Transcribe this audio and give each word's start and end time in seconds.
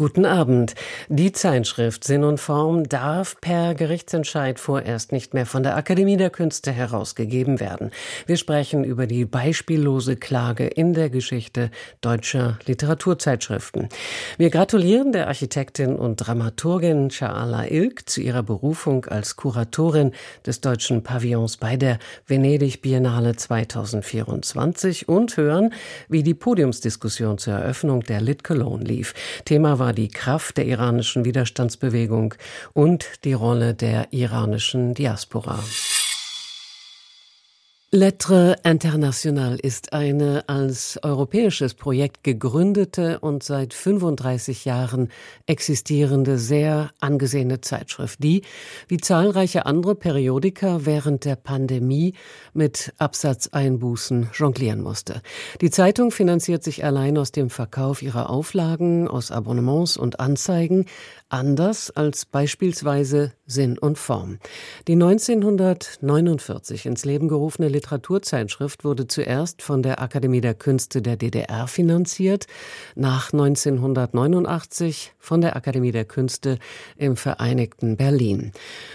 Guten 0.00 0.24
Abend. 0.24 0.74
Die 1.10 1.30
Zeitschrift 1.30 2.04
Sinn 2.04 2.24
und 2.24 2.40
Form 2.40 2.88
darf 2.88 3.38
per 3.38 3.74
Gerichtsentscheid 3.74 4.58
vorerst 4.58 5.12
nicht 5.12 5.34
mehr 5.34 5.44
von 5.44 5.62
der 5.62 5.76
Akademie 5.76 6.16
der 6.16 6.30
Künste 6.30 6.72
herausgegeben 6.72 7.60
werden. 7.60 7.90
Wir 8.24 8.38
sprechen 8.38 8.82
über 8.82 9.06
die 9.06 9.26
beispiellose 9.26 10.16
Klage 10.16 10.68
in 10.68 10.94
der 10.94 11.10
Geschichte 11.10 11.70
deutscher 12.00 12.58
Literaturzeitschriften. 12.64 13.90
Wir 14.38 14.48
gratulieren 14.48 15.12
der 15.12 15.28
Architektin 15.28 15.96
und 15.96 16.16
Dramaturgin 16.16 17.10
Sha'ala 17.10 17.70
Ilk 17.70 18.08
zu 18.08 18.22
ihrer 18.22 18.42
Berufung 18.42 19.04
als 19.04 19.36
Kuratorin 19.36 20.12
des 20.46 20.62
deutschen 20.62 21.02
Pavillons 21.02 21.58
bei 21.58 21.76
der 21.76 21.98
Venedig 22.26 22.80
Biennale 22.80 23.36
2024 23.36 25.10
und 25.10 25.36
hören, 25.36 25.74
wie 26.08 26.22
die 26.22 26.32
Podiumsdiskussion 26.32 27.36
zur 27.36 27.52
Eröffnung 27.52 28.00
der 28.00 28.22
Lit 28.22 28.44
Cologne 28.44 28.82
lief. 28.82 29.12
Thema 29.44 29.78
war 29.78 29.89
die 29.92 30.08
Kraft 30.08 30.56
der 30.56 30.66
iranischen 30.66 31.24
Widerstandsbewegung 31.24 32.34
und 32.72 33.24
die 33.24 33.32
Rolle 33.32 33.74
der 33.74 34.12
iranischen 34.12 34.94
Diaspora. 34.94 35.58
Lettre 37.92 38.54
International 38.62 39.58
ist 39.60 39.92
eine 39.92 40.48
als 40.48 41.00
europäisches 41.02 41.74
Projekt 41.74 42.22
gegründete 42.22 43.18
und 43.18 43.42
seit 43.42 43.74
35 43.74 44.64
Jahren 44.64 45.08
existierende 45.46 46.38
sehr 46.38 46.92
angesehene 47.00 47.62
Zeitschrift, 47.62 48.22
die, 48.22 48.42
wie 48.86 48.98
zahlreiche 48.98 49.66
andere 49.66 49.96
Periodika, 49.96 50.86
während 50.86 51.24
der 51.24 51.34
Pandemie 51.34 52.14
mit 52.52 52.94
Absatzeinbußen 52.98 54.30
jonglieren 54.34 54.82
musste. 54.82 55.20
Die 55.60 55.70
Zeitung 55.70 56.12
finanziert 56.12 56.62
sich 56.62 56.84
allein 56.84 57.18
aus 57.18 57.32
dem 57.32 57.50
Verkauf 57.50 58.02
ihrer 58.02 58.30
Auflagen, 58.30 59.08
aus 59.08 59.32
Abonnements 59.32 59.96
und 59.96 60.20
Anzeigen, 60.20 60.86
anders 61.30 61.90
als 61.90 62.26
beispielsweise 62.26 63.32
Sinn 63.46 63.78
und 63.78 63.98
Form. 63.98 64.38
Die 64.86 64.92
1949 64.92 66.86
ins 66.86 67.04
Leben 67.04 67.28
gerufene 67.28 67.68
Literaturzeitschrift 67.68 68.84
wurde 68.84 69.06
zuerst 69.06 69.62
von 69.62 69.82
der 69.82 70.02
Akademie 70.02 70.40
der 70.40 70.54
Künste 70.54 71.02
der 71.02 71.16
DDR 71.16 71.66
finanziert, 71.66 72.46
nach 72.94 73.32
1989 73.32 75.14
von 75.18 75.40
der 75.40 75.56
Akademie 75.56 75.92
der 75.92 76.04
Künste 76.04 76.58
im 76.96 77.16
Vereinigten 77.16 77.96
Berlin. 77.96 78.52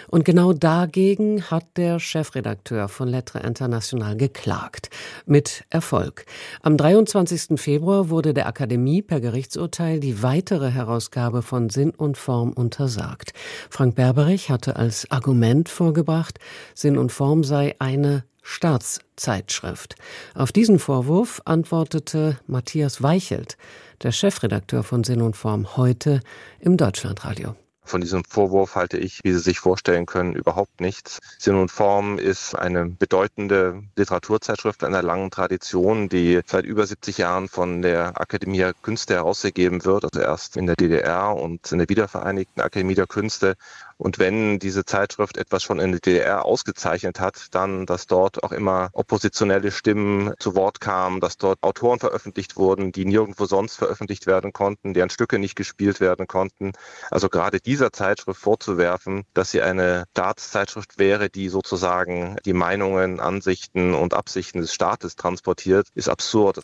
Und 0.07 0.25
genau 0.25 0.53
dagegen 0.53 1.43
hat 1.49 1.65
der 1.77 1.99
Chefredakteur 1.99 2.87
von 2.87 3.07
Lettre 3.07 3.39
International 3.39 4.15
geklagt. 4.15 4.89
Mit 5.25 5.65
Erfolg. 5.69 6.25
Am 6.61 6.77
23. 6.77 7.59
Februar 7.59 8.09
wurde 8.09 8.33
der 8.33 8.47
Akademie 8.47 9.01
per 9.01 9.19
Gerichtsurteil 9.19 9.99
die 9.99 10.21
weitere 10.23 10.71
Herausgabe 10.71 11.41
von 11.41 11.69
Sinn 11.69 11.91
und 11.91 12.17
Form 12.25 12.53
untersagt. 12.53 13.33
Frank 13.69 13.95
Berberich 13.95 14.49
hatte 14.49 14.75
als 14.77 15.09
Argument 15.11 15.69
vorgebracht, 15.69 16.39
Sinn 16.73 16.97
und 16.97 17.11
Form 17.11 17.43
sei 17.43 17.75
eine 17.77 18.23
Staatszeitschrift. 18.41 19.95
Auf 20.33 20.51
diesen 20.51 20.79
Vorwurf 20.79 21.41
antwortete 21.45 22.39
Matthias 22.47 23.03
Weichelt, 23.03 23.57
der 24.01 24.11
Chefredakteur 24.11 24.83
von 24.83 25.03
Sinn 25.03 25.21
und 25.21 25.35
Form, 25.35 25.77
heute 25.77 26.21
im 26.59 26.77
Deutschlandradio. 26.77 27.55
Von 27.85 28.01
diesem 28.01 28.23
Vorwurf 28.25 28.75
halte 28.75 28.97
ich, 28.97 29.19
wie 29.23 29.31
Sie 29.31 29.39
sich 29.39 29.59
vorstellen 29.59 30.07
können, 30.07 30.33
überhaupt 30.33 30.81
nichts. 30.81 31.19
Sinn 31.37 31.55
und 31.55 31.69
Form 31.69 32.17
ist 32.17 32.55
eine 32.55 32.87
bedeutende 32.87 33.83
Literaturzeitschrift 33.95 34.83
einer 34.83 35.03
langen 35.03 35.29
Tradition, 35.29 36.09
die 36.09 36.41
seit 36.47 36.65
über 36.65 36.85
70 36.87 37.19
Jahren 37.19 37.47
von 37.47 37.83
der 37.83 38.19
Akademie 38.19 38.57
der 38.57 38.73
Künste 38.73 39.13
herausgegeben 39.13 39.85
wird, 39.85 40.03
also 40.03 40.19
erst 40.19 40.57
in 40.57 40.65
der 40.65 40.75
DDR 40.75 41.35
und 41.35 41.71
in 41.71 41.77
der 41.77 41.87
wiedervereinigten 41.87 42.61
Akademie 42.61 42.95
der 42.95 43.07
Künste 43.07 43.55
und 43.97 44.19
wenn 44.19 44.59
diese 44.59 44.83
Zeitschrift 44.83 45.37
etwas 45.37 45.63
schon 45.63 45.79
in 45.79 45.91
der 45.91 46.01
DDR 46.01 46.45
ausgezeichnet 46.45 47.19
hat, 47.19 47.47
dann, 47.51 47.85
dass 47.85 48.07
dort 48.07 48.43
auch 48.43 48.51
immer 48.51 48.89
oppositionelle 48.91 49.71
Stimmen 49.71 50.33
zu 50.37 50.55
Wort 50.55 50.81
kamen, 50.81 51.21
dass 51.21 51.37
dort 51.37 51.63
Autoren 51.63 51.99
veröffentlicht 51.99 52.57
wurden, 52.57 52.91
die 52.91 53.05
nirgendwo 53.05 53.45
sonst 53.45 53.75
veröffentlicht 53.77 54.27
werden 54.27 54.51
konnten, 54.51 54.93
deren 54.93 55.09
Stücke 55.09 55.39
nicht 55.39 55.55
gespielt 55.55 56.01
werden 56.01 56.27
konnten. 56.27 56.73
Also 57.09 57.29
gerade 57.29 57.61
dieser 57.61 57.93
Zeitschrift 57.93 58.39
vorzuwerfen, 58.41 59.23
dass 59.33 59.51
sie 59.51 59.61
eine 59.61 60.05
Staatszeitschrift 60.11 60.97
wäre, 60.99 61.29
die 61.29 61.47
sozusagen 61.47 62.35
die 62.45 62.53
Meinungen, 62.53 63.21
Ansichten 63.21 63.93
und 63.93 64.13
Absichten 64.13 64.59
des 64.59 64.73
Staates 64.73 65.15
transportiert, 65.15 65.87
ist 65.95 66.09
absurd. 66.09 66.59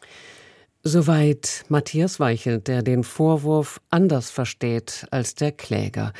Soweit 0.83 1.63
Matthias 1.69 2.19
Weichelt, 2.19 2.67
der 2.67 2.81
den 2.81 3.03
Vorwurf 3.03 3.79
anders 3.91 4.31
versteht 4.31 5.05
als 5.11 5.35
der 5.35 5.51
Kläger. 5.51 6.11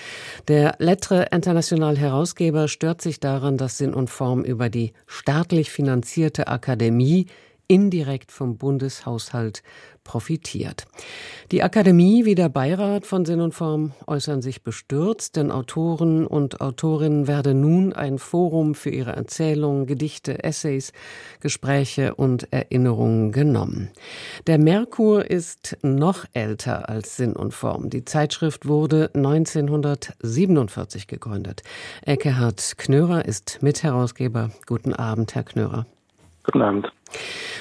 Der 0.48 0.76
Lettre 0.78 1.30
International 1.32 1.98
Herausgeber 1.98 2.68
stört 2.68 3.02
sich 3.02 3.20
daran, 3.20 3.58
dass 3.58 3.80
Sinn 3.80 3.96
und 3.96 4.12
Form 4.12 4.44
über 4.44 4.70
die 4.70 4.94
staatlich 5.08 5.72
finanzierte 5.72 6.48
Akademie 6.48 7.26
indirekt 7.72 8.34
vom 8.34 8.58
Bundeshaushalt 8.58 9.64
profitiert. 10.04 10.88
Die 11.52 11.64
Akademie 11.64 12.26
wie 12.26 12.36
der 12.36 12.50
Beirat 12.50 13.06
von 13.06 13.24
Sinn 13.24 13.40
und 13.40 13.54
Form 13.54 13.94
äußern 14.08 14.42
sich 14.42 14.62
bestürzt, 14.62 15.38
denn 15.38 15.52
Autoren 15.52 16.28
und 16.28 16.60
Autorinnen 16.60 17.28
werden 17.28 17.62
nun 17.62 17.94
ein 17.94 18.20
Forum 18.20 18.76
für 18.76 18.90
ihre 18.90 19.14
Erzählungen, 19.14 19.86
Gedichte, 19.86 20.44
Essays, 20.44 20.92
Gespräche 21.40 22.14
und 22.16 22.52
Erinnerungen 22.52 23.32
genommen. 23.32 23.90
Der 24.48 24.58
Merkur 24.58 25.32
ist 25.32 25.78
noch 25.82 26.26
älter 26.34 26.90
als 26.90 27.16
Sinn 27.16 27.38
und 27.38 27.54
Form. 27.54 27.90
Die 27.90 28.04
Zeitschrift 28.04 28.68
wurde 28.68 29.12
1947 29.14 31.08
gegründet. 31.08 31.64
Eckehard 32.02 32.78
Knörer 32.78 33.24
ist 33.24 33.60
Mitherausgeber. 33.62 34.52
Guten 34.66 34.94
Abend, 34.94 35.36
Herr 35.36 35.44
Knörer. 35.44 35.86
Guten 36.44 36.62
Abend. 36.62 36.92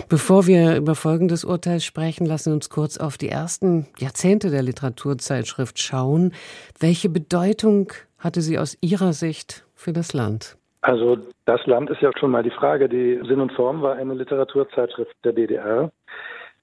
Bevor 0.09 0.47
wir 0.47 0.77
über 0.77 0.95
folgendes 0.95 1.45
Urteil 1.45 1.81
sprechen, 1.81 2.27
lassen 2.27 2.51
Sie 2.51 2.55
uns 2.55 2.71
kurz 2.71 2.99
auf 2.99 3.19
die 3.19 3.29
ersten 3.29 3.87
Jahrzehnte 3.99 4.51
der 4.51 4.63
Literaturzeitschrift 4.63 5.79
schauen. 5.79 6.33
Welche 6.79 7.09
Bedeutung 7.09 7.93
hatte 8.19 8.41
sie 8.41 8.59
aus 8.59 8.77
Ihrer 8.81 9.13
Sicht 9.13 9.65
für 9.75 9.93
das 9.93 10.13
Land? 10.13 10.57
Also 10.83 11.19
das 11.45 11.67
Land 11.67 11.91
ist 11.91 12.01
ja 12.01 12.11
schon 12.19 12.31
mal 12.31 12.43
die 12.43 12.51
Frage. 12.51 12.89
Die 12.89 13.21
Sinn 13.27 13.41
und 13.41 13.53
Form 13.53 13.83
war 13.83 13.97
eine 13.97 14.15
Literaturzeitschrift 14.15 15.15
der 15.25 15.33
DDR. 15.33 15.91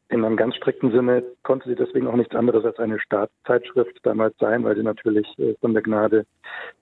In 0.10 0.24
einem 0.24 0.38
ganz 0.38 0.56
strikten 0.56 0.92
Sinne 0.92 1.24
konnte 1.44 1.68
sie 1.68 1.76
deswegen 1.76 2.08
auch 2.08 2.16
nichts 2.16 2.34
anderes 2.34 2.64
als 2.64 2.80
eine 2.80 2.98
Staatszeitschrift 3.00 4.00
damals 4.04 4.36
sein, 4.40 4.64
weil 4.64 4.76
sie 4.78 4.84
natürlich 4.84 5.28
äh, 5.38 5.54
von 5.60 5.74
der 5.74 5.84
Gnade 5.84 6.26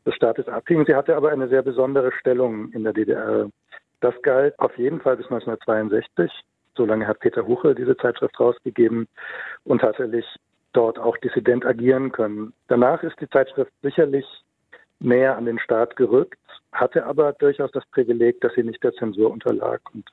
des 0.05 0.13
Staates 0.13 0.47
abhing. 0.47 0.85
Sie 0.85 0.93
hatte 0.93 1.15
aber 1.15 1.31
eine 1.31 1.47
sehr 1.47 1.63
besondere 1.63 2.11
Stellung 2.19 2.71
in 2.71 2.83
der 2.83 2.93
DDR. 2.93 3.49
Das 4.01 4.13
galt 4.21 4.57
auf 4.59 4.77
jeden 4.77 4.99
Fall 5.01 5.17
bis 5.17 5.25
1962. 5.25 6.31
Solange 6.75 7.07
hat 7.07 7.19
Peter 7.19 7.47
Huchel 7.47 7.73
diese 7.73 7.95
Zeitschrift 7.97 8.39
rausgegeben 8.39 9.07
und 9.63 9.79
tatsächlich 9.79 10.25
dort 10.73 10.99
auch 10.99 11.17
dissident 11.17 11.65
agieren 11.65 12.11
können. 12.11 12.53
Danach 12.67 13.01
ist 13.03 13.19
die 13.21 13.29
Zeitschrift 13.29 13.71
sicherlich 13.81 14.25
näher 14.99 15.37
an 15.37 15.45
den 15.45 15.59
Staat 15.59 15.95
gerückt, 15.95 16.39
hatte 16.71 17.05
aber 17.05 17.33
durchaus 17.33 17.71
das 17.71 17.85
Privileg, 17.91 18.41
dass 18.41 18.53
sie 18.55 18.63
nicht 18.63 18.83
der 18.83 18.93
Zensur 18.93 19.31
unterlag. 19.31 19.81
Und 19.93 20.05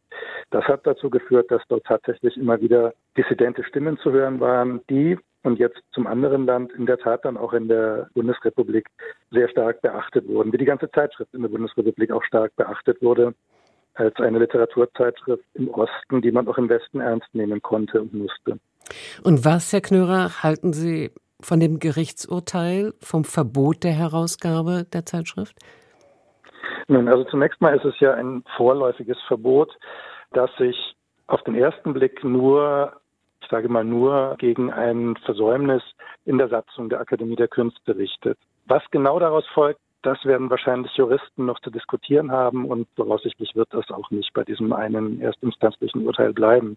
das 0.50 0.64
hat 0.64 0.86
dazu 0.86 1.10
geführt, 1.10 1.50
dass 1.50 1.62
dort 1.68 1.84
tatsächlich 1.84 2.36
immer 2.36 2.60
wieder 2.60 2.94
dissidente 3.16 3.64
Stimmen 3.64 3.98
zu 3.98 4.12
hören 4.12 4.38
waren, 4.38 4.80
die 4.88 5.18
und 5.44 5.58
jetzt 5.58 5.80
zum 5.90 6.06
anderen 6.06 6.46
Land 6.46 6.72
in 6.72 6.86
der 6.86 6.98
Tat 6.98 7.24
dann 7.24 7.36
auch 7.36 7.52
in 7.52 7.66
der 7.66 8.08
Bundesrepublik 8.14 8.86
sehr 9.32 9.48
stark 9.48 9.82
beachtet 9.82 10.28
wurden, 10.28 10.52
wie 10.52 10.58
die 10.58 10.64
ganze 10.64 10.88
Zeitschrift 10.92 11.34
in 11.34 11.42
der 11.42 11.48
Bundesrepublik 11.48 12.12
auch 12.12 12.22
stark 12.22 12.54
beachtet 12.54 13.02
wurde 13.02 13.34
als 13.94 14.16
eine 14.16 14.38
Literaturzeitschrift 14.38 15.44
im 15.54 15.68
Osten, 15.68 16.22
die 16.22 16.32
man 16.32 16.48
auch 16.48 16.58
im 16.58 16.68
Westen 16.68 17.00
ernst 17.00 17.28
nehmen 17.34 17.60
konnte 17.62 18.00
und 18.00 18.14
musste. 18.14 18.58
Und 19.22 19.44
was, 19.44 19.72
Herr 19.72 19.80
Knörer, 19.80 20.42
halten 20.42 20.72
Sie 20.72 21.10
von 21.40 21.60
dem 21.60 21.78
Gerichtsurteil, 21.78 22.94
vom 23.00 23.24
Verbot 23.24 23.84
der 23.84 23.92
Herausgabe 23.92 24.86
der 24.92 25.04
Zeitschrift? 25.04 25.56
Nun, 26.88 27.08
also 27.08 27.24
zunächst 27.24 27.60
mal 27.60 27.76
ist 27.76 27.84
es 27.84 27.98
ja 28.00 28.14
ein 28.14 28.44
vorläufiges 28.56 29.18
Verbot, 29.26 29.76
das 30.32 30.50
sich 30.56 30.76
auf 31.26 31.42
den 31.42 31.54
ersten 31.54 31.92
Blick 31.92 32.24
nur, 32.24 32.92
ich 33.40 33.48
sage 33.48 33.68
mal 33.68 33.84
nur, 33.84 34.36
gegen 34.38 34.72
ein 34.72 35.16
Versäumnis 35.24 35.82
in 36.24 36.38
der 36.38 36.48
Satzung 36.48 36.88
der 36.88 37.00
Akademie 37.00 37.36
der 37.36 37.48
Künste 37.48 37.96
richtet. 37.96 38.38
Was 38.66 38.82
genau 38.90 39.18
daraus 39.18 39.44
folgt, 39.54 39.80
das 40.02 40.24
werden 40.24 40.50
wahrscheinlich 40.50 40.92
Juristen 40.96 41.46
noch 41.46 41.60
zu 41.60 41.70
diskutieren 41.70 42.30
haben 42.32 42.66
und 42.66 42.88
voraussichtlich 42.96 43.54
wird 43.54 43.68
das 43.72 43.90
auch 43.90 44.10
nicht 44.10 44.32
bei 44.34 44.44
diesem 44.44 44.72
einen 44.72 45.20
erstinstanzlichen 45.20 46.06
Urteil 46.06 46.32
bleiben. 46.32 46.76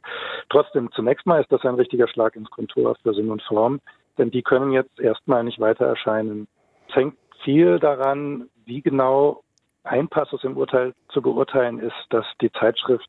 Trotzdem, 0.49 0.91
zunächst 0.91 1.25
mal 1.25 1.41
ist 1.41 1.51
das 1.51 1.65
ein 1.65 1.75
richtiger 1.75 2.07
Schlag 2.07 2.35
ins 2.35 2.49
Kontor 2.49 2.95
für 3.01 3.13
Sinn 3.13 3.31
und 3.31 3.41
Form, 3.43 3.81
denn 4.17 4.31
die 4.31 4.43
können 4.43 4.71
jetzt 4.71 4.99
erstmal 4.99 5.43
nicht 5.43 5.59
weiter 5.59 5.85
erscheinen. 5.85 6.47
Es 6.89 6.95
hängt 6.95 7.17
viel 7.43 7.79
daran, 7.79 8.49
wie 8.65 8.81
genau 8.81 9.41
ein 9.83 10.07
Passus 10.07 10.43
im 10.43 10.57
Urteil 10.57 10.93
zu 11.09 11.21
beurteilen 11.21 11.79
ist, 11.79 12.05
dass 12.09 12.25
die 12.41 12.51
Zeitschrift, 12.51 13.07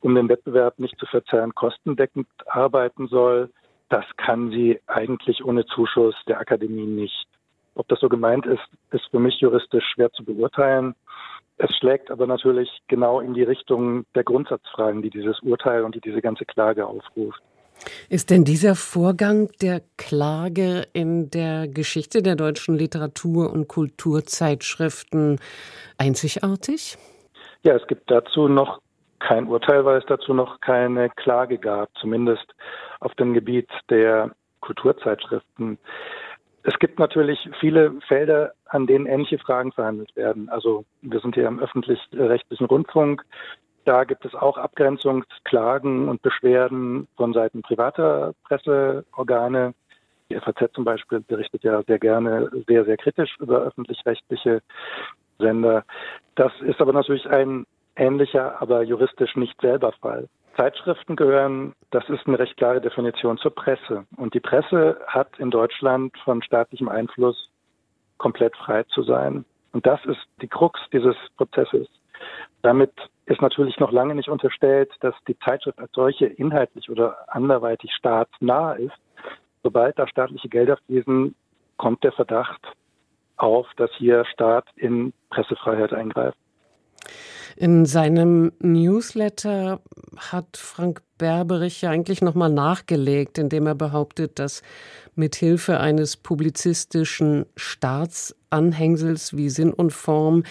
um 0.00 0.14
den 0.14 0.28
Wettbewerb 0.28 0.78
nicht 0.78 0.98
zu 0.98 1.06
verzerren, 1.06 1.54
kostendeckend 1.54 2.26
arbeiten 2.46 3.08
soll. 3.08 3.50
Das 3.88 4.04
kann 4.16 4.50
sie 4.50 4.80
eigentlich 4.86 5.44
ohne 5.44 5.64
Zuschuss 5.66 6.14
der 6.26 6.40
Akademie 6.40 6.86
nicht. 6.86 7.27
Ob 7.78 7.86
das 7.86 8.00
so 8.00 8.08
gemeint 8.08 8.44
ist, 8.44 8.68
ist 8.90 9.06
für 9.12 9.20
mich 9.20 9.38
juristisch 9.40 9.84
schwer 9.94 10.10
zu 10.10 10.24
beurteilen. 10.24 10.96
Es 11.58 11.70
schlägt 11.76 12.10
aber 12.10 12.26
natürlich 12.26 12.68
genau 12.88 13.20
in 13.20 13.34
die 13.34 13.44
Richtung 13.44 14.04
der 14.16 14.24
Grundsatzfragen, 14.24 15.00
die 15.00 15.10
dieses 15.10 15.38
Urteil 15.40 15.84
und 15.84 15.94
die 15.94 16.00
diese 16.00 16.20
ganze 16.20 16.44
Klage 16.44 16.84
aufruft. 16.84 17.40
Ist 18.08 18.30
denn 18.30 18.42
dieser 18.42 18.74
Vorgang 18.74 19.48
der 19.62 19.80
Klage 19.96 20.88
in 20.92 21.30
der 21.30 21.68
Geschichte 21.68 22.20
der 22.20 22.34
deutschen 22.34 22.76
Literatur- 22.76 23.52
und 23.52 23.68
Kulturzeitschriften 23.68 25.38
einzigartig? 25.98 26.98
Ja, 27.62 27.76
es 27.76 27.86
gibt 27.86 28.10
dazu 28.10 28.48
noch 28.48 28.80
kein 29.20 29.46
Urteil, 29.46 29.84
weil 29.84 29.98
es 29.98 30.06
dazu 30.08 30.34
noch 30.34 30.60
keine 30.60 31.10
Klage 31.10 31.58
gab, 31.58 31.90
zumindest 32.00 32.46
auf 32.98 33.14
dem 33.14 33.34
Gebiet 33.34 33.68
der 33.88 34.32
Kulturzeitschriften. 34.62 35.78
Es 36.68 36.78
gibt 36.78 36.98
natürlich 36.98 37.48
viele 37.60 37.94
Felder, 38.08 38.52
an 38.66 38.86
denen 38.86 39.06
ähnliche 39.06 39.38
Fragen 39.38 39.72
verhandelt 39.72 40.14
werden. 40.16 40.50
Also 40.50 40.84
wir 41.00 41.18
sind 41.20 41.34
hier 41.34 41.48
im 41.48 41.60
öffentlich-rechtlichen 41.60 42.66
Rundfunk. 42.66 43.24
Da 43.86 44.04
gibt 44.04 44.26
es 44.26 44.34
auch 44.34 44.58
Abgrenzungsklagen 44.58 46.10
und 46.10 46.20
Beschwerden 46.20 47.08
von 47.16 47.32
Seiten 47.32 47.62
privater 47.62 48.34
Presseorgane. 48.44 49.72
Die 50.28 50.34
FAZ 50.34 50.74
zum 50.74 50.84
Beispiel 50.84 51.20
berichtet 51.20 51.64
ja 51.64 51.82
sehr 51.84 51.98
gerne 51.98 52.50
sehr, 52.66 52.84
sehr 52.84 52.98
kritisch 52.98 53.34
über 53.40 53.62
öffentlich-rechtliche 53.62 54.60
Sender. 55.38 55.84
Das 56.34 56.52
ist 56.60 56.82
aber 56.82 56.92
natürlich 56.92 57.26
ein 57.30 57.64
ähnlicher, 57.96 58.60
aber 58.60 58.82
juristisch 58.82 59.36
nicht 59.36 59.58
selber 59.62 59.92
Fall. 59.92 60.28
Zeitschriften 60.58 61.14
gehören, 61.14 61.72
das 61.90 62.08
ist 62.08 62.26
eine 62.26 62.38
recht 62.38 62.56
klare 62.56 62.80
Definition 62.80 63.38
zur 63.38 63.54
Presse. 63.54 64.06
Und 64.16 64.34
die 64.34 64.40
Presse 64.40 65.00
hat 65.06 65.38
in 65.38 65.50
Deutschland 65.50 66.16
von 66.24 66.42
staatlichem 66.42 66.88
Einfluss 66.88 67.48
komplett 68.18 68.56
frei 68.56 68.82
zu 68.84 69.04
sein. 69.04 69.44
Und 69.72 69.86
das 69.86 70.04
ist 70.04 70.26
die 70.42 70.48
Krux 70.48 70.80
dieses 70.92 71.14
Prozesses. 71.36 71.86
Damit 72.62 72.90
ist 73.26 73.40
natürlich 73.40 73.78
noch 73.78 73.92
lange 73.92 74.16
nicht 74.16 74.28
unterstellt, 74.28 74.90
dass 75.00 75.14
die 75.28 75.38
Zeitschrift 75.38 75.78
als 75.78 75.92
solche 75.92 76.26
inhaltlich 76.26 76.90
oder 76.90 77.16
anderweitig 77.28 77.92
staatsnah 77.92 78.72
ist. 78.72 78.98
Sobald 79.62 79.96
da 79.96 80.08
staatliche 80.08 80.48
Gelder 80.48 80.76
fließen, 80.86 81.36
kommt 81.76 82.02
der 82.02 82.12
Verdacht 82.12 82.66
auf, 83.36 83.68
dass 83.76 83.92
hier 83.92 84.24
Staat 84.24 84.64
in 84.74 85.12
Pressefreiheit 85.30 85.92
eingreift. 85.92 86.38
In 87.56 87.86
seinem 87.86 88.52
Newsletter 88.60 89.80
hat 90.16 90.56
Frank 90.56 91.02
Berberich 91.18 91.82
ja 91.82 91.90
eigentlich 91.90 92.22
nochmal 92.22 92.50
nachgelegt, 92.50 93.38
indem 93.38 93.66
er 93.66 93.74
behauptet, 93.74 94.38
dass 94.38 94.62
mithilfe 95.16 95.80
eines 95.80 96.16
publizistischen 96.16 97.46
Staatsanhängsels 97.56 99.36
wie 99.36 99.48
Sinn 99.48 99.72
und 99.72 99.92
Form 99.92 100.44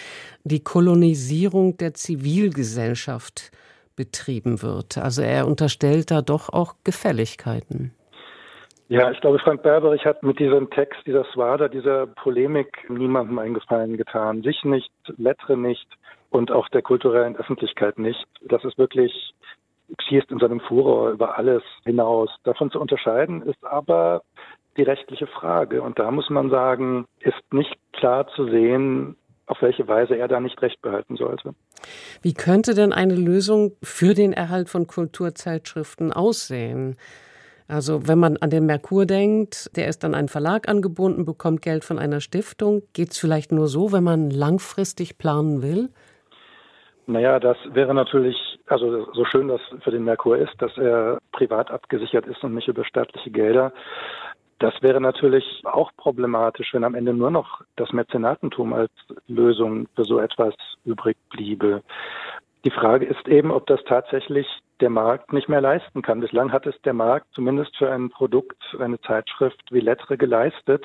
die 0.44 0.62
Kolonisierung 0.62 1.78
der 1.78 1.94
Zivilgesellschaft 1.94 3.50
betrieben 3.96 4.62
wird. 4.62 4.98
Also 4.98 5.22
er 5.22 5.46
unterstellt 5.46 6.10
da 6.10 6.22
doch 6.22 6.50
auch 6.50 6.74
Gefälligkeiten. 6.84 7.92
Ja, 8.90 9.10
ich 9.10 9.20
glaube, 9.20 9.38
Frank 9.38 9.62
Berberich 9.62 10.06
hat 10.06 10.22
mit 10.22 10.38
diesem 10.38 10.70
Text, 10.70 11.00
dieser 11.06 11.24
Swada, 11.32 11.68
dieser 11.68 12.06
Polemik 12.06 12.88
niemandem 12.88 13.38
einen 13.38 13.54
Gefallen 13.54 13.98
getan. 13.98 14.42
Sich 14.42 14.64
nicht, 14.64 14.90
Lettre 15.18 15.58
nicht 15.58 15.86
und 16.30 16.50
auch 16.50 16.68
der 16.68 16.82
kulturellen 16.82 17.36
Öffentlichkeit 17.36 17.98
nicht. 17.98 18.26
Das 18.42 18.64
ist 18.64 18.78
wirklich 18.78 19.34
schießt 20.08 20.30
in 20.30 20.38
seinem 20.38 20.60
Furor 20.60 21.10
über 21.10 21.38
alles 21.38 21.62
hinaus. 21.84 22.30
Davon 22.44 22.70
zu 22.70 22.80
unterscheiden 22.80 23.42
ist 23.42 23.64
aber 23.64 24.22
die 24.76 24.82
rechtliche 24.82 25.26
Frage. 25.26 25.82
Und 25.82 25.98
da 25.98 26.10
muss 26.10 26.30
man 26.30 26.50
sagen, 26.50 27.06
ist 27.20 27.52
nicht 27.52 27.74
klar 27.92 28.28
zu 28.36 28.48
sehen, 28.50 29.16
auf 29.46 29.62
welche 29.62 29.88
Weise 29.88 30.16
er 30.16 30.28
da 30.28 30.40
nicht 30.40 30.60
recht 30.60 30.80
behalten 30.82 31.16
sollte. 31.16 31.54
Wie 32.20 32.34
könnte 32.34 32.74
denn 32.74 32.92
eine 32.92 33.14
Lösung 33.14 33.72
für 33.82 34.14
den 34.14 34.32
Erhalt 34.32 34.68
von 34.68 34.86
Kulturzeitschriften 34.86 36.12
aussehen? 36.12 36.96
Also 37.66 38.06
wenn 38.06 38.18
man 38.18 38.36
an 38.38 38.50
den 38.50 38.66
Merkur 38.66 39.04
denkt, 39.04 39.74
der 39.76 39.88
ist 39.88 40.04
an 40.04 40.14
einen 40.14 40.28
Verlag 40.28 40.68
angebunden, 40.68 41.24
bekommt 41.24 41.62
Geld 41.62 41.84
von 41.84 41.98
einer 41.98 42.20
Stiftung. 42.20 42.82
Geht 42.92 43.12
es 43.12 43.18
vielleicht 43.18 43.52
nur 43.52 43.68
so, 43.68 43.92
wenn 43.92 44.04
man 44.04 44.30
langfristig 44.30 45.18
planen 45.18 45.62
will? 45.62 45.90
Naja, 47.08 47.40
das 47.40 47.56
wäre 47.72 47.94
natürlich, 47.94 48.36
also 48.66 49.10
so 49.14 49.24
schön 49.24 49.48
das 49.48 49.62
für 49.82 49.90
den 49.90 50.04
Merkur 50.04 50.36
ist, 50.36 50.52
dass 50.58 50.76
er 50.76 51.18
privat 51.32 51.70
abgesichert 51.70 52.26
ist 52.26 52.44
und 52.44 52.54
nicht 52.54 52.68
über 52.68 52.84
staatliche 52.84 53.30
Gelder. 53.30 53.72
Das 54.58 54.74
wäre 54.82 55.00
natürlich 55.00 55.62
auch 55.64 55.90
problematisch, 55.96 56.74
wenn 56.74 56.84
am 56.84 56.94
Ende 56.94 57.14
nur 57.14 57.30
noch 57.30 57.62
das 57.76 57.94
Mäzenatentum 57.94 58.74
als 58.74 58.90
Lösung 59.26 59.88
für 59.96 60.04
so 60.04 60.18
etwas 60.18 60.54
übrig 60.84 61.16
bliebe. 61.30 61.82
Die 62.66 62.70
Frage 62.70 63.06
ist 63.06 63.26
eben, 63.26 63.52
ob 63.52 63.66
das 63.68 63.82
tatsächlich 63.84 64.46
der 64.80 64.90
Markt 64.90 65.32
nicht 65.32 65.48
mehr 65.48 65.62
leisten 65.62 66.02
kann. 66.02 66.20
Bislang 66.20 66.52
hat 66.52 66.66
es 66.66 66.78
der 66.82 66.92
Markt 66.92 67.28
zumindest 67.32 67.74
für 67.78 67.90
ein 67.90 68.10
Produkt, 68.10 68.62
eine 68.78 69.00
Zeitschrift 69.00 69.62
wie 69.70 69.80
Lettre 69.80 70.18
geleistet. 70.18 70.84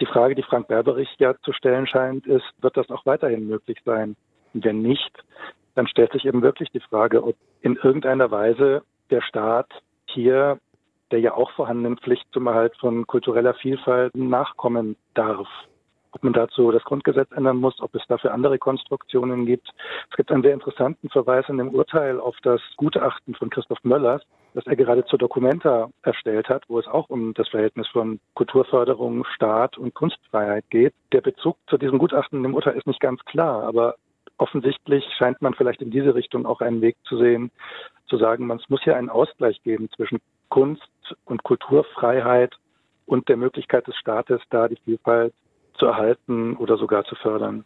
Die 0.00 0.06
Frage, 0.06 0.34
die 0.34 0.42
Frank 0.42 0.66
Berberich 0.66 1.14
ja 1.18 1.36
zu 1.44 1.52
stellen 1.52 1.86
scheint, 1.86 2.26
ist, 2.26 2.46
wird 2.60 2.76
das 2.76 2.90
auch 2.90 3.06
weiterhin 3.06 3.46
möglich 3.46 3.78
sein? 3.84 4.16
Wenn 4.64 4.82
nicht, 4.82 5.12
dann 5.74 5.86
stellt 5.86 6.12
sich 6.12 6.24
eben 6.24 6.42
wirklich 6.42 6.70
die 6.70 6.80
Frage, 6.80 7.22
ob 7.22 7.36
in 7.60 7.76
irgendeiner 7.76 8.30
Weise 8.30 8.82
der 9.10 9.22
Staat 9.22 9.70
hier 10.06 10.58
der 11.10 11.20
ja 11.20 11.34
auch 11.34 11.50
vorhandenen 11.52 11.98
Pflicht 11.98 12.26
zum 12.32 12.46
Erhalt 12.46 12.76
von 12.76 13.06
kultureller 13.06 13.54
Vielfalt 13.54 14.14
nachkommen 14.14 14.96
darf. 15.14 15.48
Ob 16.12 16.24
man 16.24 16.32
dazu 16.32 16.70
das 16.72 16.84
Grundgesetz 16.84 17.30
ändern 17.32 17.58
muss, 17.58 17.80
ob 17.80 17.94
es 17.94 18.02
dafür 18.08 18.32
andere 18.32 18.58
Konstruktionen 18.58 19.44
gibt. 19.44 19.68
Es 20.10 20.16
gibt 20.16 20.32
einen 20.32 20.42
sehr 20.42 20.54
interessanten 20.54 21.10
Verweis 21.10 21.44
in 21.48 21.58
dem 21.58 21.74
Urteil 21.74 22.18
auf 22.18 22.36
das 22.42 22.62
Gutachten 22.76 23.34
von 23.34 23.50
Christoph 23.50 23.84
Möllers, 23.84 24.22
das 24.54 24.66
er 24.66 24.76
gerade 24.76 25.04
zur 25.04 25.18
Documenta 25.18 25.90
erstellt 26.02 26.48
hat, 26.48 26.64
wo 26.68 26.78
es 26.78 26.86
auch 26.86 27.10
um 27.10 27.34
das 27.34 27.48
Verhältnis 27.48 27.88
von 27.88 28.20
Kulturförderung, 28.34 29.24
Staat 29.34 29.76
und 29.76 29.94
Kunstfreiheit 29.94 30.64
geht. 30.70 30.94
Der 31.12 31.20
Bezug 31.20 31.58
zu 31.68 31.76
diesem 31.76 31.98
Gutachten 31.98 32.42
dem 32.42 32.54
Urteil 32.54 32.76
ist 32.76 32.86
nicht 32.86 33.00
ganz 33.00 33.22
klar, 33.26 33.64
aber 33.64 33.96
offensichtlich 34.38 35.04
scheint 35.18 35.42
man 35.42 35.54
vielleicht 35.54 35.82
in 35.82 35.90
diese 35.90 36.14
Richtung 36.14 36.46
auch 36.46 36.60
einen 36.60 36.80
Weg 36.80 36.96
zu 37.04 37.18
sehen, 37.18 37.50
zu 38.06 38.16
sagen, 38.16 38.46
man, 38.46 38.58
es 38.58 38.68
muss 38.68 38.82
hier 38.82 38.96
einen 38.96 39.10
Ausgleich 39.10 39.62
geben 39.62 39.88
zwischen 39.94 40.18
Kunst 40.48 40.82
und 41.24 41.42
Kulturfreiheit 41.42 42.54
und 43.06 43.28
der 43.28 43.36
Möglichkeit 43.36 43.86
des 43.86 43.96
Staates, 43.96 44.40
da 44.50 44.68
die 44.68 44.78
Vielfalt 44.84 45.34
zu 45.78 45.86
erhalten 45.86 46.56
oder 46.56 46.76
sogar 46.76 47.04
zu 47.04 47.14
fördern. 47.16 47.64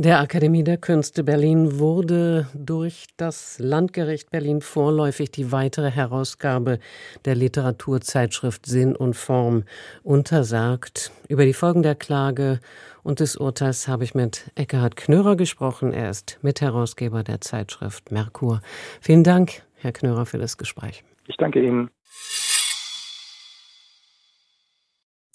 Der 0.00 0.20
Akademie 0.20 0.62
der 0.62 0.76
Künste 0.76 1.24
Berlin 1.24 1.80
wurde 1.80 2.46
durch 2.54 3.08
das 3.16 3.58
Landgericht 3.58 4.30
Berlin 4.30 4.60
vorläufig 4.60 5.32
die 5.32 5.50
weitere 5.50 5.90
Herausgabe 5.90 6.78
der 7.24 7.34
Literaturzeitschrift 7.34 8.64
Sinn 8.64 8.94
und 8.94 9.16
Form 9.16 9.64
untersagt. 10.04 11.10
Über 11.28 11.44
die 11.44 11.52
Folgen 11.52 11.82
der 11.82 11.96
Klage 11.96 12.60
und 13.08 13.20
des 13.20 13.38
Urteils 13.38 13.88
habe 13.88 14.04
ich 14.04 14.14
mit 14.14 14.50
Eckhard 14.54 14.94
Knörer 14.96 15.34
gesprochen. 15.34 15.94
Er 15.94 16.10
ist 16.10 16.38
Mitherausgeber 16.42 17.22
der 17.22 17.40
Zeitschrift 17.40 18.12
Merkur. 18.12 18.60
Vielen 19.00 19.24
Dank, 19.24 19.62
Herr 19.76 19.92
Knörer, 19.92 20.26
für 20.26 20.36
das 20.36 20.58
Gespräch. 20.58 21.04
Ich 21.26 21.38
danke 21.38 21.64
Ihnen. 21.64 21.88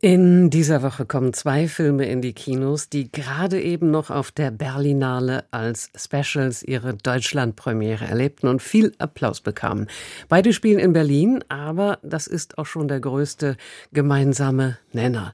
In 0.05 0.49
dieser 0.49 0.83
Woche 0.83 1.05
kommen 1.05 1.31
zwei 1.31 1.69
Filme 1.69 2.05
in 2.07 2.21
die 2.21 2.33
Kinos, 2.33 2.89
die 2.89 3.09
gerade 3.09 3.61
eben 3.61 3.89
noch 3.89 4.09
auf 4.09 4.33
der 4.33 4.51
Berlinale 4.51 5.45
als 5.51 5.91
Specials 5.95 6.61
ihre 6.61 6.93
Deutschlandpremiere 6.93 8.03
erlebten 8.03 8.49
und 8.49 8.61
viel 8.61 8.93
Applaus 8.97 9.39
bekamen. 9.39 9.87
Beide 10.27 10.51
spielen 10.51 10.79
in 10.79 10.91
Berlin, 10.91 11.41
aber 11.47 11.99
das 12.03 12.27
ist 12.27 12.57
auch 12.57 12.65
schon 12.65 12.89
der 12.89 12.99
größte 12.99 13.55
gemeinsame 13.93 14.77
Nenner. 14.91 15.33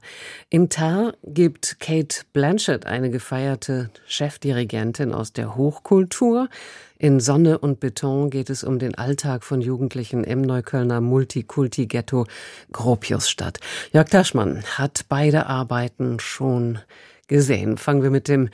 Im 0.50 0.68
Tar 0.68 1.14
gibt 1.24 1.80
Kate 1.80 2.22
Blanchett, 2.32 2.86
eine 2.86 3.10
gefeierte 3.10 3.90
Chefdirigentin 4.06 5.12
aus 5.12 5.32
der 5.32 5.56
Hochkultur, 5.56 6.48
in 7.00 7.18
Sonne 7.18 7.58
und 7.58 7.80
Beton 7.80 8.28
geht 8.28 8.50
es 8.50 8.62
um 8.62 8.78
den 8.78 8.94
Alltag 8.94 9.42
von 9.42 9.62
Jugendlichen 9.62 10.22
im 10.22 10.42
Neuköllner 10.42 11.00
Multikulti-Ghetto 11.00 12.26
Gropiusstadt. 12.72 13.58
Jörg 13.94 14.10
Taschmann 14.10 14.62
hat 14.76 15.06
beide 15.08 15.46
Arbeiten 15.46 16.20
schon 16.20 16.78
gesehen. 17.26 17.78
Fangen 17.78 18.02
wir 18.02 18.10
mit 18.10 18.28
dem 18.28 18.50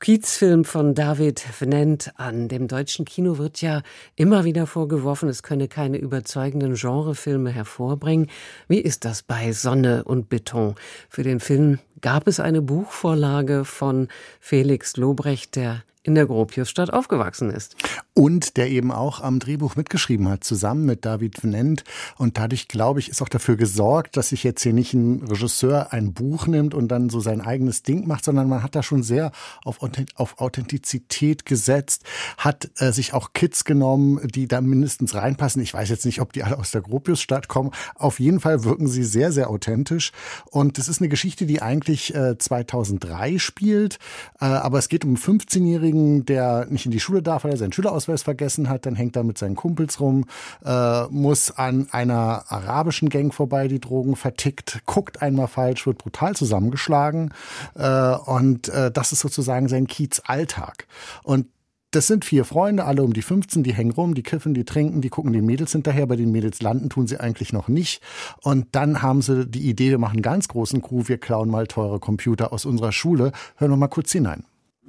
Kiezfilm 0.00 0.64
von 0.64 0.94
David 0.94 1.44
Venent 1.60 2.12
an. 2.18 2.46
Dem 2.46 2.68
deutschen 2.68 3.04
Kino 3.04 3.36
wird 3.38 3.60
ja 3.60 3.82
immer 4.14 4.44
wieder 4.44 4.68
vorgeworfen, 4.68 5.28
es 5.28 5.42
könne 5.42 5.66
keine 5.66 5.98
überzeugenden 5.98 6.74
Genrefilme 6.74 7.50
hervorbringen. 7.50 8.28
Wie 8.68 8.78
ist 8.78 9.04
das 9.04 9.24
bei 9.24 9.50
Sonne 9.52 10.04
und 10.04 10.28
Beton? 10.28 10.76
Für 11.08 11.24
den 11.24 11.40
Film 11.40 11.80
gab 12.00 12.28
es 12.28 12.38
eine 12.38 12.62
Buchvorlage 12.62 13.64
von 13.64 14.06
Felix 14.38 14.96
Lobrecht, 14.96 15.56
der 15.56 15.82
in 16.08 16.14
der 16.14 16.26
Gropiusstadt 16.26 16.90
aufgewachsen 16.90 17.50
ist. 17.50 17.76
Und 18.14 18.56
der 18.56 18.70
eben 18.70 18.90
auch 18.90 19.20
am 19.20 19.40
Drehbuch 19.40 19.76
mitgeschrieben 19.76 20.28
hat, 20.28 20.42
zusammen 20.42 20.86
mit 20.86 21.04
David 21.04 21.42
Venent. 21.42 21.84
Und 22.16 22.38
dadurch, 22.38 22.66
glaube 22.66 22.98
ich, 23.00 23.10
ist 23.10 23.20
auch 23.20 23.28
dafür 23.28 23.56
gesorgt, 23.56 24.16
dass 24.16 24.30
sich 24.30 24.42
jetzt 24.42 24.62
hier 24.62 24.72
nicht 24.72 24.94
ein 24.94 25.22
Regisseur 25.24 25.92
ein 25.92 26.14
Buch 26.14 26.46
nimmt 26.46 26.72
und 26.72 26.88
dann 26.88 27.10
so 27.10 27.20
sein 27.20 27.42
eigenes 27.42 27.82
Ding 27.82 28.08
macht, 28.08 28.24
sondern 28.24 28.48
man 28.48 28.62
hat 28.62 28.74
da 28.74 28.82
schon 28.82 29.02
sehr 29.02 29.32
auf, 29.64 29.82
auf 30.14 30.40
Authentizität 30.40 31.44
gesetzt, 31.44 32.04
hat 32.38 32.70
äh, 32.78 32.92
sich 32.92 33.12
auch 33.12 33.32
Kids 33.32 33.64
genommen, 33.64 34.26
die 34.28 34.48
da 34.48 34.60
mindestens 34.60 35.14
reinpassen. 35.14 35.62
Ich 35.62 35.74
weiß 35.74 35.88
jetzt 35.88 36.06
nicht, 36.06 36.20
ob 36.20 36.32
die 36.32 36.42
alle 36.42 36.58
aus 36.58 36.70
der 36.70 36.80
Gropiusstadt 36.80 37.48
kommen. 37.48 37.72
Auf 37.94 38.18
jeden 38.18 38.40
Fall 38.40 38.64
wirken 38.64 38.88
sie 38.88 39.04
sehr, 39.04 39.32
sehr 39.32 39.50
authentisch. 39.50 40.12
Und 40.50 40.78
es 40.78 40.88
ist 40.88 41.00
eine 41.00 41.08
Geschichte, 41.08 41.44
die 41.46 41.60
eigentlich 41.60 42.14
äh, 42.14 42.38
2003 42.38 43.38
spielt. 43.38 43.98
Äh, 44.40 44.46
aber 44.46 44.78
es 44.78 44.88
geht 44.88 45.04
um 45.04 45.16
15-jährigen 45.16 45.98
Kollegen, 45.98 46.24
der 46.26 46.66
nicht 46.68 46.86
in 46.86 46.92
die 46.92 47.00
Schule 47.00 47.22
darf, 47.22 47.44
weil 47.44 47.52
er 47.52 47.56
seinen 47.56 47.72
Schülerausweis 47.72 48.22
vergessen 48.22 48.68
hat. 48.68 48.86
Dann 48.86 48.94
hängt 48.94 49.16
er 49.16 49.24
mit 49.24 49.38
seinen 49.38 49.56
Kumpels 49.56 50.00
rum, 50.00 50.24
äh, 50.64 51.04
muss 51.10 51.50
an 51.50 51.88
einer 51.90 52.44
arabischen 52.48 53.08
Gang 53.08 53.32
vorbei, 53.32 53.68
die 53.68 53.80
Drogen 53.80 54.16
vertickt, 54.16 54.80
guckt 54.86 55.22
einmal 55.22 55.48
falsch, 55.48 55.86
wird 55.86 55.98
brutal 55.98 56.34
zusammengeschlagen. 56.34 57.32
Äh, 57.74 58.14
und 58.14 58.68
äh, 58.68 58.90
das 58.90 59.12
ist 59.12 59.20
sozusagen 59.20 59.68
sein 59.68 59.77
Kiez-Alltag. 59.86 60.86
Und 61.22 61.46
das 61.90 62.06
sind 62.06 62.26
vier 62.26 62.44
Freunde, 62.44 62.84
alle 62.84 63.02
um 63.02 63.14
die 63.14 63.22
15, 63.22 63.62
die 63.62 63.72
hängen 63.72 63.92
rum, 63.92 64.14
die 64.14 64.22
kiffen, 64.22 64.52
die 64.52 64.66
trinken, 64.66 65.00
die 65.00 65.08
gucken 65.08 65.32
den 65.32 65.46
Mädels 65.46 65.72
hinterher. 65.72 66.06
Bei 66.06 66.16
den 66.16 66.30
Mädels 66.30 66.60
landen 66.60 66.90
tun 66.90 67.06
sie 67.06 67.18
eigentlich 67.18 67.54
noch 67.54 67.68
nicht. 67.68 68.02
Und 68.42 68.66
dann 68.72 69.00
haben 69.00 69.22
sie 69.22 69.46
die 69.46 69.68
Idee, 69.68 69.90
wir 69.90 69.98
machen 69.98 70.16
einen 70.16 70.22
ganz 70.22 70.48
großen 70.48 70.82
Crew, 70.82 71.04
wir 71.06 71.16
klauen 71.16 71.48
mal 71.48 71.66
teure 71.66 71.98
Computer 71.98 72.52
aus 72.52 72.66
unserer 72.66 72.92
Schule. 72.92 73.32
Hören 73.56 73.70
wir 73.70 73.76
mal 73.78 73.88
kurz 73.88 74.12
hinein. 74.12 74.44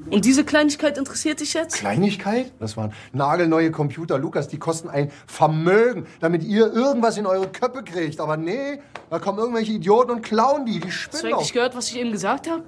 Und 0.10 0.26
diese 0.26 0.44
Kleinigkeit 0.46 0.98
interessiert 0.98 1.42
dich 1.42 1.54
jetzt? 1.54 1.76
Kleinigkeit? 1.76 2.52
Das 2.60 2.78
waren 2.78 2.94
nagelneue 3.12 3.72
Computer, 3.72 4.18
Lukas, 4.18 4.48
die 4.48 4.58
kosten 4.58 4.90
ein 4.90 5.12
Vermögen, 5.28 6.06
damit 6.22 6.44
ihr 6.44 6.72
irgendwas 6.72 7.18
in 7.18 7.26
eure 7.26 7.50
Köpfe 7.50 7.84
kriegt. 7.84 8.20
Aber 8.22 8.38
nee, 8.38 8.80
da 9.10 9.20
kommen 9.20 9.40
irgendwelche 9.40 9.74
Idioten 9.74 10.12
und 10.12 10.22
klauen 10.22 10.66
die, 10.66 10.80
die 10.80 10.92
spinnen 10.92 11.14
Hast 11.14 11.24
du 11.24 11.36
eigentlich 11.36 11.54
gehört, 11.54 11.76
was 11.76 11.90
ich 11.90 12.00
eben 12.00 12.12
gesagt 12.12 12.50
habe? 12.50 12.64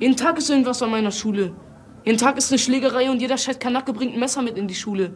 Jeden 0.00 0.16
Tag 0.16 0.38
ist 0.38 0.50
irgendwas 0.50 0.82
an 0.82 0.90
meiner 0.90 1.12
Schule. 1.12 1.52
Jeden 2.04 2.18
Tag 2.18 2.36
ist 2.36 2.50
eine 2.50 2.58
Schlägerei 2.58 3.10
und 3.10 3.20
jeder 3.20 3.38
Scheiß 3.38 3.58
Kanacke 3.58 3.92
bringt 3.92 4.14
ein 4.14 4.20
Messer 4.20 4.42
mit 4.42 4.58
in 4.58 4.68
die 4.68 4.74
Schule. 4.74 5.12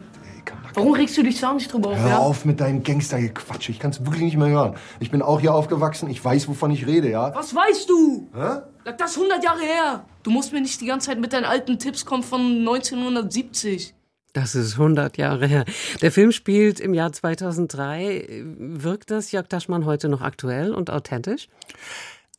Warum 0.73 0.93
regst 0.93 1.17
du 1.17 1.23
dich 1.23 1.39
da 1.39 1.53
nicht 1.53 1.71
drüber 1.71 1.89
auf? 1.89 1.97
Hör 1.97 2.09
ja? 2.09 2.17
auf 2.19 2.45
mit 2.45 2.59
deinem 2.59 2.83
Gangstergequatsch. 2.83 3.69
Ich 3.69 3.79
kann 3.79 3.91
es 3.91 3.99
wirklich 3.99 4.21
nicht 4.21 4.37
mehr 4.37 4.49
hören. 4.49 4.75
Ich 4.99 5.11
bin 5.11 5.21
auch 5.21 5.41
hier 5.41 5.53
aufgewachsen. 5.53 6.09
Ich 6.09 6.23
weiß, 6.23 6.47
wovon 6.47 6.71
ich 6.71 6.85
rede, 6.85 7.09
ja? 7.09 7.33
Was 7.35 7.53
weißt 7.53 7.89
du? 7.89 8.29
Hä? 8.33 8.61
Das 8.97 9.11
ist 9.11 9.17
100 9.17 9.43
Jahre 9.43 9.61
her. 9.61 10.05
Du 10.23 10.31
musst 10.31 10.53
mir 10.53 10.61
nicht 10.61 10.79
die 10.79 10.85
ganze 10.85 11.07
Zeit 11.07 11.19
mit 11.19 11.33
deinen 11.33 11.45
alten 11.45 11.79
Tipps 11.79 12.05
kommen 12.05 12.23
von 12.23 12.41
1970. 12.59 13.93
Das 14.33 14.55
ist 14.55 14.73
100 14.73 15.17
Jahre 15.17 15.47
her. 15.47 15.65
Der 16.01 16.11
Film 16.11 16.31
spielt 16.31 16.79
im 16.79 16.93
Jahr 16.93 17.11
2003. 17.11 18.43
Wirkt 18.57 19.11
das 19.11 19.31
Jörg 19.31 19.47
Taschmann 19.47 19.85
heute 19.85 20.07
noch 20.07 20.21
aktuell 20.21 20.73
und 20.73 20.91
authentisch? 20.91 21.49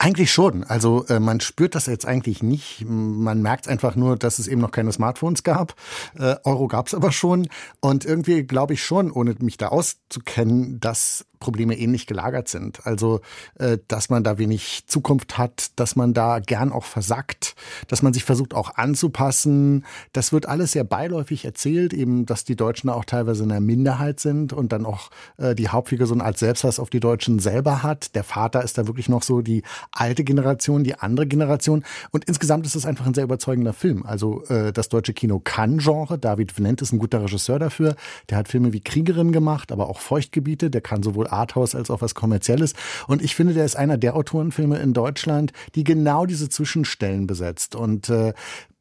Eigentlich 0.02 0.32
schon. 0.32 0.64
Also 0.64 1.04
äh, 1.08 1.20
man 1.20 1.40
spürt 1.40 1.74
das 1.74 1.84
jetzt 1.84 2.06
eigentlich 2.06 2.42
nicht. 2.42 2.86
Man 2.86 3.42
merkt 3.42 3.68
einfach 3.68 3.96
nur, 3.96 4.16
dass 4.16 4.38
es 4.38 4.48
eben 4.48 4.62
noch 4.62 4.70
keine 4.70 4.92
Smartphones 4.92 5.42
gab. 5.42 5.74
Äh, 6.18 6.36
Euro 6.44 6.68
gab 6.68 6.86
es 6.86 6.94
aber 6.94 7.12
schon. 7.12 7.48
Und 7.80 8.06
irgendwie 8.06 8.44
glaube 8.44 8.72
ich 8.72 8.82
schon, 8.82 9.12
ohne 9.12 9.36
mich 9.40 9.58
da 9.58 9.68
auszukennen, 9.68 10.80
dass 10.80 11.26
Probleme 11.40 11.76
ähnlich 11.76 12.06
gelagert 12.06 12.48
sind. 12.48 12.86
Also, 12.86 13.20
äh, 13.58 13.78
dass 13.88 14.10
man 14.10 14.22
da 14.22 14.38
wenig 14.38 14.84
Zukunft 14.86 15.38
hat, 15.38 15.70
dass 15.76 15.96
man 15.96 16.12
da 16.12 16.38
gern 16.38 16.70
auch 16.70 16.84
versackt, 16.84 17.56
dass 17.88 18.02
man 18.02 18.12
sich 18.12 18.24
versucht 18.24 18.54
auch 18.54 18.76
anzupassen. 18.76 19.86
Das 20.12 20.32
wird 20.32 20.46
alles 20.46 20.72
sehr 20.72 20.84
beiläufig 20.84 21.46
erzählt, 21.46 21.94
eben, 21.94 22.26
dass 22.26 22.44
die 22.44 22.56
Deutschen 22.56 22.90
auch 22.90 23.06
teilweise 23.06 23.42
in 23.42 23.48
der 23.48 23.60
Minderheit 23.60 24.20
sind 24.20 24.52
und 24.52 24.70
dann 24.72 24.84
auch 24.84 25.10
äh, 25.38 25.54
die 25.54 25.68
Hauptfigur 25.68 26.06
so 26.06 26.14
eine 26.14 26.24
Art 26.24 26.38
Selbsthass 26.38 26.78
auf 26.78 26.90
die 26.90 27.00
Deutschen 27.00 27.38
selber 27.38 27.82
hat. 27.82 28.14
Der 28.14 28.22
Vater 28.24 28.62
ist 28.62 28.76
da 28.76 28.86
wirklich 28.86 29.08
noch 29.08 29.22
so 29.22 29.40
die 29.40 29.62
alte 29.92 30.24
Generation, 30.24 30.84
die 30.84 30.94
andere 30.94 31.26
Generation. 31.26 31.84
Und 32.10 32.26
insgesamt 32.26 32.66
ist 32.66 32.74
es 32.74 32.84
einfach 32.84 33.06
ein 33.06 33.14
sehr 33.14 33.24
überzeugender 33.24 33.72
Film. 33.72 34.04
Also, 34.04 34.44
äh, 34.44 34.74
das 34.74 34.90
deutsche 34.90 35.14
Kino 35.14 35.40
kann 35.42 35.78
Genre. 35.78 36.18
David 36.18 36.56
Venent 36.58 36.82
ist 36.82 36.92
ein 36.92 36.98
guter 36.98 37.22
Regisseur 37.22 37.58
dafür. 37.58 37.96
Der 38.28 38.36
hat 38.36 38.48
Filme 38.48 38.74
wie 38.74 38.80
Kriegerin 38.80 39.32
gemacht, 39.32 39.72
aber 39.72 39.88
auch 39.88 40.00
Feuchtgebiete. 40.00 40.70
Der 40.70 40.82
kann 40.82 41.02
sowohl 41.02 41.29
Arthouse 41.32 41.74
als 41.74 41.90
auch 41.90 42.00
was 42.00 42.14
Kommerzielles. 42.14 42.74
Und 43.06 43.22
ich 43.22 43.34
finde, 43.34 43.54
der 43.54 43.64
ist 43.64 43.76
einer 43.76 43.98
der 43.98 44.16
Autorenfilme 44.16 44.78
in 44.78 44.92
Deutschland, 44.92 45.52
die 45.74 45.84
genau 45.84 46.26
diese 46.26 46.48
Zwischenstellen 46.48 47.26
besetzt. 47.26 47.74
Und 47.74 48.08
äh, 48.08 48.32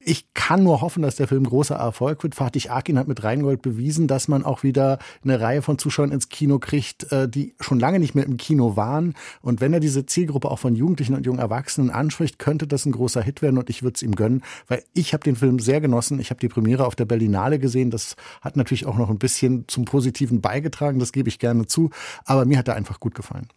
ich 0.02 0.34
kann 0.34 0.64
nur 0.64 0.80
hoffen, 0.80 1.04
dass 1.04 1.18
der 1.18 1.28
Film 1.28 1.44
großer 1.44 1.76
Erfolg 1.76 2.24
wird. 2.24 2.34
Fatih 2.34 2.70
Akin 2.70 2.98
hat 2.98 3.10
mit 3.10 3.22
Rheingold 3.24 3.62
bewiesen, 3.62 4.08
dass 4.08 4.30
man 4.30 4.46
auch 4.46 4.64
wieder 4.64 4.98
eine 5.24 5.42
Reihe 5.42 5.62
von 5.62 5.78
Zuschauern 5.78 6.14
ins 6.14 6.30
Kino 6.30 6.58
kriegt, 6.58 7.12
äh, 7.12 7.28
die 7.28 7.54
schon 7.60 7.82
lange 7.82 8.00
nicht 8.00 8.16
mehr 8.16 8.26
im 8.26 8.38
Kino 8.38 8.78
waren. 8.78 9.16
Und 9.42 9.60
wenn 9.60 9.74
er 9.74 9.82
diese 9.82 10.06
Zielgruppe 10.06 10.50
auch 10.50 10.60
von 10.60 10.74
Jugendlichen 10.74 11.16
und 11.16 11.26
jungen 11.26 11.40
Erwachsenen 11.40 11.90
anspricht, 11.90 12.40
könnte 12.40 12.66
das 12.66 12.86
ein 12.86 12.94
großer 12.94 13.22
Hit 13.22 13.42
werden 13.42 13.58
und 13.58 13.70
ich 13.70 13.84
würde 13.84 13.96
es 13.96 14.02
ihm 14.02 14.16
gönnen, 14.16 14.42
weil 14.68 14.84
ich 14.94 15.12
habe 15.14 15.24
den 15.24 15.36
Film 15.36 15.60
sehr 15.60 15.82
genossen. 15.82 16.20
Ich 16.22 16.30
habe 16.30 16.40
die 16.40 16.48
Premiere 16.48 16.86
auf 16.86 16.96
der 16.96 17.06
Berlinale 17.06 17.60
gesehen. 17.60 17.92
Das 17.92 18.16
hat 18.42 18.56
natürlich 18.56 18.86
auch 18.86 18.98
noch 18.98 19.10
ein 19.10 19.20
bisschen 19.20 19.66
zum 19.68 19.84
Positiven 19.84 20.40
beigetragen, 20.40 21.00
das 21.00 21.12
gebe 21.12 21.28
ich 21.28 21.40
gerne 21.40 21.68
zu. 21.68 21.90
Aber 22.24 22.46
mir 22.46 22.58
hat 22.58 22.70
er 22.70 22.76
einfach 22.76 23.02
gut 23.02 23.16
gefallen. 23.16 23.50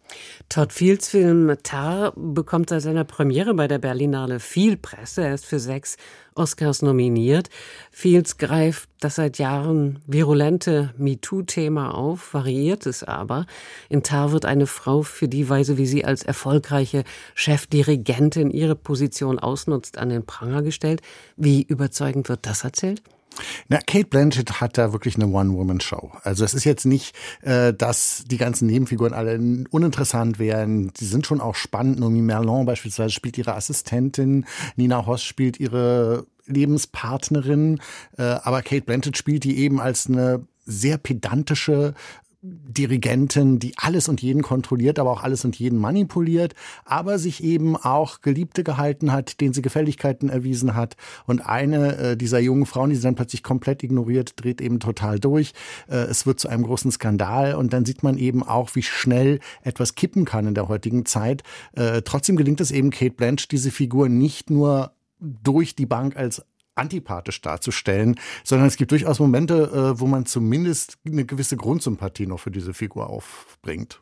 Todd 0.49 0.73
Fields 0.73 1.09
Film 1.09 1.57
Tar 1.63 2.13
bekommt 2.17 2.71
seit 2.71 2.83
seiner 2.83 3.05
Premiere 3.05 3.55
bei 3.55 3.69
der 3.69 3.79
Berlinale 3.79 4.41
viel 4.41 4.77
Presse. 4.77 5.23
Er 5.23 5.35
ist 5.35 5.47
für 5.47 5.61
sechs 5.61 5.97
Oscars 6.43 6.83
nominiert. 6.83 7.51
Fields 7.93 8.37
greift 8.37 8.89
das 8.99 9.15
seit 9.15 9.39
Jahren 9.39 10.01
virulente 10.07 10.93
MeToo-Thema 10.99 11.95
auf, 11.95 12.35
variiert 12.35 12.87
es 12.87 13.05
aber. 13.05 13.47
In 13.89 14.03
Tar 14.03 14.33
wird 14.33 14.45
eine 14.45 14.67
Frau 14.67 15.03
für 15.03 15.29
die 15.29 15.49
Weise, 15.49 15.79
wie 15.79 15.87
sie 15.87 16.05
als 16.05 16.25
erfolgreiche 16.25 17.05
Chefdirigentin 17.35 18.51
ihre 18.51 18.75
Position 18.75 19.39
ausnutzt, 19.39 19.99
an 19.99 20.09
den 20.09 20.27
Pranger 20.27 20.63
gestellt. 20.63 21.01
Wie 21.37 21.63
überzeugend 21.63 22.29
wird 22.29 22.45
das 22.45 22.65
erzählt? 22.65 23.03
Na, 23.69 23.79
Kate 23.79 24.07
Blanchett 24.07 24.61
hat 24.61 24.79
da 24.79 24.93
wirklich 24.93 25.17
eine 25.17 25.27
One-Woman-Show. 25.27 26.13
Also 26.23 26.45
es 26.45 26.55
ist 26.55 26.65
jetzt 26.65 26.85
nicht, 26.85 27.15
äh, 27.43 27.73
dass 27.73 28.25
die 28.27 28.37
ganzen 28.37 28.67
Nebenfiguren 28.67 29.13
alle 29.13 29.39
uninteressant 29.71 30.39
wären. 30.39 30.93
Die 30.95 31.05
sind 31.05 31.27
schon 31.27 31.41
auch 31.41 31.55
spannend. 31.55 31.99
Nomi 31.99 32.23
Merlon 32.23 32.67
beispielsweise 32.67 33.11
spielt 33.11 33.39
ihre 33.39 33.55
Assistentin. 33.55 34.47
Nina 34.77 35.07
Hoss 35.07 35.23
spielt 35.23 35.61
ihre 35.61 36.27
Lebenspartnerin. 36.47 37.81
Äh, 38.19 38.23
aber 38.23 38.63
Kate 38.63 38.83
Blanchett 38.83 39.17
spielt 39.17 39.45
die 39.45 39.59
eben 39.59 39.81
als 39.81 40.07
eine 40.07 40.47
sehr 40.65 40.99
pedantische 40.99 41.95
Dirigentin, 42.45 43.61
die 43.61 43.75
alles 43.77 44.09
und 44.09 44.21
jeden 44.21 44.43
kontrolliert, 44.43 44.99
aber 44.99 45.13
auch 45.13 45.23
alles 45.23 45.45
und 45.45 45.57
jeden 45.57 45.79
manipuliert, 45.79 46.55
aber 46.85 47.21
sich 47.21 47.45
eben 47.45 47.77
auch 47.77 48.21
Geliebte 48.21 48.65
gehalten 48.65 49.13
hat, 49.13 49.41
denen 49.41 49.55
sie 49.55 49.63
Gefälligkeiten 49.63 50.29
erwiesen 50.29 50.75
hat. 50.75 50.97
Und 51.25 51.41
eine 51.41 51.97
äh, 51.97 52.17
dieser 52.17 52.41
jungen 52.41 52.67
Frauen, 52.67 52.91
die 52.91 52.97
sie 52.97 53.03
dann 53.03 53.15
plötzlich 53.15 53.45
komplett 53.45 53.85
ignoriert, 53.85 54.33
dreht 54.43 54.61
eben 54.61 54.81
total 54.81 55.21
durch. 55.21 55.53
Äh, 55.89 55.99
es 55.99 56.27
wird 56.27 56.41
zu 56.41 56.49
einem 56.49 56.65
großen 56.65 56.91
Skandal 56.91 57.55
und 57.55 57.73
dann 57.73 57.85
sieht 57.85 58.03
man 58.03 58.19
eben 58.19 58.43
auch, 58.43 58.75
wie 58.75 58.83
schnell 58.83 59.39
etwas 59.63 59.95
kippen 59.95 60.25
kann 60.25 60.49
in 60.49 60.55
der 60.55 60.67
heutigen 60.67 61.07
Zeit. 61.07 61.45
Äh, 61.75 62.03
trotzdem 62.03 62.35
gelingt 62.35 62.61
es 62.61 62.73
eben 62.73 62.91
Kate 62.91 63.15
Blanche, 63.15 63.47
diese 63.49 63.71
Figur 63.71 64.09
nicht 64.09 64.51
nur 64.51 64.91
durch 65.21 65.77
die 65.77 65.87
Bank 65.87 66.17
als 66.17 66.45
antipathisch 66.75 67.41
darzustellen, 67.41 68.19
sondern 68.45 68.69
es 68.69 68.77
gibt 68.77 68.91
durchaus 68.91 69.19
Momente, 69.19 69.95
äh, 69.95 70.01
wo 70.01 70.07
man 70.07 70.27
zumindest 70.27 70.99
eine 71.07 71.25
gewisse 71.25 71.57
Grundsympathie 71.57 72.27
noch 72.27 72.41
für 72.41 72.51
diese 72.51 72.75
Figur 72.75 73.11
aufbringt. 73.11 74.01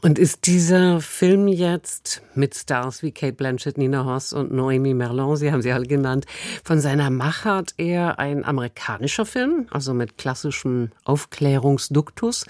Und 0.00 0.18
ist 0.18 0.46
dieser 0.46 1.00
Film 1.00 1.48
jetzt 1.48 2.22
mit 2.34 2.54
Stars 2.54 3.02
wie 3.02 3.12
Kate 3.12 3.34
Blanchett, 3.34 3.78
Nina 3.78 4.04
Hoss 4.04 4.32
und 4.32 4.52
Noemi 4.52 4.94
Merlon, 4.94 5.36
Sie 5.36 5.52
haben 5.52 5.62
sie 5.62 5.72
alle 5.72 5.86
genannt, 5.86 6.26
von 6.64 6.80
seiner 6.80 7.10
Machart 7.10 7.74
eher 7.76 8.18
ein 8.18 8.44
amerikanischer 8.44 9.26
Film, 9.26 9.66
also 9.70 9.92
mit 9.92 10.16
klassischem 10.16 10.90
Aufklärungsduktus, 11.04 12.46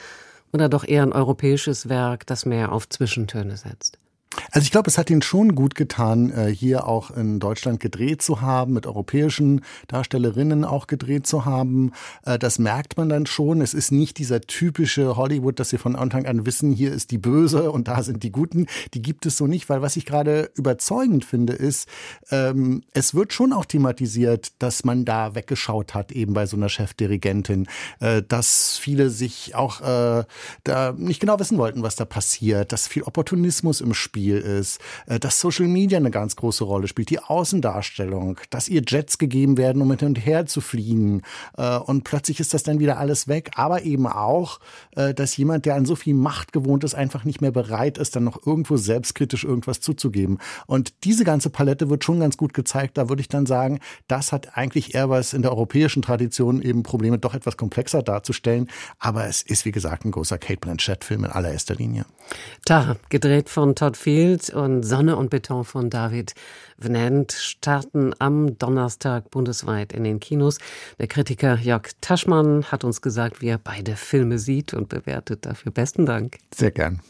oder 0.53 0.69
doch 0.69 0.85
eher 0.87 1.03
ein 1.03 1.13
europäisches 1.13 1.89
Werk, 1.89 2.27
das 2.27 2.47
mehr 2.47 2.73
auf 2.73 2.89
Zwischentöne 2.89 3.57
setzt? 3.57 3.99
Also 4.51 4.65
ich 4.65 4.71
glaube, 4.71 4.89
es 4.89 4.99
hat 4.99 5.11
ihn 5.11 5.23
schon 5.23 5.55
gut 5.55 5.75
getan, 5.75 6.31
äh, 6.31 6.47
hier 6.47 6.87
auch 6.87 7.11
in 7.11 7.41
Deutschland 7.41 7.81
gedreht 7.81 8.23
zu 8.23 8.41
haben, 8.41 8.73
mit 8.73 8.87
europäischen 8.87 9.63
Darstellerinnen 9.89 10.65
auch 10.65 10.87
gedreht 10.87 11.27
zu 11.27 11.45
haben. 11.45 11.93
Äh, 12.25 12.39
das 12.39 12.59
merkt 12.59 12.97
man 12.97 13.09
dann 13.09 13.27
schon. 13.27 13.61
Es 13.61 13.75
ist 13.75 13.93
nicht 13.93 14.19
dieser 14.19 14.41
typische 14.41 15.17
Hollywood, 15.17 15.59
dass 15.61 15.71
sie 15.71 15.79
von 15.79 15.97
Anfang 15.97 16.27
an 16.27 16.47
wissen, 16.47 16.73
hier 16.73 16.93
ist 16.93 17.11
die 17.11 17.19
Böse 17.19 17.71
und 17.71 17.89
da 17.89 18.03
sind 18.03 18.23
die 18.23 18.33
Guten. 18.33 18.67
Die 18.95 19.03
gibt 19.03 19.27
es 19.27 19.37
so 19.37 19.47
nicht, 19.47 19.69
weil 19.69 19.83
was 19.83 19.97
ich 19.97 20.07
gerade 20.07 20.51
überzeugend 20.55 21.25
finde, 21.25 21.53
ist, 21.53 21.89
ähm, 22.31 22.83
es 22.93 23.15
wird 23.15 23.33
schon 23.33 23.53
auch 23.53 23.65
thematisiert, 23.65 24.53
dass 24.59 24.85
man 24.85 25.05
da 25.05 25.35
weggeschaut 25.35 25.95
hat, 25.95 26.13
eben 26.13 26.35
bei 26.35 26.47
so 26.47 26.57
einer 26.57 26.69
Chefdirigentin, 26.69 27.67
äh, 28.01 28.23
dass 28.27 28.79
viele 28.79 29.11
sich 29.11 29.55
auch 29.55 29.77
da 30.65 30.95
nicht 30.97 31.21
genau 31.21 31.39
wissen 31.39 31.59
wollten, 31.59 31.83
was 31.83 31.97
da 31.97 32.05
passiert, 32.05 32.73
dass 32.73 32.89
viel 32.89 33.03
Opportunismus 33.03 33.81
im 33.81 33.95
Spiel 33.95 34.26
ist, 34.35 34.81
äh, 35.07 35.19
dass 35.19 35.41
Social 35.41 35.69
Media 35.69 35.99
eine 35.99 36.11
ganz 36.11 36.37
große 36.37 36.65
Rolle 36.65 36.89
spielt, 36.89 37.11
die 37.11 37.21
Außendarstellung, 37.21 38.39
dass 38.51 38.69
ihr 38.69 38.83
Jets 38.87 39.19
gegeben 39.19 39.57
werden, 39.57 39.83
um 39.83 39.91
hin 39.97 40.09
und 40.09 40.27
her 40.27 40.47
zu 40.47 40.61
fliegen. 40.61 41.23
Äh, 41.57 41.79
und 41.79 42.05
plötzlich 42.05 42.41
ist 42.41 42.55
das 42.55 42.63
dann 42.63 42.79
wieder 42.79 42.99
alles 42.99 43.29
weg. 43.29 43.51
Aber 43.55 43.83
eben 43.83 44.07
auch, 44.07 44.61
äh, 44.97 45.15
dass 45.15 45.37
jemand, 45.37 45.67
der 45.67 45.75
an 45.75 45.87
so 45.87 45.97
viel 45.97 46.15
Macht 46.15 46.53
gewohnt 46.53 46.85
ist, 46.85 46.95
einfach 46.95 47.25
nicht 47.25 47.41
mehr 47.41 47.53
bereit 47.53 47.99
ist, 47.99 48.17
dann 48.17 48.25
noch 48.25 48.47
irgendwo 48.47 48.77
selbstkritisch 48.77 49.45
irgendwas 49.45 49.81
zuzugeben. 49.81 50.39
Und 50.67 51.05
diese 51.05 51.25
ganze 51.25 51.51
Palette 51.51 51.91
wird 51.91 52.05
schon 52.05 52.21
ganz 52.21 52.37
gut 52.37 52.55
gezeigt. 52.55 52.99
Da 52.99 53.09
würde 53.09 53.21
ich 53.21 53.29
dann 53.29 53.47
sagen, 53.47 53.81
das 54.09 54.33
hat 54.33 54.57
eigentlich 54.57 54.95
eher 54.95 55.11
was 55.11 55.33
in 55.33 55.43
der 55.43 55.53
europäischen 55.53 56.03
Tradition 56.03 56.63
eben 56.63 56.83
Probleme 56.83 57.19
doch 57.19 57.35
etwas 57.35 57.57
komplexer 57.57 58.03
darzustellen. 58.03 58.69
Aber 58.99 59.27
es 59.27 59.43
ist, 59.43 59.65
wie 59.65 59.73
gesagt, 59.73 60.05
ein 60.05 60.11
großer 60.11 60.39
Kate 60.39 60.61
Blanchett-Film 60.61 61.25
in 61.25 61.31
allererster 61.31 61.75
Linie. 61.75 62.07
Tara, 62.65 62.97
gedreht 63.09 63.49
von 63.49 63.75
Todd 63.75 63.97
Field 63.97 64.16
und 64.55 64.83
Sonne 64.83 65.17
und 65.17 65.31
Beton 65.31 65.65
von 65.65 65.91
David 65.91 66.35
Venant 66.79 67.33
starten 67.33 68.15
am 68.19 68.59
Donnerstag 68.59 69.31
bundesweit 69.31 69.93
in 69.93 70.05
den 70.05 70.21
Kinos. 70.21 70.59
Der 70.99 71.07
Kritiker 71.07 71.59
Jörg 71.59 71.91
Taschmann 72.01 72.65
hat 72.65 72.85
uns 72.85 73.03
gesagt, 73.03 73.43
wie 73.43 73.49
er 73.49 73.59
beide 73.59 73.97
Filme 73.97 74.39
sieht 74.39 74.73
und 74.73 74.89
bewertet. 74.89 75.45
Dafür 75.45 75.71
besten 75.71 76.07
Dank. 76.07 76.39
Sehr 76.55 76.71
gern. 76.71 77.01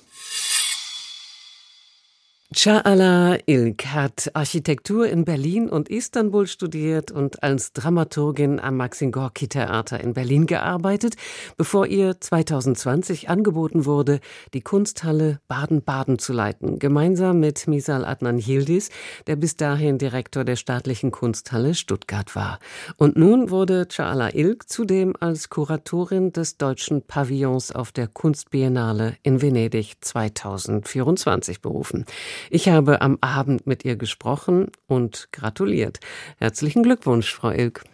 Çağla 2.55 3.39
Ilk 3.47 3.85
hat 3.87 4.29
Architektur 4.35 5.05
in 5.07 5.27
Berlin 5.27 5.69
und 5.69 5.89
Istanbul 5.89 6.47
studiert 6.47 7.11
und 7.11 7.43
als 7.43 7.73
Dramaturgin 7.73 8.61
am 8.61 8.77
Maxim 8.77 9.11
Gorki 9.11 9.49
Theater 9.49 9.99
in 9.99 10.15
Berlin 10.15 10.47
gearbeitet, 10.47 11.17
bevor 11.57 11.87
ihr 11.89 12.21
2020 12.21 13.29
angeboten 13.29 13.85
wurde, 13.85 14.21
die 14.55 14.61
Kunsthalle 14.61 15.41
Baden-Baden 15.49 16.21
zu 16.21 16.33
leiten, 16.33 16.79
gemeinsam 16.79 17.41
mit 17.41 17.67
Misal 17.67 18.05
Adnan 18.05 18.39
Yildiz, 18.39 18.91
der 19.27 19.35
bis 19.35 19.57
dahin 19.57 19.99
Direktor 19.99 20.45
der 20.45 20.55
staatlichen 20.55 21.11
Kunsthalle 21.11 21.75
Stuttgart 21.75 22.37
war. 22.37 22.61
Und 22.97 23.17
nun 23.17 23.51
wurde 23.51 23.89
Çağla 23.91 24.33
Ilk 24.33 24.69
zudem 24.69 25.15
als 25.19 25.49
Kuratorin 25.51 26.33
des 26.33 26.59
deutschen 26.59 27.03
Pavillons 27.03 27.73
auf 27.73 27.91
der 27.91 28.07
Kunstbiennale 28.07 29.17
in 29.25 29.43
Venedig 29.43 29.97
2024 30.01 31.61
berufen. 31.61 32.07
Ich 32.51 32.69
habe 32.69 33.01
am 33.01 33.19
Abend 33.21 33.67
mit 33.67 33.85
ihr 33.85 33.97
gesprochen 33.97 34.71
und 34.87 35.29
gratuliert. 35.33 36.01
Herzlichen 36.39 36.83
Glückwunsch, 36.83 37.33
Frau 37.33 37.51
Ilk. 37.51 37.85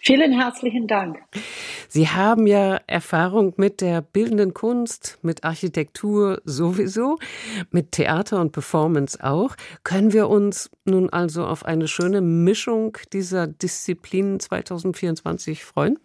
Vielen 0.00 0.38
herzlichen 0.38 0.86
Dank. 0.86 1.18
Sie 1.88 2.08
haben 2.08 2.46
ja 2.46 2.78
Erfahrung 2.86 3.54
mit 3.56 3.80
der 3.80 4.02
bildenden 4.02 4.52
Kunst, 4.52 5.18
mit 5.22 5.44
Architektur 5.44 6.42
sowieso, 6.44 7.18
mit 7.70 7.92
Theater 7.92 8.40
und 8.40 8.52
Performance 8.52 9.18
auch. 9.22 9.56
Können 9.84 10.12
wir 10.12 10.28
uns 10.28 10.70
nun 10.84 11.08
also 11.10 11.46
auf 11.46 11.64
eine 11.64 11.88
schöne 11.88 12.20
Mischung 12.20 12.98
dieser 13.12 13.46
Disziplinen 13.46 14.40
2024 14.40 15.64
freuen? 15.64 15.98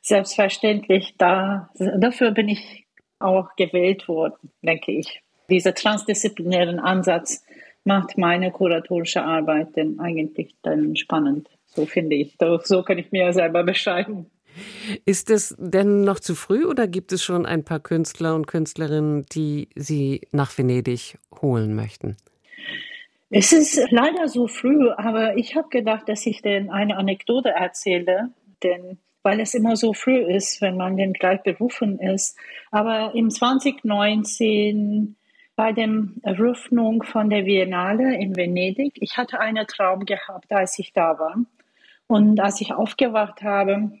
Selbstverständlich. 0.00 1.14
Da, 1.18 1.70
dafür 1.98 2.30
bin 2.30 2.48
ich 2.48 2.86
auch 3.18 3.54
gewählt 3.56 4.08
worden, 4.08 4.50
denke 4.62 4.92
ich 4.92 5.22
dieser 5.50 5.74
transdisziplinären 5.74 6.78
Ansatz 6.78 7.44
macht 7.84 8.18
meine 8.18 8.50
kuratorische 8.50 9.22
Arbeit 9.22 9.76
denn 9.76 10.00
eigentlich 10.00 10.54
dann 10.62 10.96
spannend. 10.96 11.48
So 11.66 11.86
finde 11.86 12.16
ich. 12.16 12.36
So 12.64 12.82
kann 12.82 12.98
ich 12.98 13.12
mir 13.12 13.32
selber 13.32 13.62
beschreiben. 13.62 14.26
Ist 15.04 15.30
es 15.30 15.54
denn 15.58 16.02
noch 16.02 16.20
zu 16.20 16.34
früh 16.34 16.64
oder 16.64 16.88
gibt 16.88 17.12
es 17.12 17.22
schon 17.22 17.46
ein 17.46 17.64
paar 17.64 17.80
Künstler 17.80 18.34
und 18.34 18.46
Künstlerinnen, 18.46 19.24
die 19.32 19.68
Sie 19.76 20.22
nach 20.32 20.56
Venedig 20.56 21.16
holen 21.40 21.74
möchten? 21.74 22.16
Es 23.30 23.52
ist 23.52 23.80
leider 23.90 24.26
so 24.26 24.48
früh, 24.48 24.90
aber 24.90 25.36
ich 25.36 25.54
habe 25.54 25.68
gedacht, 25.68 26.08
dass 26.08 26.26
ich 26.26 26.42
denn 26.42 26.68
eine 26.68 26.96
Anekdote 26.96 27.50
erzähle, 27.50 28.30
denn 28.64 28.98
weil 29.22 29.38
es 29.38 29.54
immer 29.54 29.76
so 29.76 29.92
früh 29.92 30.18
ist, 30.18 30.60
wenn 30.62 30.76
man 30.76 30.96
denn 30.96 31.12
gleich 31.12 31.42
berufen 31.42 31.98
ist. 31.98 32.36
Aber 32.70 33.12
im 33.14 33.30
2019 33.30 35.16
bei 35.56 35.72
der 35.72 35.88
Eröffnung 36.22 37.02
von 37.02 37.30
der 37.30 37.42
Biennale 37.42 38.16
in 38.16 38.36
Venedig. 38.36 38.94
Ich 39.00 39.18
hatte 39.18 39.40
einen 39.40 39.66
Traum 39.66 40.04
gehabt, 40.06 40.52
als 40.52 40.78
ich 40.78 40.92
da 40.92 41.18
war. 41.18 41.36
Und 42.06 42.40
als 42.40 42.60
ich 42.60 42.72
aufgewacht 42.72 43.42
habe, 43.42 43.92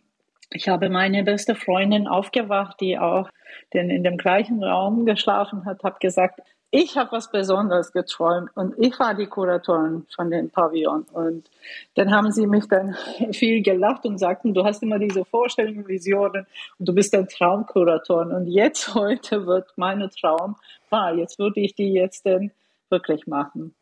ich 0.52 0.68
habe 0.68 0.90
meine 0.90 1.22
beste 1.22 1.54
Freundin 1.54 2.08
aufgewacht, 2.08 2.80
die 2.80 2.98
auch 2.98 3.30
in 3.70 4.02
dem 4.02 4.16
gleichen 4.16 4.64
Raum 4.64 5.06
geschlafen 5.06 5.64
hat, 5.64 5.84
habe 5.84 5.98
gesagt, 6.00 6.40
ich 6.70 6.96
habe 6.96 7.12
was 7.12 7.30
Besonderes 7.30 7.92
geträumt 7.92 8.50
und 8.54 8.74
ich 8.78 8.98
war 9.00 9.14
die 9.14 9.26
Kuratorin 9.26 10.06
von 10.14 10.30
dem 10.30 10.50
Pavillon. 10.50 11.04
Und 11.12 11.50
dann 11.94 12.12
haben 12.12 12.30
sie 12.30 12.46
mich 12.46 12.68
dann 12.68 12.96
viel 13.32 13.62
gelacht 13.62 14.04
und 14.06 14.18
sagten, 14.18 14.54
du 14.54 14.64
hast 14.64 14.82
immer 14.82 14.98
diese 14.98 15.24
Vorstellungen, 15.24 15.86
Visionen 15.88 16.46
und 16.78 16.88
du 16.88 16.94
bist 16.94 17.14
ein 17.14 17.28
Traumkuratorin. 17.28 18.30
Und 18.32 18.46
jetzt 18.46 18.94
heute 18.94 19.46
wird 19.46 19.66
mein 19.76 20.08
Traum 20.10 20.56
wahr. 20.90 21.14
Jetzt 21.14 21.38
würde 21.38 21.60
ich 21.60 21.74
die 21.74 21.92
jetzt 21.92 22.24
denn 22.24 22.52
wirklich 22.88 23.26
machen. 23.26 23.74